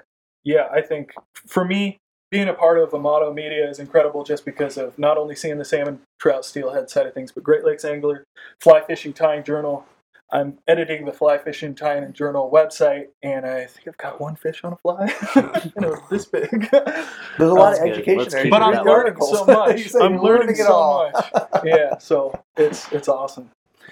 yeah, 0.45 0.69
I 0.71 0.81
think 0.81 1.11
for 1.45 1.65
me, 1.65 1.99
being 2.29 2.47
a 2.49 2.53
part 2.53 2.77
of 2.79 2.93
Amato 2.93 3.33
Media 3.33 3.69
is 3.69 3.79
incredible, 3.79 4.23
just 4.23 4.45
because 4.45 4.77
of 4.77 4.97
not 4.99 5.17
only 5.17 5.35
seeing 5.35 5.57
the 5.57 5.65
salmon, 5.65 6.01
trout, 6.19 6.45
steelhead 6.45 6.89
side 6.89 7.05
of 7.07 7.13
things, 7.13 7.31
but 7.31 7.43
Great 7.43 7.63
Lakes 7.63 7.85
Angler, 7.85 8.23
Fly 8.59 8.81
Fishing 8.81 9.13
Tying 9.13 9.43
Journal. 9.43 9.85
I'm 10.29 10.57
editing 10.67 11.05
the 11.05 11.13
Fly 11.13 11.37
Fishing 11.37 11.73
Tying 11.73 12.03
and 12.03 12.13
Journal 12.13 12.51
website, 12.53 13.05
and 13.23 13.45
I 13.45 13.65
think 13.65 13.87
I've 13.87 13.97
got 13.97 14.19
one 14.19 14.35
fish 14.35 14.61
on 14.65 14.73
a 14.73 14.75
fly. 14.75 15.03
and 15.35 15.85
it 15.85 15.89
was 15.89 16.01
this 16.09 16.25
big. 16.25 16.49
There's 16.69 17.49
a 17.49 17.53
lot 17.53 17.77
That's 17.77 17.79
of 17.79 17.85
good. 17.85 17.91
education 18.19 18.29
there. 18.31 18.49
but 18.49 18.61
I'm 18.61 18.73
that 18.73 18.83
read 18.83 18.85
way. 18.85 18.91
learning 18.91 19.21
so 19.21 19.45
much. 19.45 19.95
I'm 20.01 20.13
you're 20.15 20.23
learning 20.23 20.49
it 20.49 20.57
so 20.57 20.73
all. 20.73 21.11
much. 21.13 21.25
Yeah, 21.63 21.97
so 21.97 22.37
it's 22.57 22.91
it's 22.91 23.07
awesome. 23.07 23.49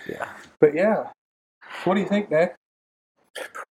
Yeah. 0.10 0.28
But 0.60 0.76
yeah, 0.76 1.08
what 1.86 1.94
do 1.96 2.02
you 2.02 2.06
think, 2.08 2.30
Nick? 2.30 2.54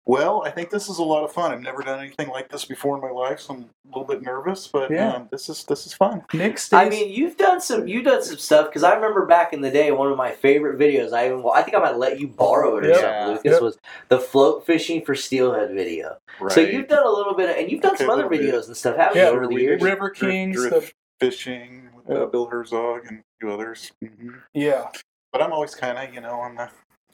Well, 0.06 0.44
I 0.46 0.52
think 0.52 0.70
this 0.70 0.90
is 0.90 0.98
a 0.98 1.04
lot 1.04 1.24
of 1.24 1.32
fun. 1.32 1.52
I've 1.54 1.62
never 1.62 1.82
done 1.82 2.00
anything 2.00 2.28
like 2.28 2.50
this 2.50 2.66
before 2.66 2.96
in 2.96 3.02
my 3.02 3.10
life, 3.10 3.40
so 3.40 3.54
I'm 3.54 3.62
a 3.62 3.88
little 3.88 4.04
bit 4.04 4.22
nervous, 4.22 4.68
but 4.68 4.92
Yeah. 4.92 5.14
um, 5.14 5.30
this 5.32 5.48
is 5.48 5.64
this 5.64 5.86
is 5.86 5.94
fun. 5.94 6.24
Nick 6.34 6.58
stays. 6.58 6.78
I 6.78 6.90
mean, 6.90 7.10
you've 7.10 7.38
done 7.38 7.62
some 7.62 7.88
you've 7.88 8.04
done 8.04 8.22
some 8.22 8.38
stuff 8.38 8.68
because 8.68 8.84
I 8.84 8.94
remember 8.94 9.26
back 9.26 9.54
in 9.54 9.62
the 9.62 9.72
day, 9.72 9.92
one 9.92 10.12
of 10.12 10.18
my 10.18 10.32
favorite 10.32 10.78
videos. 10.78 11.14
I 11.14 11.28
even 11.28 11.42
well, 11.42 11.54
I 11.54 11.62
think 11.62 11.78
I 11.78 11.80
might 11.80 11.96
let 11.96 12.20
you 12.20 12.28
borrow 12.28 12.76
it 12.78 12.86
or 12.86 12.90
Yep. 12.90 13.00
something. 13.00 13.28
Lucas 13.36 13.52
Yep. 13.54 13.62
was 13.62 13.78
the 14.10 14.20
float 14.20 14.66
fishing 14.66 15.06
for 15.06 15.16
steelhead 15.16 15.72
video. 15.74 16.18
Right. 16.42 16.52
So 16.52 16.60
you've 16.60 16.90
done 16.90 17.06
a 17.06 17.10
little 17.10 17.34
bit 17.34 17.50
of, 17.52 17.56
and 17.56 17.72
you've 17.72 17.82
done 17.82 17.94
Okay, 17.94 18.04
some 18.04 18.10
other 18.10 18.24
little 18.24 18.38
bit. 18.38 18.54
videos 18.54 18.68
and 18.68 18.76
stuff, 18.76 18.98
haven't 18.98 19.18
Yeah, 19.18 19.30
you, 19.30 19.36
over 19.38 19.48
the 19.48 19.56
years? 19.56 19.80
did 19.80 19.86
River 19.86 20.10
drift- 20.10 20.20
Kings, 20.20 20.56
drift 20.58 20.94
fishing 21.22 21.90
with 21.96 22.10
uh, 22.18 22.26
Bill 22.26 22.48
Herzog 22.48 23.06
and 23.08 23.20
a 23.20 23.24
few 23.40 23.52
others. 23.54 23.92
hmm 24.02 24.32
yeah. 24.54 24.90
But 25.32 25.42
I'm 25.42 25.54
always 25.54 25.74
kind 25.76 25.98
of, 25.98 26.14
you 26.14 26.20
know, 26.22 26.36
on 26.42 26.56
the 26.56 26.70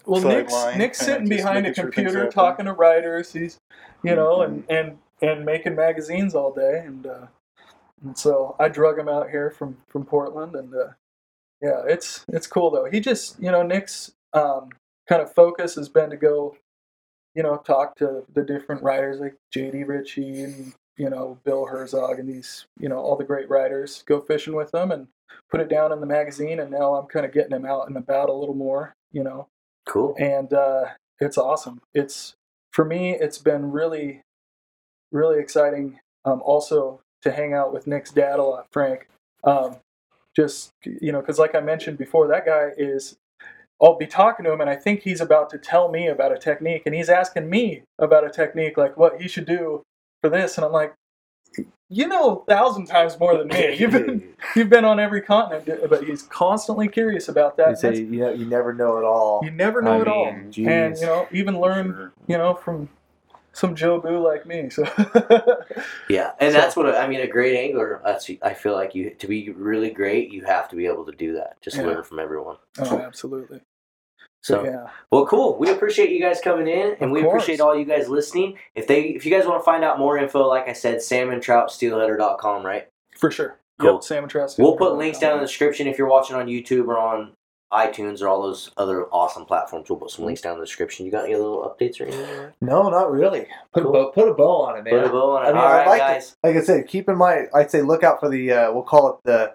Well, 0.06 0.22
Nick's, 0.24 0.54
Nick's 0.78 0.98
sitting 1.00 1.30
behind 1.30 1.68
a 1.68 1.74
computer 1.74 2.30
talking 2.30 2.66
to 2.66 2.74
writers. 2.74 3.34
He's, 3.34 3.58
you 4.04 4.16
know, 4.16 4.38
Mhm. 4.40 4.46
and, 4.46 4.66
and 4.70 4.98
and 5.22 5.46
making 5.46 5.76
magazines 5.76 6.34
all 6.34 6.54
day. 6.54 6.80
And, 6.86 7.06
uh, 7.06 7.28
and 8.02 8.18
so 8.18 8.56
I 8.60 8.70
drug 8.70 8.98
him 8.98 9.10
out 9.10 9.30
here 9.30 9.52
from 9.52 9.78
from 9.88 10.06
Portland, 10.06 10.56
and 10.56 10.74
uh, 10.74 10.90
yeah, 11.62 11.84
it's 11.88 12.26
it's 12.30 12.48
cool 12.48 12.72
though. 12.72 12.86
He 12.86 13.00
just, 13.00 13.40
you 13.40 13.52
know, 13.52 13.64
Nick's 13.64 14.14
um, 14.34 14.70
kind 15.08 15.22
of 15.22 15.34
focus 15.34 15.76
has 15.76 15.90
been 15.90 16.10
to 16.10 16.18
go, 16.18 16.56
you 17.36 17.44
know, 17.44 17.58
talk 17.58 17.96
to 17.98 18.24
the 18.34 18.44
different 18.44 18.82
writers 18.84 19.20
like 19.20 19.36
J.D. 19.52 19.84
Richey 19.84 20.44
and 20.44 20.74
you 20.98 21.10
know 21.10 21.38
Bill 21.44 21.66
Herzog 21.66 22.20
and 22.20 22.30
these, 22.30 22.66
you 22.80 22.90
know, 22.90 22.98
all 23.00 23.18
the 23.18 23.26
great 23.26 23.50
writers. 23.50 24.04
Go 24.08 24.22
fishing 24.22 24.56
with 24.56 24.72
them 24.72 24.92
and 24.92 25.08
put 25.52 25.62
it 25.62 25.70
down 25.70 25.92
in 25.92 26.00
the 26.00 26.06
magazine. 26.08 26.60
And 26.62 26.72
now 26.72 26.96
I'm 26.96 27.08
kind 27.08 27.26
of 27.26 27.34
getting 27.34 27.56
him 27.56 27.66
out 27.66 27.88
and 27.88 27.98
about 27.98 28.30
a 28.30 28.34
little 28.34 28.56
more, 28.56 28.96
you 29.12 29.24
know 29.24 29.48
Cool. 29.90 30.16
and 30.20 30.54
uh, 30.54 30.86
it's 31.20 31.38
awesome. 31.38 31.82
It's 31.96 32.36
for 32.72 32.86
me, 32.86 33.16
it's 33.16 33.40
been 33.40 33.72
really, 33.72 34.22
really 35.12 35.40
exciting. 35.40 36.00
Um, 36.26 36.42
also 36.46 37.02
to 37.24 37.32
hang 37.32 37.54
out 37.54 37.74
with 37.74 37.88
Nick's 37.88 38.12
dad 38.12 38.38
a 38.40 38.44
lot, 38.44 38.68
Frank. 38.72 39.08
Um, 39.44 39.78
just 40.36 40.72
you 40.86 41.12
know, 41.12 41.22
because 41.22 41.40
like 41.40 41.56
I 41.56 41.60
mentioned 41.60 41.98
before, 41.98 42.28
that 42.28 42.46
guy 42.46 42.70
is. 42.78 43.16
I'll 43.82 43.98
be 43.98 44.08
talking 44.08 44.44
to 44.44 44.52
him, 44.52 44.60
and 44.60 44.70
I 44.70 44.76
think 44.76 45.04
he's 45.04 45.22
about 45.22 45.50
to 45.52 45.58
tell 45.58 45.90
me 45.90 46.08
about 46.08 46.34
a 46.34 46.38
technique, 46.38 46.84
and 46.86 46.94
he's 46.94 47.08
asking 47.08 47.50
me 47.50 47.84
about 47.98 48.26
a 48.26 48.30
technique, 48.30 48.78
like 48.78 48.98
what 48.98 49.22
he 49.22 49.30
should 49.30 49.46
do 49.46 49.84
for 50.22 50.30
this, 50.30 50.58
and 50.58 50.66
I'm 50.66 50.74
like, 50.74 50.94
you 51.92 52.08
know, 52.08 52.38
a 52.38 52.46
thousand 52.46 52.86
times 52.86 53.20
more 53.20 53.36
than 53.38 53.48
me. 53.48 53.76
You've 53.78 53.92
been 53.92 54.34
you've 54.56 54.70
been 54.70 54.86
on 54.86 55.00
every 55.00 55.22
continent, 55.22 55.82
but 55.90 56.04
he's 56.04 56.22
constantly 56.24 56.88
curious 56.88 57.28
about 57.30 57.58
that. 57.58 57.70
You 57.72 57.76
say 57.76 57.88
that's- 57.90 58.00
you 58.12 58.20
know 58.20 58.32
you 58.32 58.46
never 58.46 58.74
know 58.74 58.98
it 58.98 59.04
all. 59.04 59.42
you 59.44 59.52
never 59.52 59.82
know 59.82 59.94
I 59.98 60.02
it 60.02 60.08
all, 60.08 60.26
mean, 60.32 60.68
and 60.70 60.96
you 60.98 61.06
know, 61.06 61.28
even 61.32 61.60
learn, 61.60 61.94
Sure. 61.94 62.14
you 62.28 62.38
know, 62.38 62.54
from 62.54 62.90
some 63.54 63.74
Joe 63.76 64.00
Boo 64.00 64.20
like 64.20 64.46
me. 64.46 64.70
So 64.70 64.84
Yeah, 66.10 66.32
and 66.40 66.54
So- 66.54 66.60
that's 66.60 66.76
what 66.76 66.96
I 66.96 67.08
mean. 67.08 67.22
A 67.22 67.28
great 67.28 67.58
angler. 67.58 68.02
That's 68.06 68.30
I 68.44 68.54
feel 68.54 68.74
like 68.74 68.94
you 68.96 69.10
to 69.12 69.28
be 69.28 69.50
really 69.50 69.90
great, 69.90 70.32
you 70.32 70.44
have 70.46 70.70
to 70.70 70.76
be 70.76 70.86
able 70.86 71.06
to 71.06 71.12
do 71.12 71.34
that. 71.34 71.60
Just 71.62 71.78
Yeah. 71.78 71.84
learn 71.84 72.04
from 72.04 72.20
everyone. 72.20 72.58
oh, 72.80 73.00
absolutely. 73.00 73.62
So 74.42 74.64
yeah, 74.64 74.88
Well, 75.12 75.26
cool. 75.26 75.58
We 75.60 75.70
appreciate 75.70 76.12
you 76.12 76.20
guys 76.22 76.40
coming 76.42 76.68
in, 76.68 76.94
and 77.02 77.04
Of 77.04 77.12
we 77.12 77.22
course. 77.22 77.44
appreciate 77.44 77.60
all 77.62 77.78
you 77.78 77.84
guys 77.86 78.08
listening. 78.08 78.58
If 78.74 78.88
they, 78.88 79.02
if 79.02 79.26
you 79.26 79.32
guys 79.32 79.46
want 79.46 79.60
to 79.60 79.66
find 79.66 79.84
out 79.84 80.00
more 80.00 80.18
info, 80.18 80.48
like 80.48 80.68
I 80.70 80.74
said, 80.74 80.98
salmontroutsteelheader.com, 81.00 82.66
right? 82.66 82.88
for 83.18 83.32
sure. 83.32 83.58
Cool. 83.80 83.94
Yep, 83.96 84.04
salmon 84.04 84.30
trout. 84.30 84.56
We'll 84.58 84.78
put 84.78 84.96
links 84.96 85.20
down 85.20 85.34
in 85.34 85.40
the 85.40 85.46
description 85.46 85.88
if 85.88 85.98
you're 85.98 86.08
watching 86.08 86.36
on 86.38 86.48
YouTube 86.48 86.88
or 86.88 86.98
on 86.98 87.32
iTunes 87.72 88.22
or 88.22 88.28
all 88.28 88.42
those 88.42 88.72
other 88.78 89.06
awesome 89.08 89.46
platforms. 89.46 89.90
We'll 89.90 90.00
put 90.00 90.10
some 90.12 90.26
links 90.26 90.42
down 90.42 90.54
in 90.54 90.60
the 90.60 90.66
description. 90.66 91.06
You 91.06 91.12
got 91.12 91.26
any 91.26 91.36
little 91.36 91.62
updates 91.64 92.00
or 92.02 92.06
anything? 92.06 92.52
No, 92.62 92.90
not 92.90 93.12
really. 93.12 93.46
Put 93.74 93.84
Cool. 93.84 93.92
a 93.92 93.94
bow, 94.06 94.12
put 94.12 94.28
a 94.30 94.34
bow 94.34 94.62
on 94.64 94.78
it, 94.78 94.84
man. 94.84 94.94
Put 95.02 95.08
a 95.08 95.10
bow 95.12 95.38
on 95.38 95.44
it. 95.46 95.50
I 95.50 95.52
mean, 95.52 95.58
all 95.62 95.68
I'd 95.68 95.78
right, 95.80 95.88
like 95.88 96.00
guys. 96.00 96.36
like 96.44 96.56
I 96.56 96.62
said, 96.62 96.88
keep 96.88 97.08
in 97.10 97.18
mind. 97.18 97.48
I'd 97.54 97.70
say 97.72 97.82
look 97.82 98.04
out 98.04 98.20
for 98.22 98.30
the. 98.30 98.52
Uh, 98.52 98.72
we'll 98.74 98.84
call 98.84 99.10
it 99.10 99.16
the 99.26 99.54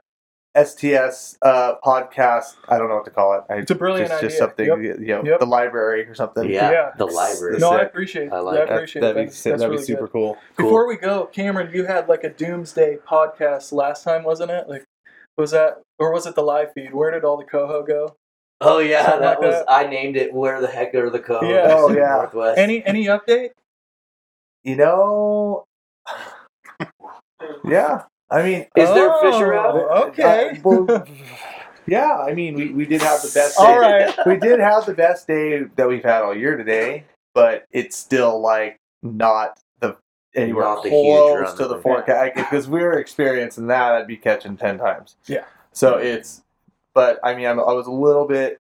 STS 0.57 1.37
uh, 1.43 1.75
podcast. 1.85 2.57
I 2.69 2.79
don't 2.79 2.89
know 2.89 2.95
what 2.97 3.05
to 3.07 3.11
call 3.11 3.35
it. 3.35 3.43
I, 3.51 3.57
It's 3.57 3.71
a 3.71 3.75
brilliant 3.75 4.11
just, 4.11 4.23
just 4.23 4.39
something. 4.39 4.67
Yep. 4.67 4.79
You 4.79 4.97
know, 5.07 5.25
Yep. 5.25 5.41
the 5.41 5.47
library 5.47 6.07
or 6.07 6.15
something. 6.15 6.49
Yeah, 6.49 6.71
Yeah. 6.71 6.91
the 6.97 7.07
library. 7.07 7.59
No, 7.59 7.71
I 7.73 7.83
appreciate. 7.83 8.33
I 8.33 8.37
I, 8.37 8.41
like 8.41 8.59
I 8.59 8.63
it. 8.63 8.67
That, 8.69 8.75
appreciate 8.77 9.01
that'd 9.03 9.17
that. 9.17 9.21
be, 9.21 9.27
That's, 9.27 9.43
that'd 9.43 9.61
be 9.61 9.67
really 9.67 9.83
super 9.85 10.09
cool. 10.09 10.35
Cool. 10.57 10.67
Before 10.67 10.87
we 10.89 10.97
go, 10.97 11.27
Cameron, 11.27 11.71
you 11.75 11.85
had 11.87 12.09
like 12.09 12.25
a 12.25 12.31
doomsday 12.31 12.99
podcast 13.07 13.73
last 13.73 14.05
time, 14.05 14.23
wasn't 14.25 14.51
it? 14.53 14.69
Like, 14.69 14.85
was 15.37 15.51
that 15.51 15.81
or 15.99 16.13
was 16.13 16.27
it 16.27 16.35
the 16.37 16.43
live 16.43 16.73
feed? 16.73 16.95
Where 16.95 17.11
did 17.11 17.25
all 17.25 17.37
the 17.37 17.45
coho 17.45 17.83
go? 17.83 18.15
Oh 18.61 18.79
yeah, 18.79 19.03
Something 19.05 19.21
that 19.23 19.41
like 19.41 19.49
was. 19.49 19.55
that. 19.57 19.71
I 19.71 19.87
named 19.89 20.17
it. 20.17 20.33
Where 20.33 20.61
the 20.61 20.69
heck 20.69 20.95
are 20.95 21.11
the 21.11 21.19
coves? 21.19 21.49
Yeah. 21.49 21.67
Oh, 21.77 21.91
yeah. 21.91 22.15
Northwest. 22.17 22.59
Any 22.59 22.85
any 22.87 23.07
update? 23.07 23.51
You 24.63 24.77
know. 24.77 25.65
Yeah, 27.67 28.03
I 28.35 28.43
mean, 28.43 28.61
Is 28.77 28.89
there 28.91 29.11
Oh, 29.13 29.21
fish 29.21 29.41
around? 29.41 29.77
Okay. 30.09 30.61
uh, 30.65 31.05
yeah, 31.87 32.17
I 32.19 32.35
mean, 32.35 32.55
we, 32.55 32.71
we 32.73 32.85
did 32.87 33.01
have 33.03 33.23
the 33.23 33.31
best. 33.35 33.59
All 33.59 33.81
day- 33.81 34.07
right. 34.17 34.27
we 34.27 34.37
did 34.39 34.59
have 34.61 34.87
the 34.87 34.95
best 34.95 35.27
day 35.27 35.63
that 35.77 35.87
we've 35.89 36.03
had 36.03 36.23
all 36.23 36.37
year 36.37 36.57
today, 36.57 37.05
but 37.35 37.67
it's 37.71 37.97
still 37.97 38.41
like 38.41 38.79
not 39.03 39.61
the 39.81 39.97
anywhere 40.35 40.65
Not 40.65 40.83
the 40.83 40.89
close 40.91 41.41
run 41.43 41.57
to 41.59 41.69
the 41.69 41.75
we've 41.75 41.83
forecast. 41.83 42.35
Because 42.35 42.69
we 42.69 42.81
were 42.81 42.99
experiencing 42.99 43.69
that, 43.69 43.93
I'd 43.93 44.07
be 44.09 44.17
catching 44.17 44.57
ten 44.57 44.79
times. 44.79 45.17
Yeah. 45.27 45.45
So 45.73 45.97
it's, 45.99 46.43
but 46.95 47.21
I 47.23 47.35
mean, 47.35 47.47
I'm, 47.47 47.61
I 47.61 47.73
was 47.73 47.87
a 47.87 47.93
little 47.93 48.27
bit 48.27 48.59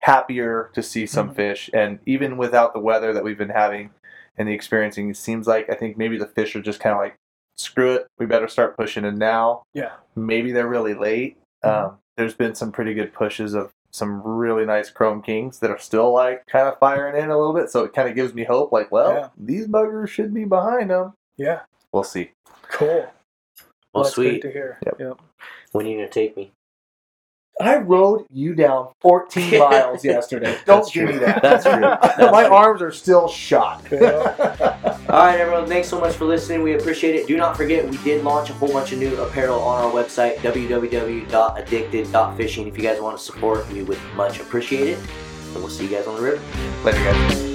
happier 0.00 0.70
to 0.74 0.82
see 0.82 1.06
some 1.06 1.30
Mhm. 1.30 1.36
fish, 1.36 1.70
and 1.72 1.98
even 2.04 2.36
without 2.36 2.74
the 2.74 2.80
weather 2.80 3.12
that 3.14 3.24
we've 3.24 3.38
been 3.38 3.48
having 3.48 3.90
and 4.36 4.48
the 4.48 4.52
experiencing, 4.52 5.08
it 5.10 5.16
seems 5.16 5.46
like 5.46 5.70
I 5.70 5.74
think 5.74 5.96
maybe 5.96 6.18
the 6.18 6.26
fish 6.26 6.54
are 6.56 6.60
just 6.62 6.80
kind 6.80 6.92
of 6.92 6.98
like, 7.00 7.14
screw 7.56 7.92
it, 7.94 8.06
we 8.18 8.26
better 8.26 8.48
start 8.48 8.76
pushing 8.76 9.04
in 9.04 9.18
now. 9.18 9.62
Yeah. 9.74 9.92
Maybe 10.16 10.52
they're 10.52 10.68
really 10.68 10.94
late. 10.94 11.38
Mhm. 11.64 11.86
Um, 11.86 11.98
there's 12.16 12.34
been 12.34 12.54
some 12.54 12.70
pretty 12.72 12.94
good 12.94 13.12
pushes 13.12 13.54
of 13.54 13.70
some 13.92 14.22
really 14.22 14.64
nice 14.66 14.90
Chrome 14.90 15.22
Kings 15.22 15.60
that 15.60 15.70
are 15.70 15.78
still 15.78 16.12
like 16.12 16.46
kind 16.46 16.66
of 16.68 16.78
firing 16.78 17.22
in 17.22 17.30
a 17.30 17.38
little 17.38 17.54
bit. 17.54 17.70
So 17.70 17.84
it 17.84 17.92
kind 17.92 18.08
of 18.08 18.14
gives 18.14 18.34
me 18.34 18.44
hope. 18.44 18.72
Like, 18.72 18.90
well, 18.90 19.12
Yeah. 19.12 19.28
these 19.38 19.66
buggers 19.68 20.08
should 20.08 20.34
be 20.34 20.44
behind 20.44 20.90
them. 20.90 21.14
Yeah. 21.36 21.60
We'll 21.92 22.02
see. 22.04 22.32
Cool. 22.68 23.06
Well, 23.92 24.02
that's 24.04 24.14
sweet. 24.16 24.40
Great 24.40 24.42
to 24.42 24.50
hear. 24.52 24.78
Yep. 24.84 24.96
Yep. 25.00 25.18
When 25.72 25.86
are 25.86 25.88
you 25.88 25.96
gonna 25.98 26.08
take 26.08 26.36
me? 26.36 26.50
I 27.60 27.76
rode 27.76 28.26
you 28.32 28.56
down 28.56 28.88
14 29.00 29.58
miles 29.60 30.04
yesterday. 30.04 30.58
Don't 30.66 30.92
give 30.92 31.08
me 31.08 31.18
that. 31.18 31.40
That's 31.40 31.62
true. 31.64 31.80
That's 31.80 32.18
My 32.32 32.46
true. 32.46 32.54
arms 32.54 32.82
are 32.82 32.90
still 32.90 33.28
shot. 33.28 33.84
Yeah. 33.92 34.83
All 35.14 35.20
right, 35.20 35.38
everyone. 35.38 35.68
Thanks 35.68 35.86
so 35.86 36.00
much 36.00 36.16
for 36.16 36.24
listening. 36.24 36.64
We 36.64 36.74
appreciate 36.74 37.14
it. 37.14 37.28
Do 37.28 37.36
not 37.36 37.56
forget, 37.56 37.88
we 37.88 37.98
did 37.98 38.24
launch 38.24 38.50
a 38.50 38.52
whole 38.52 38.72
bunch 38.72 38.90
of 38.90 38.98
new 38.98 39.14
apparel 39.22 39.60
on 39.60 39.84
our 39.84 39.92
website, 39.92 40.38
www.addicted.fishing. 40.38 42.66
If 42.66 42.76
you 42.76 42.82
guys 42.82 43.00
want 43.00 43.16
to 43.16 43.22
support, 43.22 43.70
we 43.70 43.84
would 43.84 44.00
much 44.16 44.40
appreciate 44.40 44.88
it. 44.88 44.98
And 44.98 45.58
we'll 45.58 45.68
see 45.68 45.84
you 45.84 45.90
guys 45.90 46.08
on 46.08 46.16
the 46.16 46.22
river. 46.22 46.42
Later, 46.82 46.98
guys. 46.98 47.53